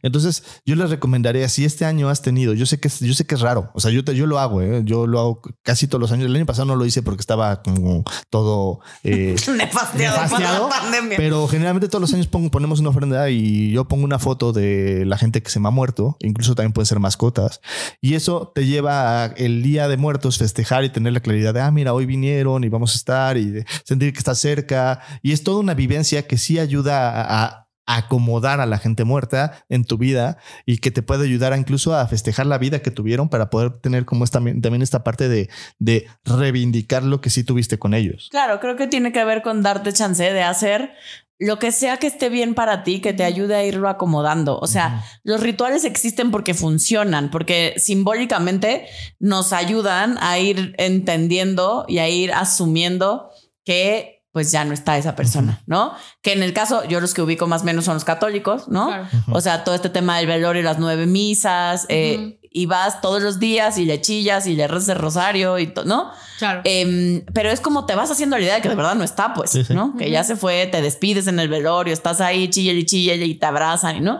Entonces, 0.01 0.43
yo 0.65 0.75
les 0.75 0.89
recomendaría, 0.89 1.47
si 1.49 1.63
este 1.65 1.85
año 1.85 2.09
has 2.09 2.21
tenido, 2.21 2.53
yo 2.53 2.65
sé 2.65 2.79
que 2.79 2.89
yo 2.89 3.13
sé 3.13 3.25
que 3.25 3.35
es 3.35 3.41
raro, 3.41 3.71
o 3.73 3.79
sea, 3.79 3.91
yo, 3.91 4.03
te- 4.03 4.15
yo 4.15 4.25
lo 4.27 4.39
hago, 4.39 4.61
¿eh? 4.61 4.81
yo 4.83 5.07
lo 5.07 5.19
hago 5.19 5.41
casi 5.61 5.87
todos 5.87 6.01
los 6.01 6.11
años. 6.11 6.25
El 6.25 6.35
año 6.35 6.45
pasado 6.45 6.65
no 6.65 6.75
lo 6.75 6.85
hice 6.85 7.01
porque 7.01 7.21
estaba 7.21 7.61
como 7.63 8.03
todo 8.29 8.79
eh, 9.03 9.35
Nefasteado, 9.57 10.21
Nefasteado, 10.21 10.69
la 10.69 10.75
pandemia. 10.81 11.17
pero 11.17 11.47
generalmente 11.47 11.87
todos 11.87 12.01
los 12.01 12.13
años 12.13 12.27
pongo- 12.27 12.51
ponemos 12.51 12.79
una 12.81 12.89
ofrenda 12.89 13.29
y 13.29 13.71
yo 13.71 13.87
pongo 13.87 14.03
una 14.03 14.19
foto 14.19 14.51
de 14.51 15.05
la 15.05 15.17
gente 15.17 15.41
que 15.41 15.49
se 15.49 15.59
me 15.59 15.67
ha 15.69 15.71
muerto, 15.71 16.17
incluso 16.19 16.55
también 16.55 16.73
pueden 16.73 16.87
ser 16.87 16.99
mascotas. 16.99 17.61
Y 18.01 18.15
eso 18.15 18.51
te 18.53 18.65
lleva 18.65 19.23
a 19.23 19.25
el 19.27 19.63
día 19.63 19.87
de 19.87 19.97
muertos 19.97 20.37
festejar 20.37 20.83
y 20.83 20.89
tener 20.89 21.13
la 21.13 21.19
claridad 21.21 21.53
de, 21.53 21.61
ah, 21.61 21.71
mira, 21.71 21.93
hoy 21.93 22.05
vinieron 22.05 22.63
y 22.63 22.69
vamos 22.69 22.93
a 22.93 22.97
estar 22.97 23.37
y 23.37 23.45
de 23.45 23.65
sentir 23.85 24.11
que 24.11 24.19
está 24.19 24.35
cerca. 24.35 24.99
Y 25.21 25.31
es 25.31 25.43
toda 25.43 25.59
una 25.59 25.73
vivencia 25.73 26.27
que 26.27 26.37
sí 26.37 26.59
ayuda 26.59 27.09
a, 27.21 27.45
a 27.45 27.62
acomodar 27.85 28.61
a 28.61 28.65
la 28.65 28.77
gente 28.77 29.03
muerta 29.03 29.65
en 29.69 29.85
tu 29.85 29.97
vida 29.97 30.37
y 30.65 30.77
que 30.77 30.91
te 30.91 31.01
puede 31.01 31.25
ayudar 31.25 31.53
a 31.53 31.57
incluso 31.57 31.95
a 31.95 32.07
festejar 32.07 32.45
la 32.45 32.57
vida 32.57 32.81
que 32.81 32.91
tuvieron 32.91 33.29
para 33.29 33.49
poder 33.49 33.79
tener 33.81 34.05
como 34.05 34.23
esta, 34.23 34.39
también 34.39 34.81
esta 34.81 35.03
parte 35.03 35.27
de, 35.27 35.49
de 35.79 36.07
reivindicar 36.23 37.03
lo 37.03 37.21
que 37.21 37.29
sí 37.29 37.43
tuviste 37.43 37.77
con 37.77 37.93
ellos. 37.93 38.29
Claro, 38.31 38.59
creo 38.59 38.75
que 38.75 38.87
tiene 38.87 39.11
que 39.11 39.23
ver 39.25 39.41
con 39.41 39.61
darte 39.61 39.91
chance 39.93 40.23
de 40.23 40.43
hacer 40.43 40.93
lo 41.39 41.59
que 41.59 41.71
sea 41.71 41.97
que 41.97 42.07
esté 42.07 42.29
bien 42.29 42.53
para 42.53 42.83
ti, 42.83 43.01
que 43.01 43.11
te 43.11 43.23
ayude 43.23 43.55
a 43.55 43.65
irlo 43.65 43.89
acomodando. 43.89 44.57
O 44.59 44.67
sea, 44.67 45.03
los 45.23 45.41
rituales 45.41 45.83
existen 45.83 46.31
porque 46.31 46.53
funcionan, 46.53 47.31
porque 47.31 47.73
simbólicamente 47.77 48.85
nos 49.19 49.51
ayudan 49.51 50.17
a 50.21 50.39
ir 50.39 50.73
entendiendo 50.77 51.85
y 51.87 51.97
a 51.97 52.07
ir 52.07 52.31
asumiendo 52.31 53.29
que 53.65 54.22
pues 54.33 54.51
ya 54.51 54.65
no 54.65 54.73
está 54.73 54.97
esa 54.97 55.15
persona, 55.15 55.61
¿no? 55.67 55.93
Que 56.23 56.33
en 56.33 56.41
el 56.41 56.53
caso, 56.53 56.83
yo 56.85 56.99
los 56.99 57.13
que 57.13 57.21
ubico 57.21 57.45
más 57.45 57.61
o 57.61 57.65
menos 57.65 57.85
son 57.85 57.93
los 57.93 58.03
católicos, 58.03 58.67
¿no? 58.67 58.87
Claro. 58.87 59.07
O 59.31 59.39
sea, 59.41 59.63
todo 59.63 59.75
este 59.75 59.89
tema 59.89 60.17
del 60.17 60.25
velorio 60.25 60.59
y 60.59 60.65
las 60.65 60.79
nueve 60.79 61.05
misas, 61.05 61.85
eh, 61.87 62.39
y 62.49 62.65
vas 62.65 62.99
todos 62.99 63.21
los 63.21 63.39
días 63.39 63.77
y 63.77 63.85
le 63.85 64.01
chillas 64.01 64.47
y 64.47 64.55
le 64.55 64.67
rezas 64.67 64.89
el 64.89 64.97
rosario 64.97 65.59
y 65.59 65.67
todo, 65.67 65.85
¿no? 65.85 66.11
Claro. 66.39 66.61
Em, 66.63 67.23
pero 67.31 67.51
es 67.51 67.61
como 67.61 67.85
te 67.85 67.93
vas 67.93 68.09
haciendo 68.09 68.35
la 68.35 68.43
idea 68.43 68.55
de 68.55 68.61
que 68.61 68.69
de 68.69 68.75
verdad 68.75 68.95
no 68.95 69.03
está, 69.03 69.35
pues, 69.35 69.51
Sí, 69.51 69.63
sí. 69.63 69.75
¿no? 69.75 69.95
Que 69.97 70.09
ya 70.09 70.23
se 70.23 70.35
fue, 70.35 70.65
te 70.65 70.81
despides 70.81 71.27
en 71.27 71.39
el 71.39 71.47
velorio, 71.47 71.93
estás 71.93 72.19
ahí, 72.19 72.49
chille 72.49 72.73
y 72.73 72.85
chille 72.85 73.15
y 73.15 73.35
te 73.35 73.45
abrazan, 73.45 73.97
y 73.97 73.99
¿no? 73.99 74.19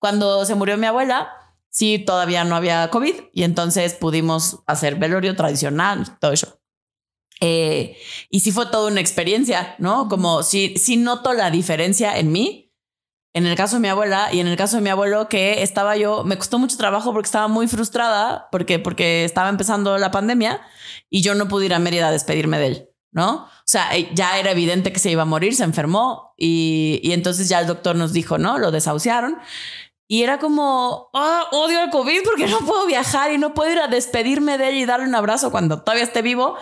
Cuando 0.00 0.44
se 0.44 0.56
murió 0.56 0.76
mi 0.76 0.86
abuela, 0.88 1.28
sí, 1.70 2.00
todavía 2.00 2.42
no 2.42 2.56
había 2.56 2.90
COVID 2.90 3.14
y 3.32 3.44
entonces 3.44 3.94
pudimos 3.94 4.64
hacer 4.66 4.96
velorio 4.96 5.36
tradicional, 5.36 6.18
todo 6.18 6.32
eso. 6.32 6.58
Eh, 7.46 7.98
y 8.30 8.40
sí 8.40 8.52
fue 8.52 8.64
toda 8.66 8.90
una 8.90 9.00
experiencia, 9.02 9.74
¿no? 9.78 10.08
Como 10.08 10.42
si, 10.42 10.78
si 10.78 10.96
noto 10.96 11.34
la 11.34 11.50
diferencia 11.50 12.18
en 12.18 12.32
mí, 12.32 12.72
en 13.34 13.44
el 13.44 13.54
caso 13.54 13.76
de 13.76 13.80
mi 13.80 13.88
abuela 13.88 14.30
y 14.32 14.40
en 14.40 14.46
el 14.46 14.56
caso 14.56 14.76
de 14.76 14.82
mi 14.82 14.88
abuelo, 14.88 15.28
que 15.28 15.62
estaba 15.62 15.94
yo, 15.98 16.24
me 16.24 16.38
costó 16.38 16.58
mucho 16.58 16.78
trabajo 16.78 17.12
porque 17.12 17.26
estaba 17.26 17.46
muy 17.48 17.68
frustrada, 17.68 18.48
porque, 18.50 18.78
porque 18.78 19.26
estaba 19.26 19.50
empezando 19.50 19.98
la 19.98 20.10
pandemia 20.10 20.62
y 21.10 21.20
yo 21.20 21.34
no 21.34 21.46
pude 21.46 21.66
ir 21.66 21.74
a 21.74 21.78
Mérida 21.78 22.08
a 22.08 22.12
despedirme 22.12 22.58
de 22.58 22.66
él, 22.66 22.88
¿no? 23.12 23.44
O 23.44 23.66
sea, 23.66 23.94
eh, 23.94 24.08
ya 24.14 24.38
era 24.38 24.50
evidente 24.52 24.90
que 24.90 24.98
se 24.98 25.10
iba 25.10 25.22
a 25.22 25.26
morir, 25.26 25.54
se 25.54 25.64
enfermó 25.64 26.32
y, 26.38 26.98
y 27.02 27.12
entonces 27.12 27.50
ya 27.50 27.60
el 27.60 27.66
doctor 27.66 27.94
nos 27.94 28.14
dijo, 28.14 28.38
¿no? 28.38 28.56
Lo 28.56 28.70
desahuciaron. 28.70 29.36
Y 30.08 30.22
era 30.22 30.38
como, 30.38 31.10
"Ah, 31.12 31.44
odio 31.52 31.82
el 31.82 31.90
COVID 31.90 32.20
porque 32.24 32.46
no 32.46 32.60
puedo 32.60 32.86
viajar 32.86 33.32
y 33.32 33.38
no 33.38 33.52
puedo 33.52 33.70
ir 33.70 33.80
a 33.80 33.88
despedirme 33.88 34.56
de 34.56 34.70
él 34.70 34.74
y 34.76 34.86
darle 34.86 35.06
un 35.06 35.14
abrazo 35.14 35.50
cuando 35.50 35.82
todavía 35.82 36.04
esté 36.04 36.22
vivo. 36.22 36.56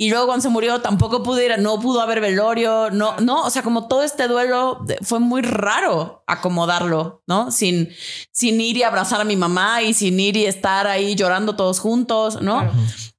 Y 0.00 0.10
luego 0.10 0.26
cuando 0.26 0.42
se 0.42 0.48
murió 0.48 0.80
tampoco 0.80 1.24
pude 1.24 1.46
ir, 1.46 1.58
no 1.58 1.80
pudo 1.80 2.00
haber 2.00 2.20
velorio, 2.20 2.88
no, 2.90 3.16
no, 3.18 3.42
o 3.42 3.50
sea, 3.50 3.62
como 3.62 3.88
todo 3.88 4.04
este 4.04 4.28
duelo 4.28 4.84
fue 5.02 5.18
muy 5.18 5.42
raro 5.42 6.22
acomodarlo, 6.28 7.24
¿no? 7.26 7.50
Sin, 7.50 7.90
sin 8.30 8.60
ir 8.60 8.76
y 8.76 8.84
abrazar 8.84 9.20
a 9.20 9.24
mi 9.24 9.34
mamá 9.34 9.82
y 9.82 9.94
sin 9.94 10.20
ir 10.20 10.36
y 10.36 10.46
estar 10.46 10.86
ahí 10.86 11.16
llorando 11.16 11.56
todos 11.56 11.80
juntos, 11.80 12.40
¿no? 12.40 12.60
Claro. 12.60 12.72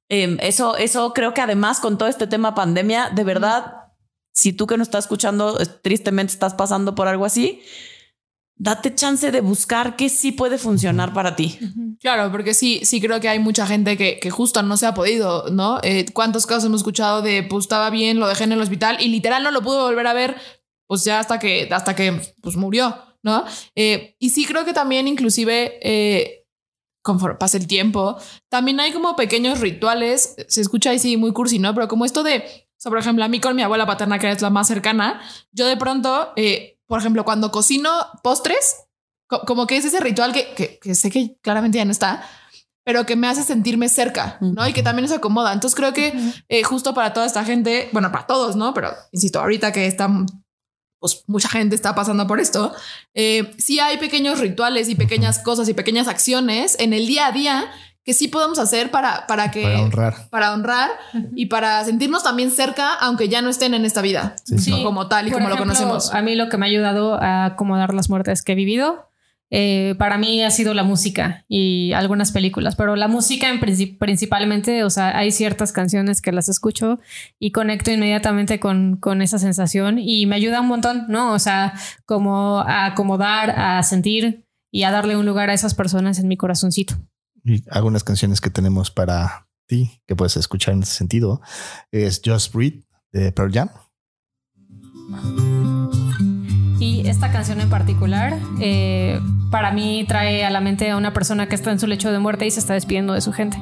Eh, 0.08 0.38
eso, 0.40 0.76
eso 0.76 1.12
creo 1.12 1.34
que 1.34 1.42
además 1.42 1.80
con 1.80 1.98
todo 1.98 2.08
este 2.08 2.26
tema 2.26 2.54
pandemia, 2.54 3.10
de 3.10 3.24
verdad, 3.24 3.74
si 4.32 4.54
tú 4.54 4.66
que 4.66 4.78
nos 4.78 4.88
estás 4.88 5.04
escuchando, 5.04 5.60
eh, 5.60 5.66
tristemente 5.82 6.32
estás 6.32 6.54
pasando 6.54 6.94
por 6.94 7.08
algo 7.08 7.26
así, 7.26 7.62
date 8.60 8.94
chance 8.94 9.30
de 9.30 9.40
buscar 9.40 9.96
qué 9.96 10.10
sí 10.10 10.32
puede 10.32 10.58
funcionar 10.58 11.14
para 11.14 11.34
ti. 11.34 11.58
Claro, 11.98 12.30
porque 12.30 12.52
sí, 12.52 12.80
sí 12.84 13.00
creo 13.00 13.18
que 13.18 13.28
hay 13.30 13.38
mucha 13.38 13.66
gente 13.66 13.96
que, 13.96 14.20
que 14.20 14.30
justo 14.30 14.62
no 14.62 14.76
se 14.76 14.84
ha 14.84 14.92
podido, 14.92 15.50
¿no? 15.50 15.78
Eh, 15.82 16.04
¿Cuántos 16.12 16.44
casos 16.44 16.66
hemos 16.66 16.80
escuchado 16.80 17.22
de, 17.22 17.42
pues 17.42 17.64
estaba 17.64 17.88
bien, 17.88 18.20
lo 18.20 18.28
dejé 18.28 18.44
en 18.44 18.52
el 18.52 18.60
hospital 18.60 18.98
y 19.00 19.08
literal 19.08 19.42
no 19.42 19.50
lo 19.50 19.62
pude 19.62 19.78
volver 19.78 20.06
a 20.06 20.12
ver, 20.12 20.36
pues 20.86 21.04
ya 21.04 21.20
hasta 21.20 21.38
que, 21.38 21.70
hasta 21.72 21.96
que, 21.96 22.20
pues 22.42 22.56
murió, 22.56 22.98
¿no? 23.22 23.44
Eh, 23.74 24.14
y 24.18 24.28
sí 24.28 24.44
creo 24.44 24.66
que 24.66 24.74
también 24.74 25.08
inclusive, 25.08 25.78
eh, 25.82 26.44
conforme 27.02 27.38
pasa 27.38 27.56
el 27.56 27.66
tiempo, 27.66 28.18
también 28.50 28.78
hay 28.78 28.92
como 28.92 29.16
pequeños 29.16 29.60
rituales, 29.60 30.36
se 30.48 30.60
escucha 30.60 30.90
ahí 30.90 30.98
sí 30.98 31.16
muy 31.16 31.32
cursi, 31.32 31.58
¿no? 31.58 31.74
Pero 31.74 31.88
como 31.88 32.04
esto 32.04 32.22
de, 32.22 32.38
o 32.40 32.76
sea, 32.76 32.90
por 32.90 32.98
ejemplo, 32.98 33.24
a 33.24 33.28
mí 33.28 33.40
con 33.40 33.56
mi 33.56 33.62
abuela 33.62 33.86
paterna, 33.86 34.18
que 34.18 34.30
es 34.30 34.42
la 34.42 34.50
más 34.50 34.68
cercana, 34.68 35.22
yo 35.50 35.66
de 35.66 35.78
pronto, 35.78 36.34
eh, 36.36 36.76
por 36.90 36.98
ejemplo, 36.98 37.24
cuando 37.24 37.52
cocino 37.52 37.88
postres, 38.22 38.74
co- 39.28 39.42
como 39.46 39.66
que 39.68 39.76
es 39.76 39.84
ese 39.84 40.00
ritual 40.00 40.32
que, 40.32 40.52
que, 40.54 40.78
que 40.80 40.94
sé 40.96 41.08
que 41.08 41.36
claramente 41.40 41.78
ya 41.78 41.84
no 41.84 41.92
está, 41.92 42.22
pero 42.84 43.06
que 43.06 43.14
me 43.14 43.28
hace 43.28 43.44
sentirme 43.44 43.88
cerca, 43.88 44.38
¿no? 44.40 44.66
Y 44.66 44.72
que 44.72 44.82
también 44.82 45.06
se 45.08 45.14
acomoda. 45.14 45.52
Entonces 45.52 45.76
creo 45.76 45.92
que 45.92 46.12
eh, 46.48 46.62
justo 46.64 46.92
para 46.92 47.12
toda 47.12 47.26
esta 47.26 47.44
gente, 47.44 47.88
bueno, 47.92 48.10
para 48.10 48.26
todos, 48.26 48.56
¿no? 48.56 48.74
Pero 48.74 48.90
insisto, 49.12 49.38
ahorita 49.38 49.70
que 49.70 49.86
está, 49.86 50.10
pues 50.98 51.22
mucha 51.28 51.48
gente 51.48 51.76
está 51.76 51.94
pasando 51.94 52.26
por 52.26 52.40
esto, 52.40 52.74
eh, 53.14 53.52
sí 53.58 53.78
hay 53.78 53.98
pequeños 53.98 54.40
rituales 54.40 54.88
y 54.88 54.96
pequeñas 54.96 55.38
cosas 55.38 55.68
y 55.68 55.74
pequeñas 55.74 56.08
acciones 56.08 56.74
en 56.80 56.92
el 56.92 57.06
día 57.06 57.28
a 57.28 57.32
día 57.32 57.70
que 58.04 58.14
sí 58.14 58.28
podemos 58.28 58.58
hacer 58.58 58.90
para, 58.90 59.26
para 59.26 59.50
que... 59.50 59.62
Para 59.62 59.82
honrar. 59.82 60.14
para 60.30 60.54
honrar 60.54 60.90
y 61.36 61.46
para 61.46 61.84
sentirnos 61.84 62.22
también 62.24 62.50
cerca, 62.50 62.94
aunque 62.94 63.28
ya 63.28 63.42
no 63.42 63.48
estén 63.50 63.74
en 63.74 63.84
esta 63.84 64.00
vida, 64.02 64.36
Sí, 64.44 64.58
sí. 64.58 64.70
¿no? 64.70 64.82
como 64.84 65.06
tal 65.08 65.28
y 65.28 65.30
Por 65.30 65.40
como 65.40 65.50
lo 65.50 65.58
conocemos. 65.58 66.14
A 66.14 66.22
mí 66.22 66.34
lo 66.34 66.48
que 66.48 66.56
me 66.56 66.66
ha 66.66 66.68
ayudado 66.68 67.14
a 67.20 67.44
acomodar 67.44 67.92
las 67.94 68.08
muertes 68.08 68.42
que 68.42 68.52
he 68.52 68.54
vivido, 68.54 69.06
eh, 69.52 69.96
para 69.98 70.16
mí 70.16 70.42
ha 70.44 70.50
sido 70.52 70.74
la 70.74 70.84
música 70.84 71.44
y 71.48 71.92
algunas 71.92 72.30
películas, 72.30 72.76
pero 72.76 72.94
la 72.94 73.08
música 73.08 73.50
en 73.50 73.58
princip- 73.60 73.98
principalmente, 73.98 74.84
o 74.84 74.90
sea, 74.90 75.18
hay 75.18 75.32
ciertas 75.32 75.72
canciones 75.72 76.22
que 76.22 76.30
las 76.30 76.48
escucho 76.48 77.00
y 77.40 77.50
conecto 77.50 77.90
inmediatamente 77.90 78.60
con, 78.60 78.96
con 78.96 79.22
esa 79.22 79.38
sensación 79.40 79.98
y 79.98 80.24
me 80.26 80.36
ayuda 80.36 80.60
un 80.60 80.68
montón, 80.68 81.06
¿no? 81.08 81.32
O 81.32 81.38
sea, 81.40 81.74
como 82.06 82.60
a 82.60 82.86
acomodar, 82.86 83.50
a 83.58 83.82
sentir 83.82 84.44
y 84.70 84.84
a 84.84 84.92
darle 84.92 85.16
un 85.16 85.26
lugar 85.26 85.50
a 85.50 85.54
esas 85.54 85.74
personas 85.74 86.20
en 86.20 86.28
mi 86.28 86.36
corazoncito. 86.36 86.94
Y 87.44 87.64
algunas 87.70 88.04
canciones 88.04 88.40
que 88.40 88.50
tenemos 88.50 88.90
para 88.90 89.48
ti 89.66 90.02
que 90.06 90.16
puedes 90.16 90.36
escuchar 90.36 90.74
en 90.74 90.82
ese 90.82 90.94
sentido 90.94 91.40
es 91.90 92.20
Just 92.24 92.52
Breathe 92.52 92.84
de 93.12 93.32
Pearl 93.32 93.52
Jam. 93.52 93.68
Y 96.78 97.06
esta 97.06 97.30
canción 97.30 97.60
en 97.60 97.68
particular, 97.68 98.38
eh, 98.60 99.20
para 99.50 99.70
mí 99.70 100.04
trae 100.08 100.44
a 100.44 100.50
la 100.50 100.60
mente 100.60 100.90
a 100.90 100.96
una 100.96 101.12
persona 101.12 101.48
que 101.48 101.54
está 101.54 101.70
en 101.70 101.78
su 101.78 101.86
lecho 101.86 102.10
de 102.10 102.18
muerte 102.18 102.46
y 102.46 102.50
se 102.50 102.60
está 102.60 102.74
despidiendo 102.74 103.12
de 103.12 103.20
su 103.20 103.32
gente. 103.32 103.58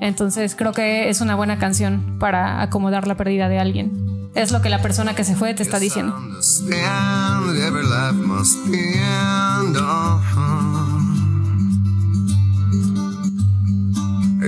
Entonces 0.00 0.54
creo 0.54 0.72
que 0.72 1.08
es 1.08 1.20
una 1.20 1.34
buena 1.34 1.58
canción 1.58 2.18
para 2.18 2.62
acomodar 2.62 3.06
la 3.06 3.16
pérdida 3.16 3.48
de 3.48 3.58
alguien. 3.58 4.30
Es 4.34 4.52
lo 4.52 4.62
que 4.62 4.68
la 4.68 4.80
persona 4.80 5.14
que 5.14 5.24
se 5.24 5.34
fue 5.34 5.54
te 5.54 5.62
está 5.62 5.78
diciendo. 5.78 6.16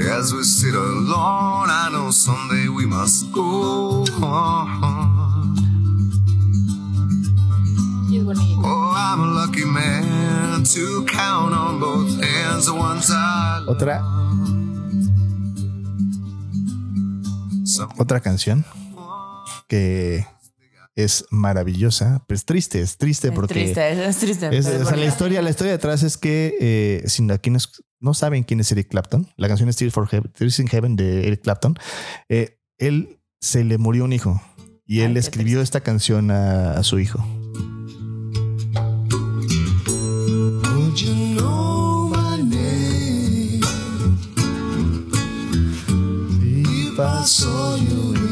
As 0.08 0.32
we 0.32 0.42
sit 0.44 0.74
alone, 0.74 1.68
I 1.68 1.90
know 1.92 2.10
someday 2.10 2.68
we 2.68 2.86
must 2.86 3.30
go. 3.32 4.04
Y 8.08 8.16
es 8.16 8.24
bonito. 8.24 8.62
Oh, 8.64 8.92
I'm 8.96 9.20
a 9.20 9.26
lucky 9.26 9.64
man 9.64 10.64
to 10.64 11.04
count 11.06 11.54
on 11.54 11.78
both 11.80 12.22
hands 12.22 12.66
the 12.66 12.74
ones 12.74 13.10
I 13.10 13.60
love. 13.60 13.76
Otra, 13.76 14.02
otra 17.98 18.20
canción 18.20 18.64
que 19.68 20.26
es 20.94 21.24
maravillosa, 21.30 22.24
pero 22.26 22.36
es 22.36 22.44
triste, 22.44 22.80
es 22.80 22.96
triste 22.96 23.28
Es 23.28 23.34
porque 23.34 23.54
triste, 23.54 24.06
es 24.06 24.16
triste. 24.18 24.56
Es, 24.56 24.66
o 24.66 24.84
sea, 24.84 24.96
la 24.96 25.06
historia, 25.06 25.42
la 25.42 25.50
historia 25.50 25.72
detrás 25.72 26.02
es 26.02 26.16
que 26.16 26.56
eh, 26.60 27.02
si 27.06 27.22
no, 27.22 27.38
quienes 27.40 27.68
no 28.00 28.14
saben 28.14 28.42
quién 28.42 28.60
es 28.60 28.72
Eric 28.72 28.88
Clapton, 28.88 29.28
la 29.36 29.48
canción 29.48 29.68
es 29.68 29.76
Tears, 29.76 29.94
for 29.94 30.06
Heaven, 30.08 30.32
Tears 30.32 30.58
in 30.58 30.68
Heaven 30.68 30.96
de 30.96 31.28
Eric 31.28 31.42
Clapton, 31.42 31.76
eh, 32.28 32.58
él 32.78 33.20
se 33.40 33.64
le 33.64 33.78
murió 33.78 34.04
un 34.04 34.12
hijo 34.12 34.42
y 34.84 35.00
él 35.00 35.12
Ay, 35.12 35.18
escribió 35.18 35.60
esta 35.60 35.80
canción 35.80 36.30
a, 36.30 36.72
a 36.72 36.82
su 36.82 36.98
hijo. 36.98 37.24
I 47.02 47.24
saw 47.24 47.76
you 47.76 48.29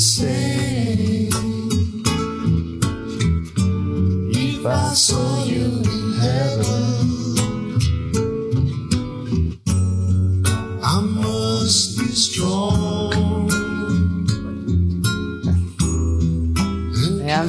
same 0.00 1.28
if 4.32 4.64
I 4.64 4.94
saw 4.94 5.39
a 17.32 17.42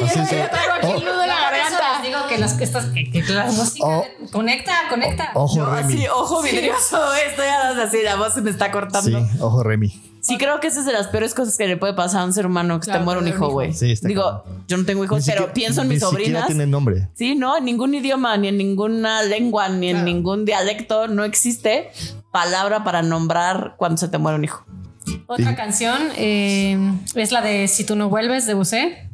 decir, 0.00 0.08
Sí, 0.12 0.20
sí. 0.28 0.36
yo 0.36 0.50
traigo 0.50 0.72
aquí 0.78 0.86
el 0.92 1.04
nudo 1.04 1.22
en 1.22 1.28
la 1.28 1.40
garganta. 1.40 2.00
digo 2.02 2.18
que, 2.28 2.38
las, 2.38 2.58
estas, 2.60 2.86
que, 2.86 3.10
que 3.10 3.22
la 3.32 3.44
música 3.46 3.86
Oh. 3.86 4.04
conecta, 4.32 4.72
conecta. 4.88 5.30
Ojo, 5.34 5.56
Yo 5.56 5.66
Remy. 5.66 5.94
así, 5.94 6.06
ojo 6.08 6.42
vidrioso, 6.42 7.14
esto 7.14 7.42
ya 7.42 7.64
no 7.72 7.80
es 7.80 7.88
así, 7.88 8.02
la 8.02 8.16
voz 8.16 8.34
se 8.34 8.42
me 8.42 8.50
está 8.50 8.66
Sí, 8.66 8.70
cortando. 8.72 9.20
Sí. 9.20 9.38
ojo, 9.40 9.62
Remy. 9.62 9.88
creo 10.38 10.60
que 10.60 10.66
esa 10.68 10.80
es 10.80 10.86
de 10.86 10.92
las 10.92 11.08
peores 11.08 11.34
cosas 11.34 11.56
que 11.56 11.66
le 11.66 11.76
puede 11.76 11.94
pasar 11.94 12.20
a 12.22 12.24
un 12.24 12.32
ser 12.32 12.46
humano 12.46 12.78
que 12.78 12.84
se 12.84 12.90
Claro, 12.90 13.00
te 13.00 13.04
muera 13.04 13.20
un 13.20 13.28
hijo, 13.28 13.48
güey. 13.50 13.72
Sí, 13.72 13.92
está 13.92 14.06
Digo, 14.08 14.44
yo 14.68 14.76
no 14.76 14.84
tengo 14.84 15.04
hijos, 15.04 15.18
Ni 15.20 15.24
pero 15.32 15.38
siquiera- 15.46 15.52
pienso 15.54 15.82
en 15.82 15.88
ni 15.88 15.94
mis 15.94 16.02
siquiera 16.02 16.22
sobrinas. 16.24 16.46
tiene 16.46 16.66
nombre. 16.66 17.08
Sí, 17.14 17.34
no, 17.34 17.56
en 17.56 17.64
ningún 17.64 17.94
idioma, 17.94 18.36
ni 18.36 18.48
en 18.48 18.58
ninguna 18.58 19.22
lengua, 19.22 19.68
ni 19.68 19.90
en 19.90 20.04
ningún 20.04 20.44
dialecto 20.44 21.08
no 21.08 21.24
existe 21.24 21.90
palabra 22.32 22.84
para 22.84 23.02
nombrar 23.02 23.74
cuando 23.76 23.96
se 23.98 24.08
te 24.08 24.18
muere 24.18 24.36
un 24.38 24.44
hijo. 24.44 24.64
Otra 25.32 25.50
Sí. 25.50 25.54
canción 25.56 25.96
eh, 26.16 26.76
es 27.14 27.30
la 27.30 27.40
de 27.40 27.68
Si 27.68 27.84
tú 27.86 27.94
no 27.94 28.08
vuelves 28.08 28.46
de 28.46 28.54
Busé, 28.54 29.08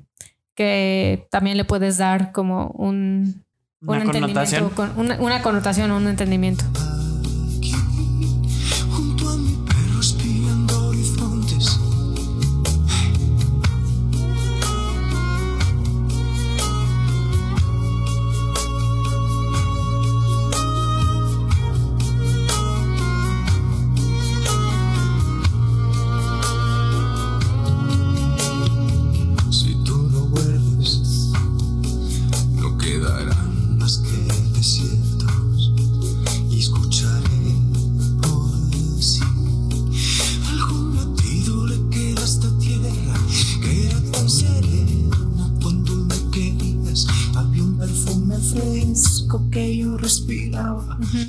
que 0.54 1.26
también 1.30 1.58
le 1.58 1.64
puedes 1.64 1.98
dar 1.98 2.32
como 2.32 2.68
un, 2.68 3.44
Una 3.82 3.98
un 4.00 4.06
connotación. 4.12 4.64
entendimiento, 4.64 4.74
con- 4.74 4.98
una, 4.98 5.20
una 5.20 5.42
connotación, 5.42 5.90
un 5.90 6.08
entendimiento. 6.08 6.64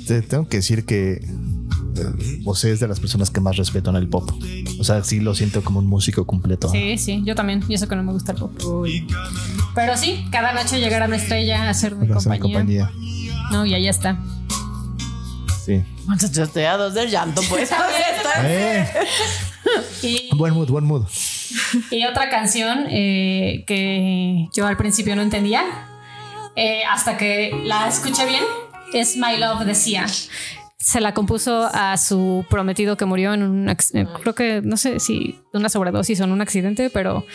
Te 0.08 0.22
tengo 0.22 0.48
que 0.48 0.56
decir 0.58 0.84
que 0.86 1.12
eh, 1.22 2.40
José 2.44 2.72
es 2.72 2.80
de 2.80 2.88
las 2.88 2.98
personas 2.98 3.30
que 3.30 3.40
más 3.40 3.56
respeto 3.56 3.90
en 3.90 3.96
el 3.96 4.08
pop. 4.08 4.30
O 4.80 4.84
sea, 4.84 5.04
sí 5.04 5.20
lo 5.20 5.34
siento 5.34 5.62
como 5.62 5.78
un 5.80 5.86
músico 5.86 6.26
completo. 6.26 6.68
Sí, 6.70 6.96
sí, 6.98 7.22
yo 7.24 7.34
también. 7.34 7.62
Y 7.68 7.74
eso 7.74 7.86
que 7.88 7.94
no 7.96 8.02
me 8.02 8.12
gusta 8.12 8.32
el 8.32 8.38
pop. 8.38 8.52
Pero 9.74 9.96
sí, 9.96 10.24
cada 10.32 10.52
noche 10.54 10.80
llegar 10.80 11.02
a 11.02 11.06
una 11.06 11.16
estrella 11.16 11.64
a 11.64 11.70
hacerme 11.70 12.06
Para 12.06 12.18
hacer 12.18 12.38
compañía. 12.40 12.86
compañía. 12.86 13.48
No, 13.52 13.66
y 13.66 13.74
ahí 13.74 13.86
está. 13.88 14.18
Sí. 15.64 15.84
Muchachos, 16.06 16.38
estoy 16.38 16.64
a 16.64 16.76
dos 16.78 16.94
del 16.94 17.10
llanto, 17.10 17.42
pues. 17.48 17.70
Eh, 18.40 18.86
Y, 20.02 20.30
buen 20.36 20.54
mood, 20.54 20.68
buen 20.68 20.84
mood. 20.84 21.04
y 21.90 22.04
otra 22.06 22.30
canción 22.30 22.86
eh, 22.88 23.64
que 23.66 24.48
yo 24.54 24.66
al 24.66 24.76
principio 24.76 25.16
no 25.16 25.22
entendía, 25.22 25.62
eh, 26.56 26.82
hasta 26.90 27.16
que 27.18 27.50
la 27.64 27.88
escuché 27.88 28.24
bien, 28.26 28.44
es 28.92 29.16
My 29.16 29.36
Love 29.38 29.64
de 29.64 29.74
Sia. 29.74 30.06
Se 30.78 31.00
la 31.00 31.12
compuso 31.12 31.68
a 31.72 31.96
su 31.96 32.46
prometido 32.48 32.96
que 32.96 33.04
murió 33.04 33.34
en 33.34 33.42
un, 33.42 33.68
eh, 33.68 34.06
creo 34.22 34.34
que, 34.34 34.62
no 34.62 34.76
sé 34.76 35.00
si 35.00 35.38
una 35.52 35.68
sobredosis 35.68 36.20
o 36.20 36.24
en 36.24 36.32
un 36.32 36.40
accidente, 36.40 36.88
pero... 36.88 37.26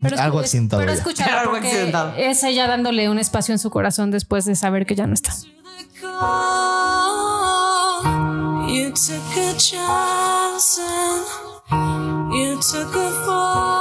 pero 0.00 0.18
Algo 0.20 0.38
accidentado 0.38 0.80
Pero 0.80 0.92
ella. 0.92 1.00
escúchala 1.00 1.40
Algo 1.40 1.52
porque 1.52 1.68
accidentado. 1.68 2.14
es 2.16 2.42
ella 2.44 2.66
dándole 2.68 3.08
un 3.08 3.18
espacio 3.18 3.52
en 3.52 3.58
su 3.58 3.70
corazón 3.70 4.10
después 4.10 4.44
de 4.44 4.54
saber 4.54 4.86
que 4.86 4.94
ya 4.94 5.06
no 5.06 5.14
está. 5.14 5.32
You 8.68 8.92
took 8.92 9.36
a 9.36 9.56
chance 9.58 10.80
and 11.70 12.32
you 12.32 12.58
took 12.60 12.94
a 12.94 13.10
fall 13.26 13.79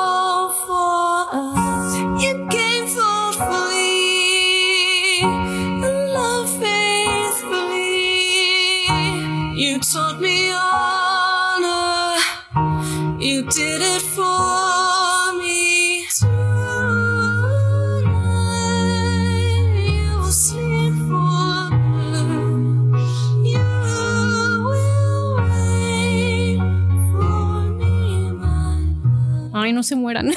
no 29.79 29.83
se 29.83 29.95
mueran. 29.95 30.27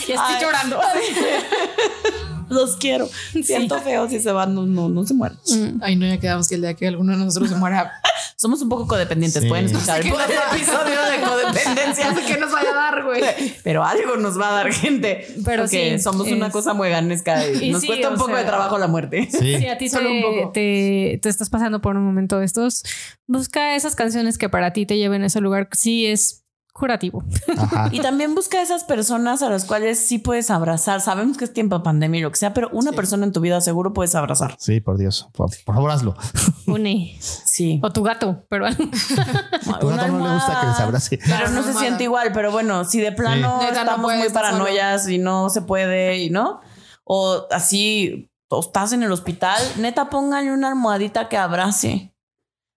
estoy 0.00 0.14
Ay. 0.18 0.42
llorando. 0.42 0.80
Los 2.48 2.76
quiero. 2.76 3.06
Siento 3.42 3.78
feo 3.80 4.08
si 4.08 4.18
se 4.18 4.32
van, 4.32 4.54
no, 4.54 4.64
no, 4.64 4.88
no 4.88 5.04
se 5.04 5.12
mueren. 5.12 5.38
Ay, 5.82 5.96
no, 5.96 6.06
ya 6.06 6.18
quedamos 6.18 6.48
que 6.48 6.54
el 6.54 6.62
día 6.62 6.74
que 6.74 6.88
alguno 6.88 7.12
de 7.12 7.18
nosotros 7.18 7.50
se 7.50 7.56
muera, 7.56 7.92
Somos 8.42 8.60
un 8.60 8.68
poco 8.68 8.88
codependientes. 8.88 9.40
Sí. 9.40 9.48
Pueden 9.48 9.66
escuchar 9.66 10.00
el, 10.00 10.08
episodio 10.08 11.00
de 11.00 11.20
codependencia. 11.24 12.12
¿qué 12.26 12.38
nos 12.38 12.50
vaya 12.50 12.70
a 12.70 12.74
dar, 12.74 13.04
güey? 13.04 13.22
Pero 13.62 13.84
algo 13.84 14.16
nos 14.16 14.36
va 14.36 14.48
a 14.48 14.52
dar 14.54 14.72
gente. 14.72 15.28
Pero 15.44 15.62
porque 15.62 15.96
sí, 15.96 16.02
somos 16.02 16.26
una 16.26 16.50
cosa 16.50 16.74
muy 16.74 16.88
ganesca 16.88 17.46
y, 17.46 17.66
Y 17.66 17.70
nos 17.70 17.82
sí, 17.82 17.86
cuesta 17.86 18.08
un 18.10 18.16
poco 18.16 18.30
sea- 18.30 18.38
de 18.38 18.44
trabajo 18.44 18.78
la 18.78 18.88
muerte. 18.88 19.28
Sí. 19.30 19.58
Si 19.58 19.66
a 19.68 19.78
ti 19.78 19.88
Solo 19.88 20.08
te, 20.08 20.14
un 20.16 20.22
poco. 20.22 20.50
te, 20.52 21.20
te 21.22 21.28
estás 21.28 21.50
pasando 21.50 21.80
por 21.80 21.96
un 21.96 22.04
momento 22.04 22.40
de 22.40 22.46
estos, 22.46 22.82
busca 23.28 23.76
esas 23.76 23.94
canciones 23.94 24.38
que 24.38 24.48
para 24.48 24.72
ti 24.72 24.86
te 24.86 24.96
lleven 24.96 25.22
a 25.22 25.26
ese 25.26 25.40
lugar. 25.40 25.68
Sí, 25.70 26.06
es 26.06 26.41
curativo. 26.72 27.22
Ajá. 27.58 27.88
Y 27.92 28.00
también 28.00 28.34
busca 28.34 28.60
esas 28.62 28.84
personas 28.84 29.42
a 29.42 29.50
las 29.50 29.64
cuales 29.64 29.98
sí 29.98 30.18
puedes 30.18 30.50
abrazar. 30.50 31.00
Sabemos 31.00 31.36
que 31.36 31.44
es 31.44 31.52
tiempo 31.52 31.76
de 31.78 31.84
pandemia 31.84 32.20
y 32.20 32.22
lo 32.22 32.30
que 32.30 32.36
sea, 32.36 32.54
pero 32.54 32.70
una 32.72 32.92
persona 32.92 33.26
en 33.26 33.32
tu 33.32 33.40
vida 33.40 33.60
seguro 33.60 33.92
puedes 33.92 34.14
abrazar. 34.14 34.56
Sí, 34.58 34.80
por 34.80 34.96
Dios. 34.98 35.28
Por, 35.32 35.50
por 35.64 35.74
favor, 35.74 35.90
hazlo. 35.90 36.14
Une. 36.66 37.16
Sí. 37.20 37.80
O 37.82 37.90
tu 37.90 38.02
gato, 38.02 38.44
pero 38.48 38.66
A 38.66 38.70
tu 39.80 39.86
Una 39.86 39.96
gato 39.96 40.12
no 40.12 40.26
le 40.26 40.34
gusta 40.34 40.60
que 40.60 40.66
les 40.66 40.80
abrace. 40.80 41.18
Pero 41.24 41.50
no 41.50 41.62
se 41.62 41.74
siente 41.74 42.04
igual, 42.04 42.32
pero 42.32 42.50
bueno, 42.50 42.84
si 42.84 43.00
de 43.00 43.12
plano 43.12 43.58
no 43.60 43.68
estamos 43.68 44.16
muy 44.16 44.28
paranoias 44.30 45.08
y 45.08 45.18
no 45.18 45.50
se 45.50 45.62
puede, 45.62 46.18
y 46.18 46.30
no, 46.30 46.60
o 47.04 47.46
así, 47.50 48.30
o 48.48 48.60
estás 48.60 48.92
en 48.92 49.02
el 49.02 49.12
hospital, 49.12 49.60
neta, 49.78 50.08
pónganle 50.08 50.52
una 50.52 50.68
almohadita 50.68 51.28
que 51.28 51.36
abrace. 51.36 52.14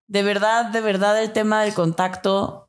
De 0.07 0.21
verdad, 0.21 0.65
de 0.65 0.81
verdad, 0.81 1.21
el 1.21 1.31
tema 1.31 1.63
del 1.63 1.73
contacto 1.73 2.64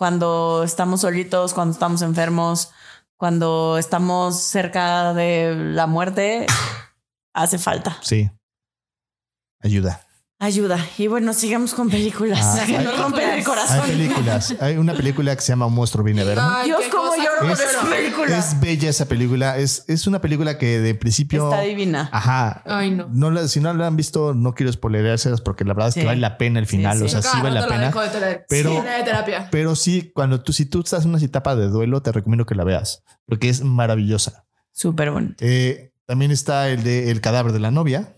cuando 0.00 0.62
estamos 0.64 1.02
solitos, 1.02 1.52
cuando 1.52 1.74
estamos 1.74 2.00
enfermos, 2.00 2.70
cuando 3.18 3.76
estamos 3.76 4.34
cerca 4.44 5.12
de 5.12 5.54
la 5.54 5.86
muerte, 5.86 6.46
hace 7.34 7.58
falta. 7.58 7.98
Sí. 8.00 8.30
Ayuda. 9.62 10.00
Ayuda. 10.38 10.78
Y 10.96 11.06
bueno, 11.06 11.34
sigamos 11.34 11.74
con 11.74 11.90
películas 11.90 12.40
Ah, 12.42 12.62
que 12.66 12.78
hay- 12.78 12.84
nos 12.86 12.96
rompen 12.98 13.28
el 13.28 13.34
Hay 13.40 13.44
corazón. 13.44 13.86
películas. 13.86 14.54
Hay 14.58 14.78
una 14.78 14.94
película 14.94 15.36
que 15.36 15.42
se 15.42 15.52
llama 15.52 15.66
Un 15.66 15.74
monstruo 15.74 16.02
viene 16.02 16.22
a 16.22 16.24
verme. 16.24 16.42
Dios, 16.64 16.80
qué 16.90 16.96
lloro 17.24 17.38
con 17.40 17.48
tan 17.48 17.68
esa 17.68 17.80
fea. 17.86 17.96
película. 17.96 18.38
Es 18.38 18.60
bella 18.60 18.88
esa 18.90 19.06
película. 19.06 19.58
Es, 19.58 19.84
es 19.88 20.06
una 20.06 20.20
película 20.20 20.58
que 20.58 20.80
de 20.80 20.94
principio. 20.94 21.50
Está 21.50 21.62
divina. 21.62 22.08
Ajá. 22.12 22.62
Ay, 22.66 22.90
no. 22.90 23.08
No 23.12 23.30
la- 23.30 23.48
si 23.48 23.60
no 23.60 23.72
la 23.74 23.86
han 23.86 23.96
visto, 23.96 24.34
no 24.34 24.54
quiero 24.54 24.72
spoilerárselas 24.72 25.40
porque 25.40 25.64
la 25.64 25.74
verdad 25.74 25.88
es 25.88 25.94
que 25.94 26.04
vale 26.04 26.20
la 26.20 26.38
pena 26.38 26.58
el 26.58 26.66
final. 26.66 26.98
Sí, 26.98 27.04
o 27.04 27.08
sea, 27.08 27.22
sí 27.22 27.38
vale 27.42 27.60
la 27.60 27.66
pena. 27.68 27.90
de. 27.90 28.44
Pero- 28.48 28.70
Sí, 28.70 28.76
de 28.76 29.02
terapia. 29.04 29.48
Pero 29.50 29.76
sí, 29.76 30.10
cuando 30.14 30.40
tú, 30.42 30.52
si 30.52 30.66
tú 30.66 30.80
estás 30.80 31.04
en 31.04 31.10
una 31.14 31.18
etapa 31.24 31.56
de 31.56 31.68
duelo, 31.68 32.02
te 32.02 32.12
recomiendo 32.12 32.46
que 32.46 32.54
la 32.54 32.64
veas 32.64 33.02
porque 33.26 33.48
es 33.48 33.62
maravillosa. 33.62 34.44
Súper 34.72 35.10
bonito. 35.10 35.34
Eh, 35.40 35.92
también 36.06 36.30
está 36.30 36.68
el 36.70 36.82
de 36.82 37.10
El 37.10 37.20
cadáver 37.20 37.52
de 37.52 37.60
la 37.60 37.70
novia, 37.70 38.14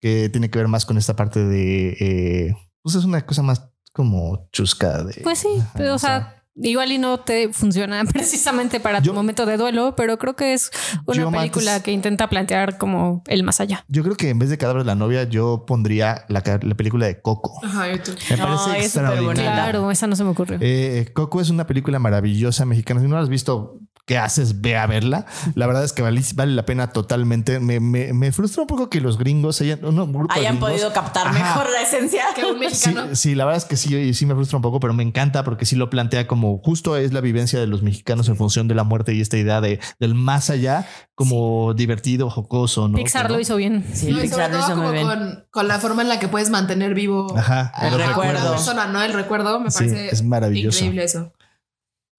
que 0.00 0.28
tiene 0.28 0.50
que 0.50 0.58
ver 0.58 0.68
más 0.68 0.84
con 0.86 0.98
esta 0.98 1.16
parte 1.16 1.44
de. 1.44 1.96
eh, 2.00 2.56
pues 2.82 2.94
es 2.96 3.04
una 3.04 3.24
cosa 3.24 3.42
más 3.42 3.68
como 3.92 4.48
chusca 4.52 5.02
de. 5.04 5.20
Pues 5.22 5.38
sí, 5.38 5.62
pero, 5.74 5.94
o 5.94 5.98
sea, 5.98 6.43
igual 6.56 6.92
y 6.92 6.98
no 6.98 7.18
te 7.20 7.52
funciona 7.52 8.04
precisamente 8.12 8.80
para 8.80 9.00
tu 9.00 9.06
Yo- 9.06 9.14
momento 9.14 9.46
de 9.46 9.56
duelo, 9.56 9.94
pero 9.96 10.18
creo 10.18 10.36
que 10.36 10.52
es 10.54 10.70
una 11.06 11.30
película 11.30 11.82
que 11.82 11.92
intenta 11.92 12.28
plantear 12.28 12.78
como 12.78 13.22
el 13.26 13.42
más 13.42 13.60
allá. 13.60 13.84
Yo 13.88 14.02
creo 14.02 14.16
que 14.16 14.30
en 14.30 14.38
vez 14.38 14.50
de 14.50 14.58
cadáver 14.58 14.82
de 14.82 14.86
la 14.86 14.94
novia, 14.94 15.24
yo 15.24 15.64
pondría 15.66 16.24
la, 16.28 16.42
la 16.62 16.74
película 16.74 17.06
de 17.06 17.20
Coco. 17.20 17.60
Ajá, 17.64 17.88
yo. 17.88 17.96
Me 18.30 18.36
parece 18.38 18.54
es 18.54 18.60
súper 18.62 18.80
extraordinaria. 18.80 19.22
bonita. 19.26 19.52
Claro, 19.52 19.90
esa 19.90 20.06
no 20.06 20.16
se 20.16 20.24
me 20.24 20.30
ocurrió. 20.30 20.58
Eh, 20.60 21.10
Coco 21.14 21.40
es 21.40 21.50
una 21.50 21.66
película 21.66 21.98
maravillosa 21.98 22.64
mexicana. 22.64 23.00
Si 23.00 23.08
no 23.08 23.16
la 23.16 23.22
has 23.22 23.28
visto, 23.28 23.78
¿qué 24.06 24.18
haces? 24.18 24.60
Ve 24.60 24.76
a 24.76 24.86
verla. 24.86 25.26
La 25.54 25.66
verdad 25.66 25.82
es 25.84 25.92
que 25.92 26.02
vale, 26.02 26.20
vale 26.34 26.52
la 26.52 26.66
pena 26.66 26.88
totalmente. 26.92 27.58
Me, 27.60 27.80
me- 27.80 28.12
me 28.12 28.32
frustra 28.32 28.62
un 28.62 28.66
poco 28.66 28.90
que 28.90 29.00
los 29.00 29.16
gringos 29.18 29.60
hayan, 29.60 29.80
no, 29.82 30.02
Hayan 30.30 30.56
gringos- 30.56 30.58
podido 30.70 30.92
captar 30.92 31.26
Ajá. 31.28 31.38
mejor 31.56 31.70
la 31.72 31.80
esencia. 31.82 32.24
Que 32.34 32.44
un 32.44 32.54
Sí, 32.54 32.60
mexicano. 32.60 33.14
sí, 33.14 33.34
la 33.34 33.44
verdad 33.46 33.58
es 33.62 33.64
que 33.64 33.76
sí, 33.76 34.12
sí 34.14 34.26
me 34.26 34.34
frustra 34.34 34.56
un 34.56 34.62
poco, 34.62 34.80
pero 34.80 34.92
me 34.92 35.02
encanta 35.02 35.42
porque 35.44 35.64
sí 35.66 35.76
lo 35.76 35.88
plantea 35.90 36.26
como 36.26 36.58
justo 36.58 36.96
es 36.96 37.12
la 37.12 37.20
vivencia 37.20 37.58
de 37.58 37.66
los 37.66 37.82
mexicanos 37.82 38.28
en 38.28 38.36
función 38.36 38.68
de 38.68 38.74
la 38.74 38.84
muerte 38.84 39.14
y 39.14 39.20
esta 39.20 39.36
idea 39.38 39.60
de 39.60 39.80
del 40.00 40.14
más 40.14 40.50
allá 40.50 40.86
como 41.14 41.74
divertido, 41.74 42.28
jocoso, 42.28 42.88
¿no? 42.88 42.96
Pixar 42.98 43.30
lo 43.30 43.38
hizo 43.40 43.56
bien. 43.56 43.84
Sí, 43.94 44.10
No, 44.12 44.20
Pixar 44.20 44.50
lo 44.50 44.58
hizo 44.58 44.68
muy 44.76 44.76
como 44.76 44.90
bien. 44.92 45.06
con, 45.06 45.44
con 45.50 45.68
la 45.68 45.78
forma 45.78 46.02
en 46.02 46.08
la 46.08 46.18
que 46.18 46.28
puedes 46.28 46.50
mantener 46.50 46.92
vivo 46.94 47.34
Ajá, 47.38 47.70
a 47.74 47.88
los 47.90 47.98
la 48.00 48.08
recuerdos. 48.08 48.50
persona, 48.50 48.86
¿no? 48.86 49.00
El 49.02 49.12
recuerdo 49.12 49.60
me 49.60 49.70
Sí, 49.70 49.78
parece 49.78 50.08
es 50.08 50.22
maravilloso. 50.22 50.78
increíble 50.78 51.04
eso. 51.04 51.32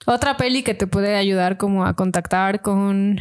Otra 0.05 0.37
peli 0.37 0.63
que 0.63 0.73
te 0.73 0.87
puede 0.87 1.15
ayudar 1.15 1.57
como 1.57 1.85
a 1.85 1.95
contactar 1.95 2.61
con 2.61 3.19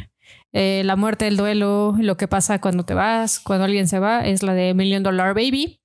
eh, 0.53 0.83
la 0.85 0.97
muerte, 0.97 1.27
el 1.27 1.37
duelo, 1.37 1.95
lo 1.99 2.17
que 2.17 2.29
pasa 2.29 2.61
cuando 2.61 2.85
te 2.85 2.95
vas, 2.95 3.41
cuando 3.41 3.65
alguien 3.65 3.89
se 3.89 3.99
va, 3.99 4.27
es 4.27 4.43
la 4.43 4.55
de 4.55 4.75
Million 4.75 5.03
Dollar 5.03 5.35
Baby, 5.35 5.81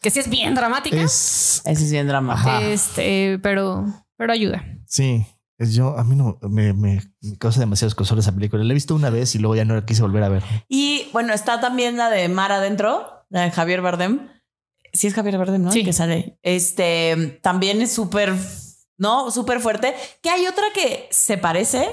que 0.00 0.10
sí 0.10 0.20
es 0.20 0.28
bien 0.28 0.54
dramática, 0.54 0.96
Es 0.96 1.62
Ese 1.64 1.84
es 1.84 1.90
bien. 1.90 2.10
Ajá. 2.10 2.62
este, 2.62 3.38
pero, 3.42 3.86
pero 4.16 4.32
ayuda. 4.32 4.64
sí. 4.86 5.24
Es 5.58 5.74
yo, 5.74 5.96
a 5.96 6.02
mí 6.02 6.16
no 6.16 6.38
me, 6.42 6.72
me, 6.72 7.00
me 7.20 7.36
causa 7.38 7.60
demasiado 7.60 7.86
escosor 7.86 8.18
esa 8.18 8.34
película. 8.34 8.64
La 8.64 8.72
he 8.72 8.74
visto 8.74 8.96
una 8.96 9.10
vez 9.10 9.32
y 9.36 9.38
luego 9.38 9.54
ya 9.54 9.64
no 9.64 9.76
la 9.76 9.84
quise 9.84 10.02
volver 10.02 10.24
a 10.24 10.28
ver. 10.28 10.42
Y 10.66 11.06
bueno, 11.12 11.32
está 11.34 11.60
también 11.60 11.96
la 11.96 12.10
de 12.10 12.28
Mar 12.28 12.50
Adentro, 12.50 13.06
la 13.28 13.42
de 13.42 13.52
Javier 13.52 13.80
Bardem. 13.80 14.28
Sí 14.92 15.06
es 15.06 15.14
Javier 15.14 15.38
Bardem, 15.38 15.62
¿no? 15.62 15.70
Sí. 15.70 15.80
El 15.80 15.84
que 15.84 15.92
sale. 15.92 16.36
Este 16.42 17.38
también 17.42 17.80
es 17.80 17.92
súper, 17.92 18.34
¿no? 19.02 19.30
Súper 19.30 19.60
fuerte. 19.60 19.94
Que 20.22 20.30
hay 20.30 20.46
otra 20.46 20.64
que 20.72 21.08
se 21.10 21.36
parece, 21.36 21.90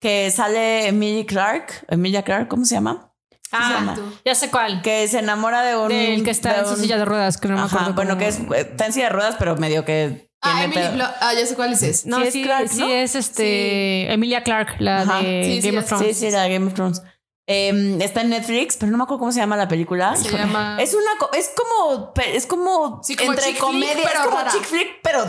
que 0.00 0.30
sale 0.30 0.88
Emilia 0.88 1.24
Clark. 1.26 1.84
Emilia 1.88 2.22
Clark, 2.22 2.48
¿cómo 2.48 2.64
se 2.64 2.74
llama? 2.74 3.12
Ah, 3.52 3.92
tú. 3.94 4.02
ya 4.24 4.34
sé 4.34 4.50
cuál. 4.50 4.82
Que 4.82 5.06
se 5.06 5.20
enamora 5.20 5.62
de 5.62 5.76
un... 5.76 5.88
Del 5.88 6.24
que 6.24 6.30
está 6.30 6.52
de 6.54 6.58
en 6.60 6.66
su 6.66 6.72
un- 6.72 6.80
silla 6.80 6.96
de 6.98 7.04
ruedas, 7.04 7.36
que 7.38 7.46
no 7.48 7.54
me 7.54 7.60
Ajá, 7.60 7.76
acuerdo. 7.76 7.94
bueno, 7.94 8.10
cómo- 8.14 8.20
que 8.20 8.26
es, 8.28 8.40
está 8.66 8.86
en 8.86 8.92
silla 8.92 9.06
de 9.06 9.12
ruedas, 9.12 9.36
pero 9.38 9.54
medio 9.56 9.84
que 9.84 10.26
Ah, 10.42 10.64
Emily. 10.64 10.80
Blo- 10.82 11.12
ah, 11.20 11.32
ya 11.34 11.46
sé 11.46 11.54
cuál 11.56 11.70
dices. 11.70 12.06
No, 12.06 12.20
sí 12.24 12.30
sí, 12.30 12.40
es 12.42 12.46
Clark, 12.46 12.68
sí 12.68 12.78
¿no? 12.80 12.86
es 12.88 13.14
este 13.14 14.12
Emilia 14.12 14.42
Clark, 14.44 14.76
la 14.80 15.02
Ajá. 15.02 15.18
de 15.22 15.42
Sí, 15.44 15.62
sí 15.62 15.68
Game 15.68 15.78
es. 15.78 15.84
of 15.84 15.88
Thrones. 15.88 16.16
Sí, 16.18 16.26
sí, 16.26 16.30
la 16.30 16.42
de 16.42 16.52
Game 16.52 16.66
of 16.66 16.74
Thrones. 16.74 17.02
Eh, 17.48 17.98
está 18.00 18.20
en 18.22 18.30
Netflix, 18.30 18.76
pero 18.76 18.90
no 18.92 18.98
me 18.98 19.04
acuerdo 19.04 19.20
cómo 19.20 19.32
se 19.32 19.38
llama 19.40 19.56
la 19.56 19.66
película. 19.68 20.14
Se 20.16 20.30
llama- 20.36 20.76
Es 20.80 20.94
una, 20.94 21.10
co- 21.18 21.30
es 21.32 21.50
como, 21.56 22.12
es 22.16 22.46
como, 22.46 23.00
Sí, 23.02 23.16
como 23.16 23.30
entre 23.32 23.46
chick 23.46 23.54
flick, 23.56 23.64
comedia, 23.64 23.94
pero 23.94 24.08
es 24.08 24.24
como 24.26 24.36
rara. 24.36 24.50
chick 24.52 24.64
flick, 24.64 24.88
pero 25.02 25.24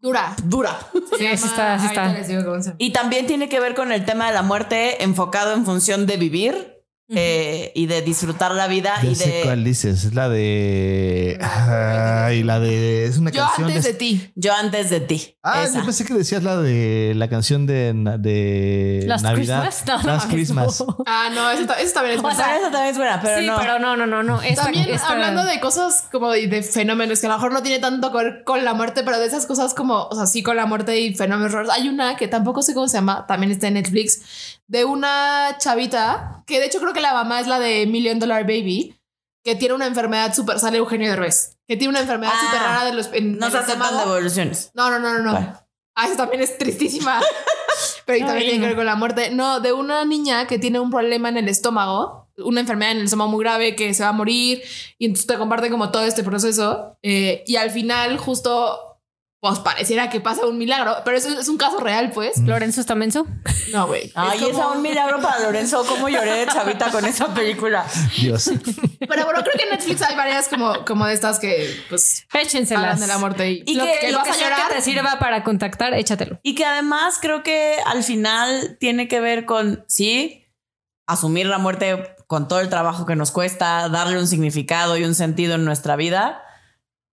Dura. 0.00 0.36
dura. 0.44 0.78
Sí, 1.18 1.26
sí 1.36 1.46
está, 1.46 1.78
sí 1.78 1.86
está. 1.86 2.14
Y 2.78 2.92
también 2.92 3.26
tiene 3.26 3.48
que 3.48 3.58
ver 3.58 3.74
con 3.74 3.90
el 3.90 4.04
tema 4.04 4.28
de 4.28 4.34
la 4.34 4.42
muerte 4.42 5.02
enfocado 5.02 5.52
en 5.54 5.64
función 5.64 6.06
de 6.06 6.16
vivir 6.16 6.77
eh, 7.10 7.72
y 7.74 7.86
de 7.86 8.02
disfrutar 8.02 8.52
la 8.52 8.66
vida 8.68 8.94
Ya 9.02 9.10
y 9.10 9.14
sé 9.14 9.28
de 9.30 9.40
cuál 9.42 9.64
dices. 9.64 10.04
Es 10.04 10.14
la 10.14 10.28
de. 10.28 11.38
Ay, 11.40 12.42
la 12.42 12.60
de. 12.60 13.06
Es 13.06 13.16
una 13.18 13.30
Yo 13.30 13.42
canción 13.44 13.68
antes 13.68 13.84
de. 13.84 13.92
de 13.92 13.98
ti. 13.98 14.30
yo 14.34 14.52
antes 14.54 14.90
de 14.90 15.00
ti. 15.00 15.36
Ah, 15.42 15.62
Esa. 15.64 15.78
yo 15.78 15.84
pensé 15.84 16.04
que 16.04 16.14
decías 16.14 16.42
la 16.42 16.58
de 16.58 17.12
la 17.16 17.28
canción 17.28 17.66
de, 17.66 17.92
de 18.18 19.04
Last 19.06 19.24
Navidad. 19.24 19.62
Christmas. 19.64 20.04
No, 20.04 20.12
Last 20.12 20.30
Christmas. 20.30 20.84
no. 20.86 20.96
Ah, 21.06 21.30
no, 21.34 21.50
eso, 21.50 21.62
eso 21.74 21.94
también 21.94 22.18
es 22.18 22.24
O 22.24 22.30
sea, 22.30 22.46
verdad. 22.46 22.56
esa 22.60 22.70
también 22.70 22.90
es 22.90 22.96
buena, 22.98 23.20
pero 23.22 23.40
sí, 23.40 23.46
no. 23.46 23.56
pero 23.58 23.78
no, 23.78 23.96
no, 23.96 24.06
no, 24.06 24.22
no. 24.22 24.42
Esta- 24.42 24.64
También 24.64 24.88
esta- 24.90 25.08
hablando 25.08 25.44
de 25.44 25.60
cosas 25.60 26.08
como 26.12 26.30
de, 26.30 26.46
de 26.46 26.62
fenómenos 26.62 27.20
que 27.20 27.26
a 27.26 27.30
lo 27.30 27.36
mejor 27.36 27.52
no 27.52 27.62
tiene 27.62 27.78
tanto 27.78 28.12
que 28.12 28.18
ver 28.18 28.42
con 28.44 28.64
la 28.64 28.74
muerte, 28.74 29.02
pero 29.04 29.18
de 29.18 29.26
esas 29.26 29.46
cosas 29.46 29.72
como, 29.74 30.04
o 30.08 30.14
sea, 30.14 30.26
sí 30.26 30.42
con 30.42 30.56
la 30.56 30.66
muerte 30.66 30.98
y 31.00 31.14
fenómenos 31.14 31.52
raros. 31.52 31.70
Hay 31.70 31.88
una 31.88 32.16
que 32.16 32.28
tampoco 32.28 32.60
sé 32.62 32.74
cómo 32.74 32.88
se 32.88 32.98
llama, 32.98 33.24
también 33.26 33.50
está 33.52 33.68
en 33.68 33.74
Netflix, 33.74 34.57
de 34.68 34.84
una 34.84 35.56
chavita, 35.58 36.44
que 36.46 36.60
de 36.60 36.66
hecho 36.66 36.78
creo 36.78 36.92
que 36.92 37.00
la 37.00 37.14
mamá 37.14 37.40
es 37.40 37.46
la 37.46 37.58
de 37.58 37.86
Million 37.86 38.18
Dollar 38.18 38.42
Baby, 38.42 38.94
que 39.42 39.54
tiene 39.54 39.74
una 39.74 39.86
enfermedad 39.86 40.34
súper, 40.34 40.58
sale 40.58 40.78
Eugenio 40.78 41.10
Derbez, 41.10 41.56
que 41.66 41.76
tiene 41.76 41.90
una 41.90 42.00
enfermedad 42.00 42.32
Ah, 42.34 42.44
súper 42.44 42.60
rara 42.60 42.84
de 42.84 42.92
los... 42.92 43.08
En, 43.12 43.38
No 43.38 43.50
se 43.50 43.58
aceptan 43.58 43.98
devoluciones. 43.98 44.70
No, 44.74 44.90
no, 44.90 44.98
no, 44.98 45.18
no, 45.18 45.32
no. 45.32 45.58
Ah, 45.94 46.06
esa 46.06 46.16
también 46.16 46.42
es 46.42 46.56
tristísima. 46.58 47.20
Pero 48.06 48.26
también 48.26 48.44
Ay, 48.44 48.50
tiene 48.50 48.60
que 48.60 48.66
ver 48.68 48.76
con 48.76 48.86
la 48.86 48.94
muerte. 48.94 49.30
No, 49.30 49.60
de 49.60 49.72
una 49.72 50.04
niña 50.04 50.46
que 50.46 50.58
tiene 50.58 50.80
un 50.80 50.90
problema 50.90 51.28
en 51.28 51.38
el 51.38 51.48
estómago, 51.48 52.28
una 52.36 52.60
enfermedad 52.60 52.92
en 52.92 52.98
el 52.98 53.04
estómago 53.04 53.30
muy 53.30 53.42
grave 53.42 53.74
que 53.74 53.92
se 53.94 54.02
va 54.02 54.10
a 54.10 54.12
morir 54.12 54.62
y 54.98 55.06
entonces 55.06 55.26
te 55.26 55.36
comparten 55.36 55.70
como 55.72 55.90
todo 55.90 56.04
este 56.04 56.22
proceso 56.22 56.96
eh, 57.02 57.42
y 57.46 57.56
al 57.56 57.70
final 57.70 58.16
justo 58.18 58.87
pues 59.40 59.60
pareciera 59.60 60.10
que 60.10 60.20
pasa 60.20 60.46
un 60.46 60.58
milagro, 60.58 60.96
pero 61.04 61.16
eso 61.16 61.28
es 61.38 61.48
un 61.48 61.56
caso 61.58 61.78
real, 61.78 62.10
pues. 62.10 62.38
Lorenzo 62.38 62.80
está 62.80 62.94
menso. 62.96 63.24
No, 63.72 63.86
güey. 63.86 64.10
Ay, 64.16 64.40
Es 64.50 64.56
un 64.56 64.82
milagro 64.82 65.20
para 65.20 65.38
Lorenzo. 65.40 65.84
¿Cómo 65.86 66.08
lloré 66.08 66.32
de 66.32 66.46
chavita 66.46 66.90
con 66.90 67.04
esa 67.04 67.32
película? 67.34 67.86
Dios. 68.18 68.50
Pero 68.98 69.24
bueno, 69.26 69.40
creo 69.42 69.54
que 69.56 69.62
en 69.64 69.70
Netflix 69.70 70.02
hay 70.02 70.16
varias 70.16 70.48
como, 70.48 70.84
como 70.84 71.06
de 71.06 71.14
estas 71.14 71.38
que 71.38 71.72
pues 71.88 72.26
Échenselas. 72.32 72.82
hablan 72.84 73.00
de 73.00 73.06
la 73.06 73.18
muerte 73.18 73.50
y, 73.52 73.62
Y 73.66 73.74
lo 73.74 73.84
que- 73.84 73.98
que, 74.00 74.10
Lo 74.10 74.18
vas 74.18 74.24
que 74.26 74.30
a 74.30 74.34
sea 74.34 74.48
llorar. 74.50 74.68
que 74.70 74.74
te 74.76 74.80
sirva 74.82 75.18
para 75.20 75.44
contactar, 75.44 75.94
échatelo. 75.94 76.40
Y 76.42 76.54
que 76.56 76.64
además 76.64 77.18
creo 77.20 77.42
que 77.44 77.76
al 77.86 78.02
final 78.02 78.76
tiene 78.80 79.06
que 79.06 79.20
ver 79.20 79.44
con, 79.44 79.84
sí, 79.86 80.46
asumir 81.06 81.46
la 81.46 81.58
muerte 81.58 82.16
con 82.26 82.48
todo 82.48 82.58
el 82.60 82.68
trabajo 82.68 83.06
que 83.06 83.14
nos 83.16 83.30
cuesta, 83.30 83.88
darle 83.88 84.18
un 84.18 84.26
significado 84.26 84.96
y 84.96 85.04
un 85.04 85.14
sentido 85.14 85.54
en 85.54 85.64
nuestra 85.64 85.94
vida, 85.96 86.42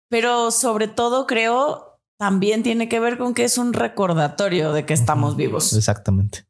pero 0.08 0.50
sobre 0.50 0.88
todo 0.88 1.26
creo 1.26 1.93
también 2.24 2.62
tiene 2.62 2.88
que 2.88 3.00
ver 3.00 3.18
con 3.18 3.34
que 3.34 3.44
es 3.44 3.58
un 3.58 3.74
recordatorio 3.74 4.72
de 4.72 4.86
que 4.86 4.94
estamos 4.94 5.36
vivos, 5.36 5.74
Exactamente. 5.74 6.46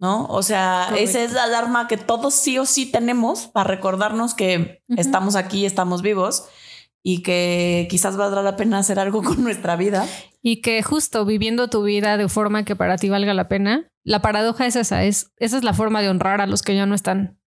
¿no? 0.00 0.26
O 0.26 0.42
sea, 0.42 0.86
Correcto. 0.88 1.10
esa 1.10 1.22
es 1.22 1.32
la 1.32 1.44
alarma 1.44 1.86
que 1.86 1.96
todos 1.96 2.34
sí 2.34 2.58
o 2.58 2.66
sí 2.66 2.90
tenemos 2.90 3.46
para 3.46 3.70
recordarnos 3.70 4.34
que 4.34 4.82
estamos 4.96 5.36
aquí, 5.36 5.64
estamos 5.64 6.02
vivos 6.02 6.46
y 7.04 7.22
que 7.22 7.86
quizás 7.88 8.16
valdrá 8.16 8.42
la 8.42 8.56
pena 8.56 8.78
hacer 8.78 8.98
algo 8.98 9.22
con 9.22 9.44
nuestra 9.44 9.76
vida. 9.76 10.08
Y 10.42 10.60
que 10.60 10.82
justo 10.82 11.24
viviendo 11.24 11.70
tu 11.70 11.84
vida 11.84 12.16
de 12.16 12.28
forma 12.28 12.64
que 12.64 12.74
para 12.74 12.96
ti 12.96 13.08
valga 13.08 13.32
la 13.32 13.46
pena, 13.46 13.92
la 14.02 14.22
paradoja 14.22 14.66
es 14.66 14.74
esa, 14.74 15.04
es, 15.04 15.30
esa 15.36 15.56
es 15.56 15.62
la 15.62 15.72
forma 15.72 16.02
de 16.02 16.08
honrar 16.08 16.40
a 16.40 16.48
los 16.48 16.62
que 16.62 16.74
ya 16.74 16.84
no 16.84 16.96
están. 16.96 17.38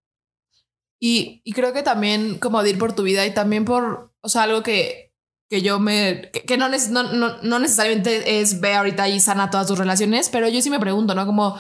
Y, 0.98 1.42
y 1.44 1.52
creo 1.52 1.74
que 1.74 1.84
también 1.84 2.40
como 2.40 2.64
de 2.64 2.70
ir 2.70 2.78
por 2.78 2.96
tu 2.96 3.04
vida 3.04 3.26
y 3.26 3.34
también 3.34 3.66
por, 3.66 4.14
o 4.22 4.30
sea, 4.30 4.44
algo 4.44 4.64
que, 4.64 5.07
que 5.50 5.62
yo 5.62 5.80
me, 5.80 6.30
que, 6.32 6.42
que 6.42 6.58
no, 6.58 6.70
no, 6.70 7.04
no, 7.04 7.38
no 7.42 7.60
necesariamente 7.60 8.42
es 8.42 8.60
ve 8.60 8.76
ahorita 8.76 9.08
y 9.08 9.20
sana 9.20 9.50
todas 9.50 9.68
tus 9.68 9.78
relaciones, 9.78 10.30
pero 10.30 10.48
yo 10.50 10.62
sí 10.62 10.70
me 10.70 10.80
pregunto, 10.80 11.16
¿no? 11.16 11.26
Como 11.26 11.58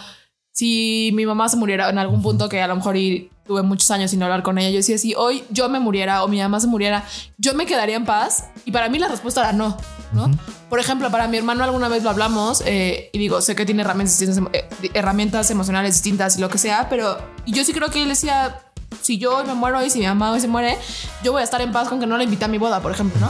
si 0.57 1.11
mi 1.13 1.25
mamá 1.25 1.47
se 1.49 1.55
muriera 1.55 1.89
en 1.89 1.99
algún 1.99 2.21
punto 2.21 2.49
que 2.49 2.61
a 2.61 2.67
lo 2.67 2.75
mejor 2.75 2.97
y 2.97 3.29
tuve 3.45 3.61
muchos 3.61 3.91
años 3.91 4.11
sin 4.11 4.21
hablar 4.23 4.43
con 4.43 4.57
ella, 4.57 4.71
yo 4.71 4.77
decía, 4.77 4.97
si 4.97 5.13
hoy 5.15 5.43
yo 5.51 5.69
me 5.69 5.79
muriera 5.79 6.23
o 6.23 6.27
mi 6.27 6.39
mamá 6.39 6.59
se 6.59 6.67
muriera, 6.67 7.05
yo 7.37 7.53
me 7.53 7.65
quedaría 7.65 7.95
en 7.95 8.05
paz 8.05 8.45
y 8.65 8.71
para 8.71 8.89
mí 8.89 8.97
la 8.99 9.07
respuesta 9.07 9.41
era 9.41 9.53
no, 9.53 9.77
¿no? 10.13 10.31
Por 10.67 10.79
ejemplo, 10.79 11.09
para 11.11 11.27
mi 11.27 11.37
hermano 11.37 11.63
alguna 11.63 11.87
vez 11.87 12.03
lo 12.03 12.09
hablamos 12.09 12.61
eh, 12.65 13.09
y 13.13 13.19
digo, 13.19 13.41
sé 13.41 13.55
que 13.55 13.65
tiene 13.65 13.83
herramientas, 13.83 14.19
eh, 14.21 14.67
herramientas 14.95 15.49
emocionales 15.51 15.93
distintas 15.93 16.37
y 16.37 16.41
lo 16.41 16.49
que 16.49 16.57
sea, 16.57 16.89
pero 16.89 17.17
yo 17.45 17.63
sí 17.63 17.71
creo 17.71 17.89
que 17.89 18.01
él 18.01 18.09
decía, 18.09 18.59
si 19.01 19.17
yo 19.17 19.37
hoy 19.37 19.45
me 19.45 19.53
muero 19.53 19.83
y 19.83 19.89
si 19.89 19.99
mi 19.99 20.05
mamá 20.05 20.31
hoy 20.31 20.39
se 20.39 20.47
muere, 20.47 20.77
yo 21.23 21.31
voy 21.31 21.41
a 21.41 21.43
estar 21.43 21.61
en 21.61 21.71
paz 21.71 21.89
con 21.89 21.99
que 21.99 22.07
no 22.07 22.17
le 22.17 22.25
invité 22.25 22.45
a 22.45 22.47
mi 22.47 22.57
boda, 22.57 22.81
por 22.81 22.91
ejemplo, 22.91 23.19
¿no? 23.19 23.29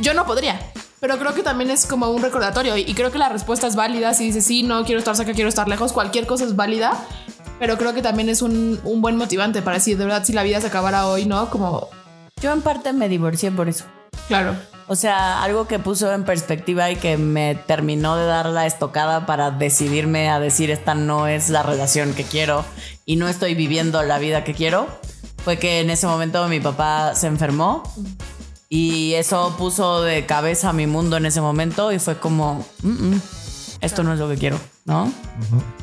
Yo 0.00 0.14
no 0.14 0.24
podría. 0.26 0.58
Pero 1.00 1.18
creo 1.18 1.34
que 1.34 1.42
también 1.42 1.70
es 1.70 1.86
como 1.86 2.10
un 2.10 2.22
recordatorio 2.22 2.76
y 2.76 2.82
y 2.82 2.94
creo 2.94 3.12
que 3.12 3.18
la 3.18 3.28
respuesta 3.28 3.66
es 3.66 3.76
válida. 3.76 4.14
Si 4.14 4.24
dices, 4.24 4.44
sí, 4.44 4.62
no 4.62 4.84
quiero 4.84 4.98
estar 4.98 5.14
cerca, 5.14 5.32
quiero 5.32 5.48
estar 5.48 5.68
lejos, 5.68 5.92
cualquier 5.92 6.26
cosa 6.26 6.44
es 6.44 6.56
válida. 6.56 6.92
Pero 7.58 7.76
creo 7.76 7.92
que 7.92 8.02
también 8.02 8.28
es 8.28 8.40
un, 8.42 8.80
un 8.84 9.00
buen 9.02 9.16
motivante 9.16 9.62
para 9.62 9.76
decir, 9.76 9.98
de 9.98 10.04
verdad, 10.04 10.24
si 10.24 10.32
la 10.32 10.42
vida 10.42 10.60
se 10.60 10.68
acabara 10.68 11.06
hoy, 11.06 11.26
¿no? 11.26 11.50
Como, 11.50 11.88
Yo 12.40 12.52
en 12.52 12.62
parte 12.62 12.92
me 12.92 13.08
divorcié 13.08 13.50
por 13.50 13.68
eso. 13.68 13.84
Claro. 14.26 14.56
O 14.90 14.96
sea, 14.96 15.42
algo 15.42 15.68
que 15.68 15.78
puso 15.78 16.10
en 16.14 16.24
perspectiva 16.24 16.90
y 16.90 16.96
que 16.96 17.18
me 17.18 17.54
terminó 17.54 18.16
de 18.16 18.24
dar 18.24 18.46
la 18.46 18.66
estocada 18.66 19.26
para 19.26 19.50
decidirme 19.50 20.30
a 20.30 20.40
decir 20.40 20.70
esta 20.70 20.94
no 20.94 21.26
es 21.26 21.50
la 21.50 21.62
relación 21.62 22.14
que 22.14 22.24
quiero 22.24 22.64
y 23.04 23.16
no 23.16 23.28
estoy 23.28 23.54
viviendo 23.54 24.02
la 24.02 24.18
vida 24.18 24.44
que 24.44 24.54
quiero, 24.54 24.86
fue 25.44 25.58
que 25.58 25.80
en 25.80 25.90
ese 25.90 26.06
momento 26.06 26.48
mi 26.48 26.60
papá 26.60 27.14
se 27.14 27.26
enfermó 27.26 27.82
y 28.70 29.12
eso 29.14 29.54
puso 29.58 30.02
de 30.02 30.24
cabeza 30.24 30.72
mi 30.72 30.86
mundo 30.86 31.18
en 31.18 31.26
ese 31.26 31.42
momento 31.42 31.92
y 31.92 31.98
fue 31.98 32.18
como, 32.18 32.66
"Mm, 32.82 33.08
mm, 33.10 33.22
esto 33.82 34.02
no 34.02 34.14
es 34.14 34.18
lo 34.18 34.28
que 34.28 34.36
quiero, 34.36 34.58
¿no? 34.86 35.12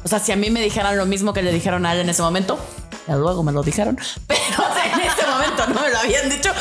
O 0.03 0.07
sea, 0.07 0.19
si 0.19 0.31
a 0.31 0.35
mí 0.35 0.49
me 0.49 0.61
dijeran 0.61 0.97
lo 0.97 1.05
mismo 1.05 1.31
que 1.31 1.43
le 1.43 1.53
dijeron 1.53 1.85
a 1.85 1.93
él 1.93 2.01
en 2.01 2.09
ese 2.09 2.21
momento, 2.23 2.57
luego 3.07 3.43
me 3.43 3.51
lo 3.51 3.63
dijeron, 3.63 3.97
pero 4.27 4.39
en 4.93 5.01
ese 5.01 5.27
momento 5.27 5.67
no 5.67 5.81
me 5.81 5.89
lo 5.89 5.99
habían 5.99 6.29
dicho, 6.29 6.51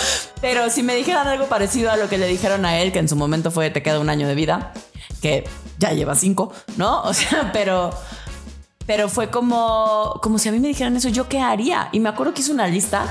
pero 0.40 0.70
si 0.70 0.82
me 0.82 0.94
dijeran 0.94 1.26
algo 1.28 1.46
parecido 1.46 1.90
a 1.90 1.96
lo 1.96 2.08
que 2.08 2.18
le 2.18 2.26
dijeron 2.26 2.64
a 2.64 2.78
él, 2.78 2.92
que 2.92 2.98
en 2.98 3.08
su 3.08 3.16
momento 3.16 3.50
fue 3.50 3.70
te 3.70 3.82
queda 3.82 4.00
un 4.00 4.10
año 4.10 4.28
de 4.28 4.34
vida, 4.34 4.72
que 5.20 5.48
ya 5.78 5.92
lleva 5.92 6.14
cinco, 6.14 6.52
¿no? 6.76 7.02
O 7.04 7.14
sea, 7.14 7.50
pero... 7.52 7.90
Pero 8.86 9.08
fue 9.08 9.30
como, 9.30 10.20
como 10.22 10.38
si 10.38 10.50
a 10.50 10.52
mí 10.52 10.60
me 10.60 10.68
dijeran 10.68 10.94
eso, 10.94 11.08
¿yo 11.08 11.26
qué 11.26 11.40
haría? 11.40 11.88
Y 11.92 12.00
me 12.00 12.10
acuerdo 12.10 12.34
que 12.34 12.42
hice 12.42 12.52
una 12.52 12.66
lista 12.66 13.06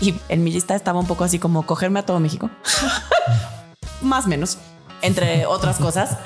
y 0.00 0.14
en 0.28 0.42
mi 0.42 0.50
lista 0.50 0.74
estaba 0.74 0.98
un 0.98 1.06
poco 1.06 1.22
así 1.22 1.38
como 1.38 1.64
cogerme 1.64 2.00
a 2.00 2.04
todo 2.04 2.18
México. 2.18 2.50
Más 4.00 4.24
o 4.24 4.28
menos, 4.28 4.58
entre 5.02 5.46
otras 5.46 5.78
cosas. 5.78 6.18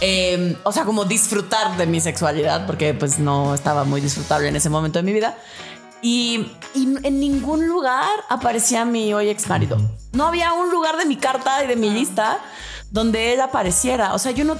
Eh, 0.00 0.56
o 0.62 0.72
sea, 0.72 0.84
como 0.84 1.04
disfrutar 1.04 1.76
de 1.76 1.86
mi 1.86 2.00
sexualidad, 2.00 2.66
porque 2.66 2.94
pues 2.94 3.18
no 3.18 3.54
estaba 3.54 3.84
muy 3.84 4.00
disfrutable 4.00 4.48
en 4.48 4.56
ese 4.56 4.70
momento 4.70 4.98
de 4.98 5.02
mi 5.02 5.12
vida. 5.12 5.36
Y, 6.02 6.52
y 6.74 6.96
en 7.02 7.20
ningún 7.20 7.66
lugar 7.66 8.08
aparecía 8.30 8.84
mi 8.86 9.12
hoy 9.12 9.28
ex 9.28 9.48
marido. 9.48 9.78
No 10.12 10.26
había 10.26 10.54
un 10.54 10.70
lugar 10.70 10.96
de 10.96 11.04
mi 11.04 11.16
carta 11.16 11.62
y 11.62 11.66
de 11.66 11.76
mi 11.76 11.90
lista 11.90 12.38
donde 12.90 13.34
él 13.34 13.40
apareciera. 13.40 14.14
O 14.14 14.18
sea, 14.18 14.32
yo 14.32 14.44
no... 14.44 14.56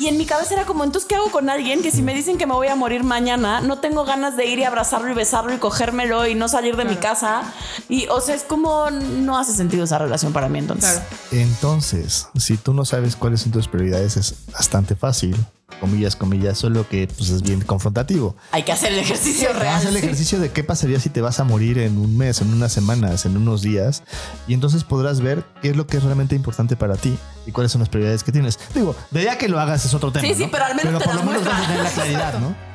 Y 0.00 0.08
en 0.08 0.16
mi 0.16 0.24
cabeza 0.24 0.54
era 0.54 0.64
como, 0.64 0.82
entonces, 0.82 1.06
¿qué 1.06 1.14
hago 1.14 1.30
con 1.30 1.50
alguien 1.50 1.82
que 1.82 1.90
si 1.90 2.00
me 2.00 2.14
dicen 2.14 2.38
que 2.38 2.46
me 2.46 2.54
voy 2.54 2.68
a 2.68 2.74
morir 2.74 3.04
mañana, 3.04 3.60
no 3.60 3.80
tengo 3.80 4.06
ganas 4.06 4.34
de 4.34 4.46
ir 4.46 4.58
y 4.58 4.64
abrazarlo 4.64 5.10
y 5.10 5.14
besarlo 5.14 5.52
y 5.52 5.58
cogérmelo 5.58 6.26
y 6.26 6.34
no 6.34 6.48
salir 6.48 6.76
de 6.76 6.86
mi 6.86 6.96
casa? 6.96 7.42
Y, 7.90 8.06
o 8.06 8.18
sea, 8.22 8.34
es 8.34 8.42
como, 8.42 8.90
no 8.90 9.38
hace 9.38 9.52
sentido 9.52 9.84
esa 9.84 9.98
relación 9.98 10.32
para 10.32 10.48
mí 10.48 10.58
entonces. 10.58 10.90
Claro. 10.90 11.06
Entonces, 11.32 12.28
si 12.34 12.56
tú 12.56 12.72
no 12.72 12.86
sabes 12.86 13.14
cuáles 13.14 13.42
son 13.42 13.52
tus 13.52 13.68
prioridades, 13.68 14.16
es 14.16 14.36
bastante 14.50 14.96
fácil. 14.96 15.36
Comillas, 15.78 16.16
comillas, 16.16 16.58
solo 16.58 16.88
que 16.88 17.06
pues, 17.06 17.30
es 17.30 17.42
bien 17.42 17.60
confrontativo. 17.62 18.36
Hay 18.50 18.64
que 18.64 18.72
hacer 18.72 18.92
el 18.92 18.98
ejercicio 18.98 19.52
real. 19.52 19.76
Haz 19.76 19.86
el 19.86 19.96
ejercicio 19.96 20.38
de 20.38 20.50
qué 20.50 20.64
pasaría 20.64 21.00
si 21.00 21.08
te 21.08 21.20
vas 21.20 21.40
a 21.40 21.44
morir 21.44 21.78
en 21.78 21.96
un 21.98 22.16
mes, 22.18 22.40
en 22.40 22.52
unas 22.52 22.72
semanas, 22.72 23.24
en 23.24 23.36
unos 23.36 23.62
días. 23.62 24.02
Y 24.46 24.54
entonces 24.54 24.84
podrás 24.84 25.20
ver 25.20 25.44
qué 25.62 25.70
es 25.70 25.76
lo 25.76 25.86
que 25.86 25.96
es 25.96 26.02
realmente 26.02 26.34
importante 26.34 26.76
para 26.76 26.96
ti 26.96 27.16
y 27.46 27.52
cuáles 27.52 27.72
son 27.72 27.80
las 27.80 27.88
prioridades 27.88 28.24
que 28.24 28.32
tienes. 28.32 28.58
Digo, 28.74 28.94
de 29.10 29.24
ya 29.24 29.38
que 29.38 29.48
lo 29.48 29.58
hagas 29.58 29.84
es 29.84 29.94
otro 29.94 30.12
tema. 30.12 30.26
Sí, 30.26 30.34
sí, 30.34 30.44
¿no? 30.44 30.50
pero 30.50 30.64
al 30.64 30.74
menos 30.74 30.98
te 30.98 31.04
por 31.04 31.14
lo 31.14 31.22
menos 31.22 31.44
vas 31.44 31.62
a 31.62 31.66
tener 31.66 31.82
la 31.82 31.90
claridad, 31.90 32.38
¿no? 32.40 32.70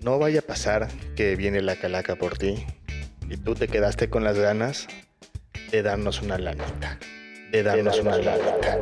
No 0.00 0.18
vaya 0.18 0.40
a 0.40 0.42
pasar 0.42 0.88
que 1.14 1.36
viene 1.36 1.62
la 1.62 1.76
calaca 1.76 2.16
por 2.16 2.36
ti 2.36 2.66
y 3.30 3.36
tú 3.36 3.54
te 3.54 3.68
quedaste 3.68 4.10
con 4.10 4.24
las 4.24 4.36
ganas 4.36 4.88
de 5.72 5.82
darnos 5.82 6.20
una 6.20 6.38
lanita. 6.38 6.98
De 7.50 7.62
darnos 7.62 7.98
una 7.98 8.18
lanita. 8.18 8.78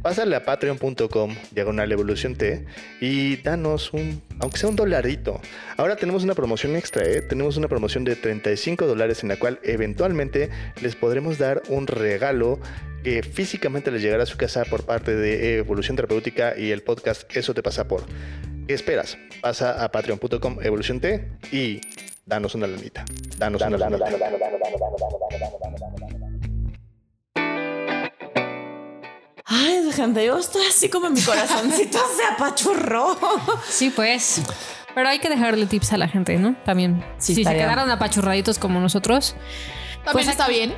Pásale 0.00 0.36
a 0.36 0.44
patreon.com, 0.44 1.34
diagonal 1.50 1.90
evolución 1.90 2.36
T, 2.36 2.64
y 3.00 3.36
danos 3.36 3.92
un, 3.92 4.22
aunque 4.38 4.58
sea 4.58 4.68
un 4.68 4.76
dolarito. 4.76 5.40
Ahora 5.76 5.96
tenemos 5.96 6.22
una 6.22 6.34
promoción 6.34 6.76
extra, 6.76 7.04
¿eh? 7.04 7.22
Tenemos 7.22 7.56
una 7.56 7.68
promoción 7.68 8.04
de 8.04 8.14
35 8.14 8.86
dólares 8.86 9.22
en 9.22 9.30
la 9.30 9.38
cual 9.38 9.58
eventualmente 9.62 10.50
les 10.82 10.94
podremos 10.94 11.38
dar 11.38 11.62
un 11.68 11.86
regalo 11.86 12.60
que 13.02 13.22
físicamente 13.22 13.90
les 13.90 14.02
llegará 14.02 14.22
a 14.22 14.26
su 14.26 14.36
casa 14.36 14.64
por 14.64 14.84
parte 14.84 15.16
de 15.16 15.58
Evolución 15.58 15.96
Terapéutica 15.96 16.56
y 16.56 16.70
el 16.70 16.82
podcast 16.82 17.34
Eso 17.36 17.54
te 17.54 17.62
pasa 17.62 17.88
por. 17.88 18.04
¿Qué 18.68 18.74
esperas? 18.74 19.18
Pasa 19.40 19.82
a 19.82 19.90
patreon.com 19.90 20.58
evolución 20.62 21.00
T 21.00 21.28
y 21.50 21.80
danos 22.26 22.54
una 22.54 22.66
lanita. 22.66 23.04
Danos 23.38 23.62
una 23.62 23.78
lanita. 23.78 24.04
Ay, 29.46 29.90
gente, 29.92 30.24
yo 30.24 30.38
estoy 30.38 30.66
así 30.66 30.88
como 30.88 31.10
mi 31.10 31.20
corazoncito 31.20 31.98
se 32.16 32.24
apachurró. 32.34 33.16
Sí, 33.68 33.90
pues. 33.94 34.42
Pero 34.94 35.08
hay 35.08 35.18
que 35.18 35.28
dejarle 35.28 35.66
tips 35.66 35.92
a 35.92 35.96
la 35.98 36.08
gente, 36.08 36.36
¿no? 36.38 36.54
También. 36.64 37.04
Sí, 37.18 37.34
si 37.34 37.44
se 37.44 37.52
quedaron 37.52 37.90
apachurraditos 37.90 38.58
como 38.58 38.80
nosotros, 38.80 39.34
También 40.04 40.12
Pues 40.12 40.28
está 40.28 40.48
bien. 40.48 40.74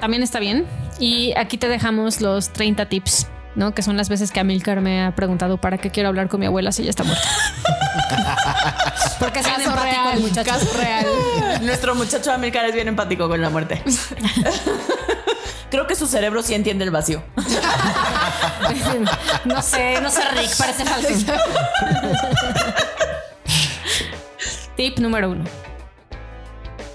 también 0.00 0.22
está 0.22 0.38
bien. 0.40 0.66
Y 0.98 1.32
aquí 1.36 1.56
te 1.56 1.68
dejamos 1.68 2.20
los 2.20 2.52
30 2.52 2.88
tips, 2.88 3.28
¿no? 3.54 3.74
Que 3.74 3.82
son 3.82 3.96
las 3.96 4.08
veces 4.08 4.30
que 4.30 4.40
Amilcar 4.40 4.80
me 4.80 5.04
ha 5.04 5.14
preguntado 5.14 5.58
para 5.58 5.78
qué 5.78 5.90
quiero 5.90 6.08
hablar 6.08 6.28
con 6.28 6.40
mi 6.40 6.46
abuela 6.46 6.72
si 6.72 6.84
ya 6.84 6.90
está 6.90 7.04
muerta. 7.04 7.28
Porque 9.18 9.40
es 9.40 9.44
bien 9.44 9.60
empático 9.60 9.84
real, 9.84 10.16
el 10.16 10.22
muchacho. 10.22 10.50
caso 10.50 10.78
real. 10.78 11.06
Nuestro 11.62 11.94
muchacho 11.94 12.32
Amilcar 12.32 12.64
es 12.66 12.74
bien 12.74 12.88
empático 12.88 13.28
con 13.28 13.40
la 13.40 13.50
muerte. 13.50 13.82
Creo 15.70 15.86
que 15.86 15.94
su 15.94 16.06
cerebro 16.06 16.42
sí 16.42 16.54
entiende 16.54 16.84
el 16.84 16.90
vacío. 16.90 17.22
no 19.44 19.62
sé, 19.62 20.00
no 20.00 20.10
sé, 20.10 20.20
Rick, 20.32 20.56
parece 20.58 20.84
falso. 20.84 21.32
Tip 24.76 24.98
número 24.98 25.30
uno. 25.30 25.44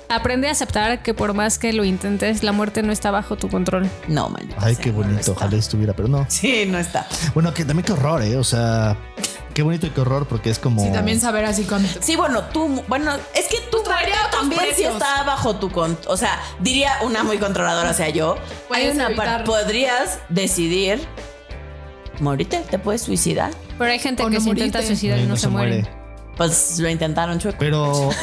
Aprende 0.08 0.48
a 0.48 0.52
aceptar 0.52 1.02
que 1.02 1.14
por 1.14 1.34
más 1.34 1.58
que 1.58 1.74
lo 1.74 1.84
intentes, 1.84 2.44
la 2.44 2.52
muerte 2.52 2.84
no 2.84 2.92
está 2.92 3.12
bajo 3.12 3.36
tu 3.38 3.50
control. 3.50 3.90
No, 4.08 4.30
maldita 4.30 4.56
Ay, 4.60 4.76
sea, 4.76 4.84
qué 4.84 4.92
bonito. 4.92 5.32
Ojalá 5.32 5.56
estuviera, 5.58 5.94
pero 5.94 6.08
no. 6.08 6.26
Sí, 6.30 6.66
no 6.68 6.78
está. 6.78 7.08
Bueno, 7.34 7.54
que 7.54 7.66
también 7.66 7.86
qué 7.86 7.94
horror, 7.94 8.22
¿eh? 8.22 8.38
O 8.38 8.44
sea, 8.44 8.98
qué 9.56 9.64
bonito 9.64 9.88
y 9.88 9.90
qué 9.90 10.02
horror 10.02 10.28
porque 10.28 10.52
es 10.52 10.60
como. 10.60 10.84
Sí, 10.84 10.92
también 10.92 11.20
saber 11.20 11.46
así 11.46 11.64
cuando 11.64 11.90
te- 11.90 12.04
Sí, 12.04 12.16
bueno, 12.16 12.44
tú, 12.54 12.84
bueno, 12.88 13.14
es 13.34 13.48
que 13.48 13.58
tú 13.72 13.82
traería 13.84 14.16
muerte 14.16 14.38
también 14.38 14.62
sí 14.76 14.84
está 14.84 15.24
bajo 15.24 15.56
tu 15.56 15.72
control. 15.72 16.14
O 16.14 16.18
sea, 16.18 16.40
diría 16.60 16.92
una 17.02 17.24
muy 17.24 17.38
controladora 17.40 17.90
hacia 17.90 18.10
yo. 18.10 18.38
Puedes 18.68 18.92
Hay 18.92 18.96
una 18.96 19.10
podrías 19.44 20.20
decidir 20.30 21.08
morirte, 22.20 22.64
te 22.70 22.80
puedes 22.80 23.02
suicidar. 23.02 23.52
Pero 23.78 23.92
hay 23.92 24.00
gente 24.00 24.24
O 24.24 24.28
que 24.28 24.36
no 24.36 24.42
se 24.42 24.50
intenta 24.50 24.78
morirte. 24.78 24.88
suicidar 24.96 25.20
y 25.20 25.26
no, 25.26 25.36
se, 25.36 25.48
muere. 25.48 25.88
Pues 26.38 26.80
lo 26.80 26.90
intentaron, 26.90 27.40
chueco. 27.40 27.58
Pero. 27.60 28.10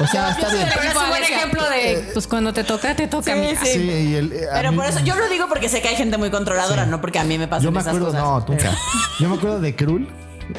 O 0.00 0.06
sea, 0.06 0.30
está 0.30 0.52
bien. 0.52 0.68
Pero 0.68 0.82
es 0.90 0.96
un 0.96 1.08
buen 1.08 1.22
ejemplo 1.22 1.62
de, 1.68 2.10
pues 2.12 2.26
cuando 2.26 2.52
te 2.52 2.64
toca, 2.64 2.94
te 2.94 3.06
toca. 3.08 3.34
Sí, 3.34 3.56
sí. 3.64 3.72
Sí, 3.72 3.78
y 4.10 4.14
el, 4.14 4.32
eh, 4.32 4.40
a 4.50 4.54
Pero 4.54 4.70
mí- 4.72 4.76
por 4.78 4.86
eso, 4.86 5.00
yo 5.00 5.16
lo 5.16 5.28
digo 5.28 5.48
porque 5.48 5.68
sé 5.68 5.80
que 5.80 5.88
hay 5.88 5.96
gente 5.96 6.18
muy 6.18 6.30
controladora, 6.30 6.86
no 6.86 7.00
porque 7.00 7.18
a 7.18 7.24
mí 7.24 7.38
me 7.38 7.48
pasan 7.48 7.64
Yo 7.64 7.72
me 7.72 7.80
esas 7.80 7.88
acuerdo, 7.88 8.06
cosas. 8.08 8.22
no, 8.22 8.44
Pero- 8.46 8.58
nunca. 8.70 8.78
Yo 9.20 9.28
me 9.28 9.36
acuerdo 9.36 9.60
de 9.60 9.74
Krul. 9.74 10.08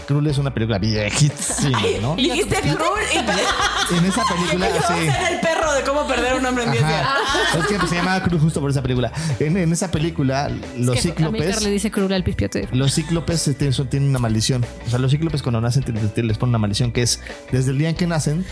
Krul 0.05 0.27
es 0.27 0.37
una 0.37 0.53
película 0.53 0.79
viejísima, 0.79 1.79
¿no? 2.01 2.15
Dijiste 2.17 2.57
Krul 2.59 2.99
y 3.13 3.17
En 3.97 4.03
esa 4.05 4.21
película, 4.25 4.67
yo 4.67 4.81
sí. 4.85 5.07
a 5.07 5.29
el 5.29 5.39
perro 5.39 5.71
de 5.73 5.81
cómo 5.83 6.05
perder 6.05 6.35
un 6.35 6.45
hombre 6.45 6.65
en 6.65 6.71
10 6.73 6.85
días. 6.85 7.01
Ajá. 7.05 7.59
Es 7.59 7.67
que 7.67 7.75
pues, 7.77 7.89
se 7.89 7.95
llamaba 7.95 8.21
Krul 8.21 8.37
justo 8.41 8.59
por 8.59 8.69
esa 8.69 8.81
película. 8.81 9.13
En, 9.39 9.55
en 9.55 9.71
esa 9.71 9.89
película, 9.89 10.49
los 10.77 10.97
Es 10.97 11.03
que 11.03 11.09
cíclopes. 11.11 11.61
le 11.63 11.69
dice 11.69 11.89
cruel 11.89 12.11
al 12.11 12.23
pispiote. 12.25 12.67
Los 12.73 12.95
cíclopes 12.95 13.47
este, 13.47 13.71
son- 13.71 13.87
tienen 13.89 14.09
una 14.09 14.19
maldición. 14.19 14.65
O 14.85 14.89
sea, 14.89 14.99
los 14.99 15.09
cíclopes 15.09 15.41
cuando 15.41 15.61
nacen 15.61 15.83
te- 15.83 15.93
te- 15.93 16.23
les 16.23 16.37
ponen 16.37 16.49
una 16.49 16.57
maldición 16.59 16.91
que 16.91 17.03
es 17.03 17.21
desde 17.53 17.71
el 17.71 17.77
día 17.77 17.87
en 17.87 17.95
que 17.95 18.07
nacen 18.07 18.45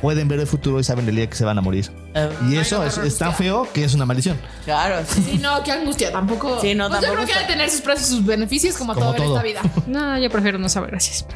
pueden 0.00 0.28
ver 0.28 0.40
el 0.40 0.46
futuro 0.46 0.78
y 0.80 0.84
saben 0.84 1.08
el 1.08 1.14
día 1.16 1.28
que 1.28 1.36
se 1.36 1.44
van 1.44 1.58
a 1.58 1.60
morir. 1.60 1.90
Y 2.48 2.56
eso 2.56 2.84
es, 2.84 2.98
es 2.98 3.18
tan 3.18 3.34
feo 3.34 3.66
que 3.72 3.84
es 3.84 3.94
una 3.94 4.06
maldición. 4.06 4.38
Claro, 4.64 5.04
sí. 5.08 5.22
Sí, 5.32 5.38
no, 5.38 5.62
qué 5.62 5.72
angustia. 5.72 6.10
Tampoco. 6.12 6.60
Sí, 6.60 6.74
no, 6.74 6.88
Pues 6.88 7.00
tampoco 7.00 7.06
Yo 7.06 7.12
creo 7.14 7.26
que 7.26 7.32
está- 7.32 7.40
debe 7.46 7.52
tener 7.52 7.70
sus 7.70 7.80
precios 7.80 8.10
y 8.10 8.12
sus 8.16 8.24
beneficios 8.26 8.76
como, 8.76 8.94
Como 8.94 9.12
todo, 9.14 9.16
en 9.16 9.32
esta 9.32 9.42
vida. 9.42 9.60
No, 9.86 10.18
yo 10.18 10.30
prefiero 10.30 10.58
no 10.58 10.68
saber, 10.68 10.90
gracias. 10.90 11.26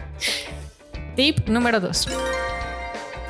Tip 1.16 1.48
número 1.48 1.80
2. 1.80 2.08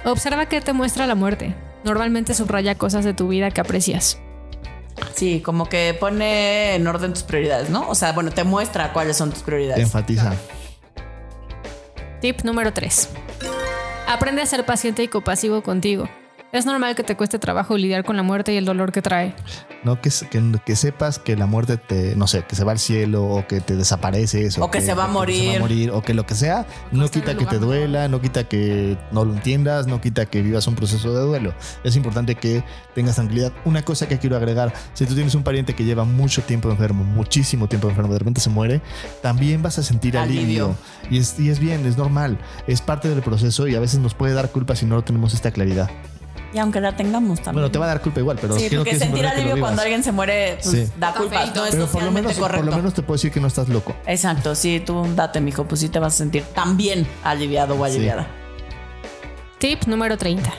Observa 0.04 0.46
qué 0.46 0.60
te 0.60 0.72
muestra 0.72 1.06
la 1.06 1.14
muerte. 1.14 1.54
Normalmente 1.84 2.34
subraya 2.34 2.76
cosas 2.76 3.04
de 3.04 3.12
tu 3.14 3.28
vida 3.28 3.50
que 3.50 3.60
aprecias. 3.60 4.18
Sí, 5.14 5.40
como 5.40 5.68
que 5.68 5.96
pone 5.98 6.74
en 6.76 6.86
orden 6.86 7.12
tus 7.12 7.22
prioridades, 7.24 7.70
¿no? 7.70 7.88
O 7.88 7.94
sea, 7.94 8.12
bueno, 8.12 8.30
te 8.30 8.44
muestra 8.44 8.92
cuáles 8.92 9.16
son 9.16 9.30
tus 9.30 9.40
Te 9.40 9.44
prioridades. 9.46 9.82
enfatiza. 9.82 10.32
Tip 12.20 12.42
número 12.42 12.72
3. 12.72 13.08
Aprende 14.12 14.42
a 14.42 14.46
ser 14.46 14.66
paciente 14.66 15.02
y 15.02 15.08
compasivo 15.08 15.62
contigo. 15.62 16.06
Es 16.53 16.66
normal 16.66 16.94
que 16.94 17.03
te 17.03 17.16
cueste 17.16 17.38
trabajo 17.38 17.78
lidiar 17.78 18.05
con 18.05 18.14
la 18.14 18.22
muerte 18.22 18.53
y 18.53 18.59
el 18.59 18.66
dolor 18.66 18.92
que 18.92 19.00
trae. 19.00 19.34
No 19.84 20.03
que, 20.03 20.11
se- 20.11 20.28
que, 20.28 20.42
que 20.66 20.76
sepas 20.76 21.18
que 21.18 21.34
la 21.34 21.46
muerte 21.46 21.78
te, 21.78 22.14
no 22.14 22.26
sé, 22.26 22.44
que 22.46 22.55
se 22.55 22.62
va 22.62 22.72
al 22.72 22.78
cielo 22.78 23.24
o 23.24 23.46
que 23.46 23.62
te 23.62 23.74
desapareces 23.74 24.59
O 24.59 24.70
que 24.70 24.82
se 24.82 24.92
va 24.92 25.05
a 25.05 25.07
se 25.07 25.09
va 25.09 25.12
morir. 25.14 25.57
a 25.57 25.61
morir 25.61 25.90
o 25.92 26.03
que 26.03 26.12
lo 26.12 26.26
que 26.26 26.34
sea, 26.34 26.66
no 26.90 27.09
quita 27.09 27.38
que 27.38 27.46
te 27.46 27.59
duela, 27.59 28.07
no 28.09 28.20
quita 28.20 28.44
que 28.44 28.98
no 29.12 29.24
lo 29.24 29.32
entiendas, 29.32 29.86
no 29.86 30.03
quita 30.03 30.26
que 30.26 30.42
vivas 30.42 30.66
un 30.66 30.74
proceso 30.74 31.14
de 31.14 31.22
duelo. 31.22 31.55
Es 31.84 31.96
importante 31.96 32.34
que 32.34 32.62
tengas 32.94 33.14
tranquilidad. 33.14 33.50
Una 33.64 33.80
cosa 33.82 34.07
que 34.07 34.18
quiero 34.18 34.36
agregar, 34.36 34.74
si 34.92 35.07
tú 35.07 35.14
tienes 35.14 35.34
un 35.34 35.44
pariente 35.44 35.74
que 35.74 35.84
lleva 35.84 36.05
mucho 36.05 36.42
tiempo 36.42 36.70
enfermo, 36.70 37.03
muchísimo 37.03 37.66
tiempo 37.66 37.88
enfermo, 37.88 38.12
de 38.12 38.18
repente 38.18 38.42
se 38.42 38.50
muere, 38.50 38.82
también 39.22 39.62
vas 39.62 39.78
a 39.78 39.82
sentir 39.82 40.18
alivio. 40.18 40.42
Alivio. 40.66 40.76
Y, 41.11 41.16
es, 41.18 41.40
y 41.40 41.48
es 41.48 41.59
bien, 41.59 41.86
es 41.86 41.96
normal, 41.96 42.36
es 42.66 42.82
parte 42.82 43.09
del 43.09 43.22
proceso 43.22 43.66
y 43.68 43.74
a 43.74 43.80
veces 43.80 44.00
nos 44.00 44.12
puede 44.12 44.34
dar 44.34 44.50
culpa 44.50 44.76
si 44.76 44.84
no 44.84 45.03
tenemos 45.03 45.32
esta 45.32 45.50
claridad. 45.50 45.88
Y 46.55 46.59
aunque 46.59 46.80
la 46.80 46.94
tengamos 46.94 47.38
también. 47.40 47.55
Bueno, 47.62 47.70
te 47.70 47.78
va 47.78 47.86
a 47.86 47.88
dar 47.88 48.03
culpa 48.03 48.20
igual, 48.20 48.36
pero 48.40 48.59
Sí, 48.59 48.68
creo 48.68 48.80
porque 48.84 48.98
sentir 48.98 49.26
alivio 49.26 49.59
cuando 49.59 49.80
alguien 49.80 50.03
se 50.05 50.12
muere, 50.12 50.59
pues 50.62 50.86
Sí. 50.88 50.92
da 50.98 51.14
culpa. 51.14 51.36
No 51.36 51.42
es 51.44 51.50
Pero 51.53 51.62
por 51.64 51.74
lo, 51.78 51.86
socialmente 51.86 52.20
menos, 52.22 52.32
por 52.34 52.42
correcto. 52.42 52.66
lo 52.70 52.76
menos 52.76 52.94
te 52.94 53.03
puedo 53.03 53.14
decir 53.16 53.32
que 53.32 53.40
no 53.40 53.46
estás 53.46 53.68
loco. 53.70 53.94
Exacto, 54.07 54.55
sí, 54.55 54.80
tú 54.84 55.07
date, 55.16 55.40
mijo, 55.40 55.64
pues 55.64 55.80
sí 55.80 55.88
te 55.88 55.98
vas 55.98 56.14
a 56.14 56.16
sentir 56.18 56.42
también 56.55 57.07
aliviado 57.24 57.74
o 57.74 57.84
aliviada. 57.84 58.26
Tip 59.59 59.84
número 59.86 60.18
30. 60.18 60.53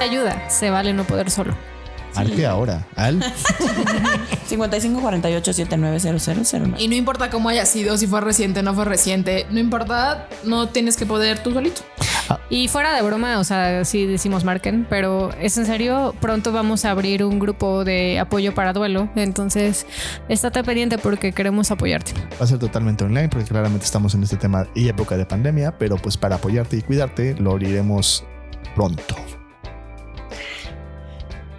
Ayuda, 0.00 0.48
se 0.48 0.70
vale 0.70 0.92
no 0.92 1.04
poder 1.04 1.30
solo. 1.30 1.54
Al 2.16 2.32
que 2.32 2.46
ahora, 2.46 2.86
al 2.96 3.22
55 4.46 5.00
48 5.00 5.52
790009. 5.52 6.76
Y 6.78 6.88
no 6.88 6.94
importa 6.94 7.30
cómo 7.30 7.48
haya 7.48 7.66
sido, 7.66 7.96
si 7.96 8.06
fue 8.06 8.20
reciente, 8.20 8.62
no 8.62 8.74
fue 8.74 8.84
reciente, 8.84 9.46
no 9.50 9.58
importa, 9.58 10.28
no 10.44 10.68
tienes 10.68 10.96
que 10.96 11.06
poder 11.06 11.38
tú 11.42 11.52
solito. 11.52 11.82
Y 12.50 12.68
fuera 12.68 12.94
de 12.94 13.02
broma, 13.02 13.38
o 13.38 13.44
sea, 13.44 13.84
sí 13.84 14.06
decimos 14.06 14.44
marquen, 14.44 14.86
pero 14.88 15.30
es 15.40 15.56
en 15.58 15.66
serio, 15.66 16.14
pronto 16.20 16.52
vamos 16.52 16.84
a 16.84 16.90
abrir 16.90 17.24
un 17.24 17.38
grupo 17.38 17.84
de 17.84 18.18
apoyo 18.18 18.54
para 18.54 18.72
duelo. 18.72 19.08
Entonces, 19.14 19.86
estate 20.28 20.62
pendiente 20.64 20.98
porque 20.98 21.32
queremos 21.32 21.70
apoyarte. 21.70 22.12
va 22.40 22.44
a 22.44 22.46
ser 22.46 22.58
totalmente 22.58 23.04
online 23.04 23.28
porque 23.28 23.46
claramente 23.46 23.84
estamos 23.84 24.14
en 24.14 24.22
este 24.22 24.36
tema 24.36 24.66
y 24.74 24.88
época 24.88 25.16
de 25.16 25.26
pandemia, 25.26 25.78
pero 25.78 25.96
pues 25.96 26.16
para 26.16 26.36
apoyarte 26.36 26.76
y 26.76 26.82
cuidarte 26.82 27.34
lo 27.38 27.52
abriremos 27.52 28.24
pronto. 28.74 29.16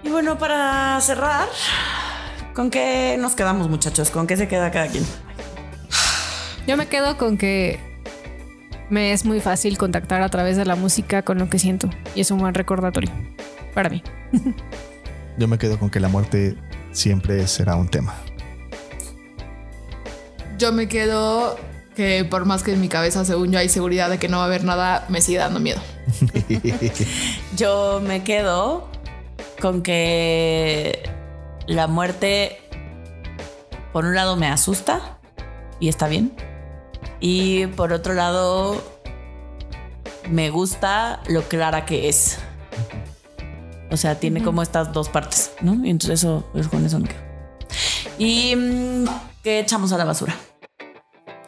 Y 0.03 0.09
bueno, 0.09 0.37
para 0.37 0.99
cerrar, 1.01 1.47
¿con 2.53 2.69
qué 2.69 3.17
nos 3.19 3.35
quedamos, 3.35 3.69
muchachos? 3.69 4.09
¿Con 4.09 4.27
qué 4.27 4.37
se 4.37 4.47
queda 4.47 4.71
cada 4.71 4.87
quien? 4.87 5.05
Yo 6.67 6.77
me 6.77 6.87
quedo 6.87 7.17
con 7.17 7.37
que 7.37 7.79
me 8.89 9.11
es 9.11 9.25
muy 9.25 9.39
fácil 9.39 9.77
contactar 9.77 10.21
a 10.21 10.29
través 10.29 10.57
de 10.57 10.65
la 10.65 10.75
música 10.75 11.23
con 11.23 11.37
lo 11.39 11.49
que 11.49 11.59
siento 11.59 11.89
y 12.15 12.21
es 12.21 12.31
un 12.31 12.39
buen 12.39 12.53
recordatorio 12.53 13.11
para 13.73 13.89
mí. 13.89 14.03
Yo 15.37 15.47
me 15.47 15.57
quedo 15.57 15.77
con 15.77 15.89
que 15.89 15.99
la 15.99 16.07
muerte 16.07 16.55
siempre 16.91 17.47
será 17.47 17.75
un 17.75 17.89
tema. 17.89 18.15
Yo 20.57 20.71
me 20.73 20.87
quedo 20.87 21.57
que 21.95 22.25
por 22.25 22.45
más 22.45 22.63
que 22.63 22.73
en 22.73 22.81
mi 22.81 22.89
cabeza, 22.89 23.25
según 23.25 23.51
yo, 23.51 23.59
hay 23.59 23.69
seguridad 23.69 24.09
de 24.09 24.17
que 24.17 24.27
no 24.27 24.37
va 24.37 24.43
a 24.43 24.45
haber 24.47 24.63
nada, 24.63 25.05
me 25.09 25.21
sigue 25.21 25.39
dando 25.39 25.59
miedo. 25.59 25.81
Yo 27.57 28.01
me 28.05 28.23
quedo 28.23 28.87
con 29.61 29.81
que 29.81 31.09
la 31.65 31.87
muerte, 31.87 32.59
por 33.93 34.05
un 34.05 34.15
lado, 34.15 34.35
me 34.35 34.47
asusta 34.47 35.19
y 35.79 35.89
está 35.89 36.07
bien. 36.07 36.33
Y 37.19 37.67
por 37.67 37.93
otro 37.93 38.13
lado, 38.13 38.81
me 40.29 40.49
gusta 40.49 41.21
lo 41.27 41.43
clara 41.43 41.85
que 41.85 42.09
es. 42.09 42.39
O 43.89 43.97
sea, 43.97 44.19
tiene 44.19 44.43
como 44.43 44.61
estas 44.61 44.91
dos 44.91 45.09
partes, 45.09 45.53
¿no? 45.61 45.85
Y 45.85 45.89
entonces 45.89 46.19
eso, 46.19 46.49
eso 46.53 46.69
con 46.69 46.85
eso 46.85 46.99
me 46.99 47.07
quedo. 47.07 47.21
Y 48.17 48.55
mm, 48.55 49.05
¿qué 49.43 49.59
echamos 49.59 49.91
a 49.93 49.97
la 49.97 50.05
basura? 50.05 50.35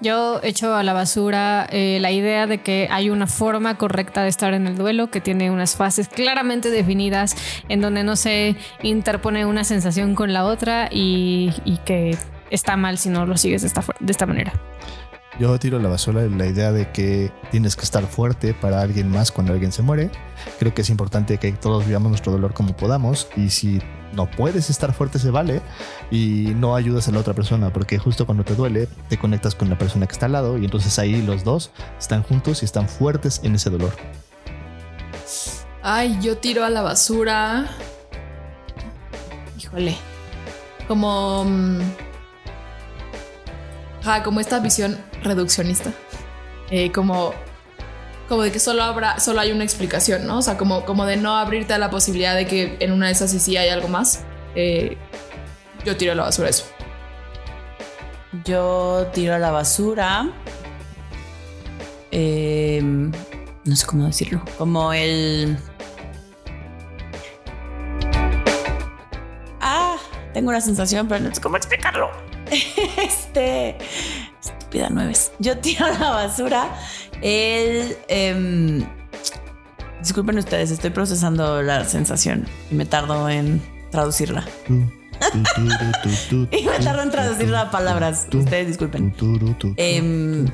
Yo 0.02 0.40
echo 0.44 0.76
a 0.76 0.84
la 0.84 0.94
basura 0.94 1.68
eh, 1.72 1.98
la 2.00 2.12
idea 2.12 2.48
de 2.48 2.60
que 2.60 2.88
hay 2.90 3.10
una 3.10 3.28
forma 3.28 3.78
correcta 3.78 4.24
de 4.24 4.30
estar 4.30 4.54
en 4.54 4.66
el 4.66 4.78
duelo, 4.78 5.12
que 5.12 5.20
tiene 5.20 5.52
unas 5.52 5.76
fases 5.76 6.08
claramente 6.08 6.70
definidas, 6.70 7.36
en 7.68 7.82
donde 7.82 8.04
no 8.04 8.16
se 8.16 8.56
interpone 8.82 9.46
una 9.46 9.66
sensación 9.66 10.16
con 10.16 10.32
la 10.32 10.46
otra 10.46 10.88
y, 10.90 11.54
y 11.66 11.78
que 11.80 12.18
está 12.50 12.78
mal 12.78 12.98
si 12.98 13.10
no 13.10 13.26
lo 13.26 13.36
sigues 13.36 13.62
de 13.62 13.68
esta, 13.68 13.84
de 14.00 14.12
esta 14.12 14.26
manera. 14.26 14.54
Yo 15.40 15.58
tiro 15.58 15.78
a 15.78 15.82
la 15.82 15.88
basura 15.88 16.24
la 16.28 16.46
idea 16.48 16.74
de 16.74 16.92
que 16.92 17.32
tienes 17.50 17.78
que 17.78 17.84
estar 17.84 18.06
fuerte 18.06 18.54
para 18.54 18.82
alguien 18.82 19.10
más 19.10 19.32
cuando 19.32 19.54
alguien 19.54 19.72
se 19.72 19.82
muere. 19.82 20.12
Creo 20.60 20.74
que 20.74 20.82
es 20.82 20.90
importante 20.90 21.38
que 21.38 21.54
todos 21.54 21.86
vivamos 21.86 22.10
nuestro 22.10 22.34
dolor 22.34 22.54
como 22.54 22.76
podamos 22.76 23.30
y 23.38 23.50
si 23.50 23.82
no 24.12 24.30
puedes 24.30 24.70
estar 24.70 24.94
fuerte 24.94 25.18
se 25.18 25.32
vale 25.32 25.62
y 26.12 26.54
no 26.58 26.76
ayudas 26.76 27.08
a 27.08 27.12
la 27.12 27.20
otra 27.20 27.34
persona 27.34 27.72
porque 27.72 27.98
justo 27.98 28.26
cuando 28.26 28.44
te 28.44 28.54
duele 28.54 28.90
te 29.08 29.18
conectas 29.18 29.56
con 29.56 29.70
la 29.70 29.78
persona 29.78 30.08
que 30.08 30.12
está 30.14 30.26
al 30.26 30.34
lado 30.34 30.58
y 30.58 30.66
entonces 30.66 31.00
ahí 31.00 31.22
los 31.22 31.46
dos 31.46 31.72
están 31.98 32.22
juntos 32.24 32.62
y 32.62 32.66
están 32.66 32.90
fuertes 32.90 33.40
en 33.42 33.56
ese 33.56 33.70
dolor. 33.70 33.94
Ay, 35.82 36.20
yo 36.22 36.38
tiro 36.38 36.66
a 36.66 36.70
la 36.70 36.82
basura. 36.82 37.70
Híjole. 39.58 39.96
Como. 40.88 41.46
Ajá, 44.02 44.24
como 44.24 44.40
esta 44.40 44.60
visión 44.60 44.98
reduccionista. 45.24 45.92
Eh, 46.72 46.92
como, 46.92 47.34
como 48.28 48.44
de 48.44 48.52
que 48.52 48.60
solo 48.60 48.84
habrá, 48.84 49.20
solo 49.20 49.40
hay 49.42 49.52
una 49.52 49.64
explicación, 49.64 50.28
¿no? 50.28 50.38
O 50.38 50.42
sea, 50.42 50.58
como, 50.58 50.86
como 50.86 51.06
de 51.06 51.18
no 51.18 51.36
abrirte 51.36 51.74
a 51.74 51.78
la 51.78 51.90
posibilidad 51.90 52.36
de 52.36 52.46
que 52.46 52.78
en 52.80 52.92
una 52.92 53.08
de 53.08 53.14
esas 53.14 53.32
sí, 53.32 53.40
sí 53.40 53.58
hay 53.58 53.70
algo 53.70 53.88
más. 53.88 54.24
Eh, 54.56 54.98
yo 55.86 55.98
tiro 55.98 56.12
a 56.12 56.16
la 56.16 56.24
basura 56.24 56.50
eso. 56.50 56.66
Yo 58.46 59.08
tiro 59.14 59.34
a 59.36 59.40
la 59.40 59.50
basura. 59.52 60.30
eh, 62.12 62.80
no 62.84 63.76
sé 63.76 63.86
cómo 63.86 64.06
decirlo. 64.06 64.44
Como 64.58 64.94
el. 64.94 65.58
Ah, 69.62 69.98
tengo 70.34 70.50
una 70.50 70.62
sensación, 70.62 71.08
pero 71.08 71.22
no 71.22 71.34
sé 71.34 71.42
cómo 71.42 71.58
explicarlo. 71.58 72.10
Este. 72.98 73.78
Estúpida 74.42 74.90
nueves. 74.90 75.32
Yo 75.40 75.58
tiro 75.58 75.86
a 75.86 75.92
la 75.92 76.10
basura 76.12 76.70
el. 77.22 77.98
em, 78.08 78.86
disculpen 80.02 80.38
ustedes, 80.38 80.72
estoy 80.72 80.90
procesando 80.92 81.62
la 81.62 81.86
sensación 81.86 82.48
y 82.72 82.76
me 82.76 82.86
tardo 82.86 83.30
en 83.30 83.62
traducirla. 83.92 84.46
Y 86.52 86.64
me 86.66 86.80
tardo 86.80 87.02
en 87.04 87.12
traducir 87.12 87.50
las 87.50 87.70
palabras. 87.70 88.28
Ustedes 88.34 88.68
disculpen. 88.68 89.14
Em, 89.76 90.46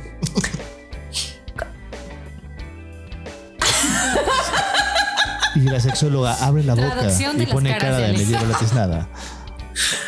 Y 5.56 5.62
la 5.62 5.80
sexóloga 5.80 6.34
abre 6.46 6.64
la 6.64 6.76
boca 6.76 7.08
y 7.38 7.46
pone 7.46 7.78
cara 7.78 7.98
de 7.98 8.14
me 8.14 8.26
llevo 8.26 8.46
la 8.46 8.58
tiznada. 8.58 9.08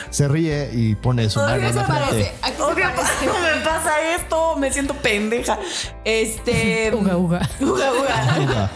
Se 0.10 0.28
ríe 0.28 0.70
y 0.74 0.96
pone 0.96 1.30
su 1.30 1.40
mano 1.40 1.68
en 1.68 1.76
la 1.76 1.86
frente. 1.86 2.34
Odio 2.60 2.86
cuando 2.96 3.34
me 3.56 3.64
pasa 3.64 4.16
esto, 4.16 4.56
me 4.58 4.72
siento 4.72 4.94
pendeja. 4.96 5.58
Este. 6.04 6.92
Uga, 6.94 7.18
uga. 7.18 7.50
Uga, 7.60 7.92
uga. 7.94 8.42
Uga. 8.44 8.72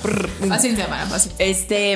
Paciencia, 0.50 0.88
Mara, 0.88 1.06
paciencia. 1.06 1.46
Este. 1.46 1.94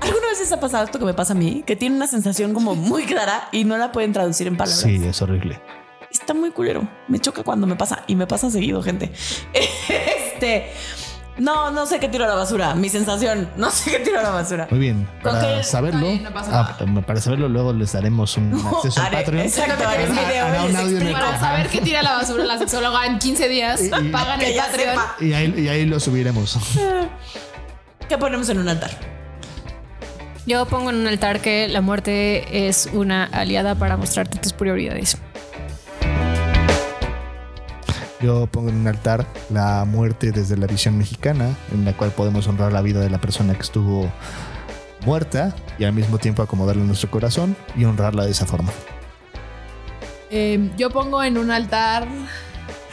¿Alguna 0.00 0.26
vez 0.28 0.40
les 0.40 0.52
ha 0.52 0.60
pasado 0.60 0.84
esto 0.84 0.98
que 0.98 1.04
me 1.04 1.14
pasa 1.14 1.32
a 1.32 1.36
mí? 1.36 1.62
Que 1.66 1.76
tiene 1.76 1.96
una 1.96 2.06
sensación 2.06 2.52
como 2.52 2.74
muy 2.74 3.04
clara 3.04 3.48
y 3.52 3.64
no 3.64 3.78
la 3.78 3.90
pueden 3.92 4.12
traducir 4.12 4.46
en 4.46 4.56
palabras. 4.56 4.80
Sí, 4.80 5.00
es 5.02 5.22
horrible. 5.22 5.60
Está 6.10 6.34
muy 6.34 6.50
culero. 6.50 6.86
Me 7.08 7.18
choca 7.18 7.42
cuando 7.42 7.66
me 7.66 7.76
pasa 7.76 8.04
y 8.06 8.14
me 8.14 8.26
pasa 8.26 8.50
seguido, 8.50 8.82
gente. 8.82 9.10
Este. 9.54 10.70
No, 11.36 11.70
no 11.72 11.84
sé 11.86 11.98
qué 11.98 12.08
tiro 12.08 12.24
a 12.24 12.28
la 12.28 12.34
basura. 12.34 12.74
Mi 12.74 12.88
sensación, 12.88 13.48
no 13.56 13.70
sé 13.70 13.90
qué 13.90 13.98
tiro 14.00 14.20
a 14.20 14.22
la 14.22 14.30
basura. 14.30 14.68
Muy 14.70 14.78
bien. 14.80 15.08
Para 15.22 15.62
saberlo, 15.64 16.00
no 16.00 16.30
ah, 16.52 16.76
para 17.06 17.20
saberlo, 17.20 17.48
luego 17.48 17.72
les 17.72 17.92
daremos 17.92 18.36
un 18.36 18.54
acceso 18.54 19.00
al 19.00 19.06
Haré- 19.08 19.24
Patreon. 19.24 19.46
Exacto, 19.46 19.88
haré 19.88 20.08
un 20.08 20.16
video. 20.16 21.12
Para 21.12 21.38
saber 21.40 21.68
qué 21.68 21.80
tira 21.80 22.02
la 22.02 22.12
basura 22.14 22.44
la 22.44 22.58
sexóloga 22.58 23.06
en 23.06 23.18
15 23.18 23.48
días, 23.48 23.80
Y- 23.82 23.86
y- 23.86 24.10
pagan 24.10 24.40
el 24.42 24.56
Patreon. 24.56 24.96
Y 25.20 25.32
ahí, 25.32 25.54
y 25.56 25.68
ahí 25.68 25.86
lo 25.86 25.98
subiremos. 25.98 26.56
¿Qué 28.08 28.18
ponemos 28.18 28.48
en 28.50 28.58
un 28.58 28.68
altar? 28.68 28.90
Yo 30.46 30.66
pongo 30.66 30.90
en 30.90 30.96
un 30.96 31.06
altar 31.06 31.40
que 31.40 31.68
la 31.68 31.80
muerte 31.80 32.68
es 32.68 32.88
una 32.92 33.24
aliada 33.24 33.74
para 33.76 33.96
mostrarte 33.96 34.38
tus 34.38 34.52
prioridades. 34.52 35.16
Yo 38.24 38.46
pongo 38.46 38.70
en 38.70 38.76
un 38.76 38.88
altar 38.88 39.26
la 39.50 39.84
muerte 39.84 40.32
desde 40.32 40.56
la 40.56 40.66
visión 40.66 40.96
mexicana, 40.96 41.54
en 41.74 41.84
la 41.84 41.92
cual 41.92 42.10
podemos 42.10 42.46
honrar 42.46 42.72
la 42.72 42.80
vida 42.80 43.00
de 43.00 43.10
la 43.10 43.20
persona 43.20 43.52
que 43.52 43.60
estuvo 43.60 44.10
muerta 45.04 45.54
y 45.78 45.84
al 45.84 45.92
mismo 45.92 46.16
tiempo 46.16 46.40
acomodarle 46.40 46.82
nuestro 46.84 47.10
corazón 47.10 47.54
y 47.76 47.84
honrarla 47.84 48.24
de 48.24 48.30
esa 48.30 48.46
forma. 48.46 48.72
Eh, 50.30 50.70
yo 50.78 50.88
pongo 50.88 51.22
en 51.22 51.36
un 51.36 51.50
altar. 51.50 52.08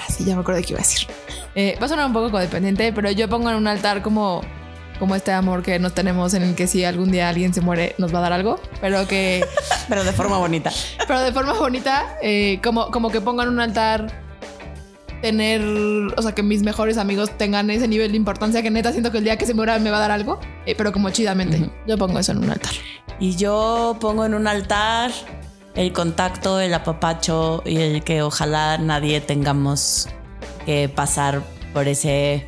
Ah, 0.02 0.12
sí, 0.12 0.26
ya 0.26 0.36
me 0.36 0.42
acuerdo 0.42 0.60
de 0.60 0.66
qué 0.66 0.74
iba 0.74 0.82
a 0.82 0.84
decir. 0.84 1.08
Eh, 1.56 1.78
va 1.82 1.86
a 1.86 1.88
sonar 1.88 2.08
un 2.08 2.14
poco 2.14 2.30
codependiente, 2.30 2.92
pero 2.92 3.10
yo 3.10 3.30
pongo 3.30 3.50
en 3.50 3.56
un 3.56 3.68
altar 3.68 4.02
como, 4.02 4.42
como 5.00 5.16
este 5.16 5.32
amor 5.32 5.64
que 5.64 5.80
nos 5.80 5.94
tenemos 5.94 6.34
en 6.34 6.44
el 6.44 6.56
que 6.56 6.68
si 6.68 6.84
algún 6.84 7.10
día 7.10 7.30
alguien 7.30 7.54
se 7.54 7.62
muere 7.62 7.96
nos 7.98 8.14
va 8.14 8.18
a 8.20 8.24
dar 8.24 8.34
algo, 8.34 8.60
pero 8.82 9.08
que, 9.08 9.46
Pero 9.88 10.04
de 10.04 10.12
forma 10.12 10.38
bonita. 10.38 10.74
pero 11.08 11.22
de 11.22 11.32
forma 11.32 11.54
bonita, 11.54 12.18
eh, 12.22 12.60
como, 12.62 12.92
como 12.92 13.10
que 13.10 13.22
pongo 13.22 13.44
en 13.44 13.48
un 13.48 13.62
altar 13.62 14.21
tener, 15.22 15.62
o 15.62 16.22
sea, 16.22 16.34
que 16.34 16.44
mis 16.44 16.64
mejores 16.64 16.98
amigos 16.98 17.38
tengan 17.38 17.70
ese 17.70 17.88
nivel 17.88 18.12
de 18.12 18.18
importancia 18.18 18.62
que 18.62 18.72
neta 18.72 18.92
siento 18.92 19.12
que 19.12 19.20
el 19.20 19.24
día 19.24 19.38
que 19.38 19.46
se 19.46 19.54
muera 19.54 19.78
me 19.80 19.92
va 19.92 19.98
a 19.98 20.02
dar 20.02 20.12
algo, 20.12 20.40
eh, 20.66 20.76
pero 20.76 20.92
como 20.92 21.10
chidamente. 21.10 21.70
Yo 21.88 21.98
pongo 21.98 22.20
eso 22.20 22.32
en 22.32 22.40
un 22.40 22.50
altar. 22.50 22.72
Y 23.20 23.36
yo 23.36 23.98
pongo 24.00 24.26
en 24.26 24.34
un 24.34 24.48
altar 24.48 25.12
el 25.76 25.94
contacto, 25.94 26.60
el 26.60 26.74
apapacho 26.74 27.64
y 27.66 27.78
el 27.78 28.04
que 28.04 28.22
ojalá 28.24 28.78
nadie 28.78 29.22
tengamos 29.22 30.10
que 30.66 30.90
pasar 30.90 31.42
por 31.74 31.88
ese 31.88 32.48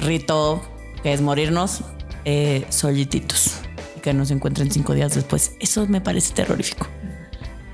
rito 0.00 0.62
que 1.02 1.12
es 1.12 1.20
morirnos 1.20 1.82
eh, 2.24 2.64
solititos 2.68 3.56
y 3.96 4.00
que 4.00 4.14
nos 4.14 4.30
encuentren 4.30 4.70
cinco 4.70 4.94
días 4.94 5.14
después. 5.14 5.56
Eso 5.60 5.86
me 5.86 6.00
parece 6.00 6.34
terrorífico. 6.34 6.86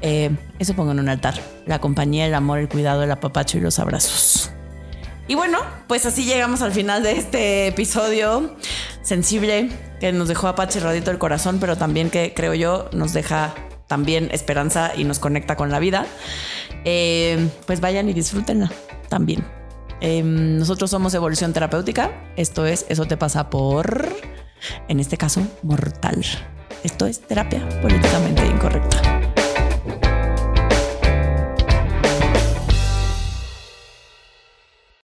Eh, 0.02 0.30
eso 0.58 0.74
pongo 0.74 0.92
en 0.92 1.00
un 1.00 1.08
altar. 1.08 1.34
La 1.66 1.80
compañía, 1.80 2.26
el 2.26 2.34
amor, 2.34 2.58
el 2.58 2.68
cuidado, 2.68 3.02
el 3.02 3.10
apapacho 3.10 3.58
y 3.58 3.60
los 3.60 3.78
abrazos. 3.78 4.50
Y 5.28 5.34
bueno, 5.34 5.58
pues 5.88 6.06
así 6.06 6.24
llegamos 6.24 6.62
al 6.62 6.72
final 6.72 7.02
de 7.02 7.12
este 7.12 7.66
episodio 7.66 8.56
sensible 9.02 9.70
que 9.98 10.12
nos 10.12 10.28
dejó 10.28 10.48
Apache 10.48 10.78
Radito 10.80 11.10
el 11.10 11.18
corazón, 11.18 11.58
pero 11.60 11.76
también 11.76 12.10
que 12.10 12.32
creo 12.34 12.54
yo 12.54 12.88
nos 12.92 13.12
deja 13.12 13.54
también 13.88 14.28
esperanza 14.32 14.92
y 14.96 15.04
nos 15.04 15.18
conecta 15.18 15.56
con 15.56 15.70
la 15.70 15.78
vida. 15.78 16.06
Eh, 16.84 17.48
pues 17.66 17.80
vayan 17.80 18.08
y 18.08 18.12
disfrútenla 18.12 18.70
también. 19.08 19.44
Eh, 20.00 20.22
nosotros 20.22 20.90
somos 20.90 21.14
Evolución 21.14 21.52
Terapéutica. 21.52 22.10
Esto 22.36 22.66
es 22.66 22.86
Eso 22.88 23.06
te 23.06 23.16
pasa 23.16 23.50
por, 23.50 24.08
en 24.88 25.00
este 25.00 25.16
caso, 25.16 25.46
mortal. 25.62 26.24
Esto 26.84 27.06
es 27.06 27.20
terapia 27.20 27.66
políticamente 27.80 28.46
incorrecta. 28.46 29.15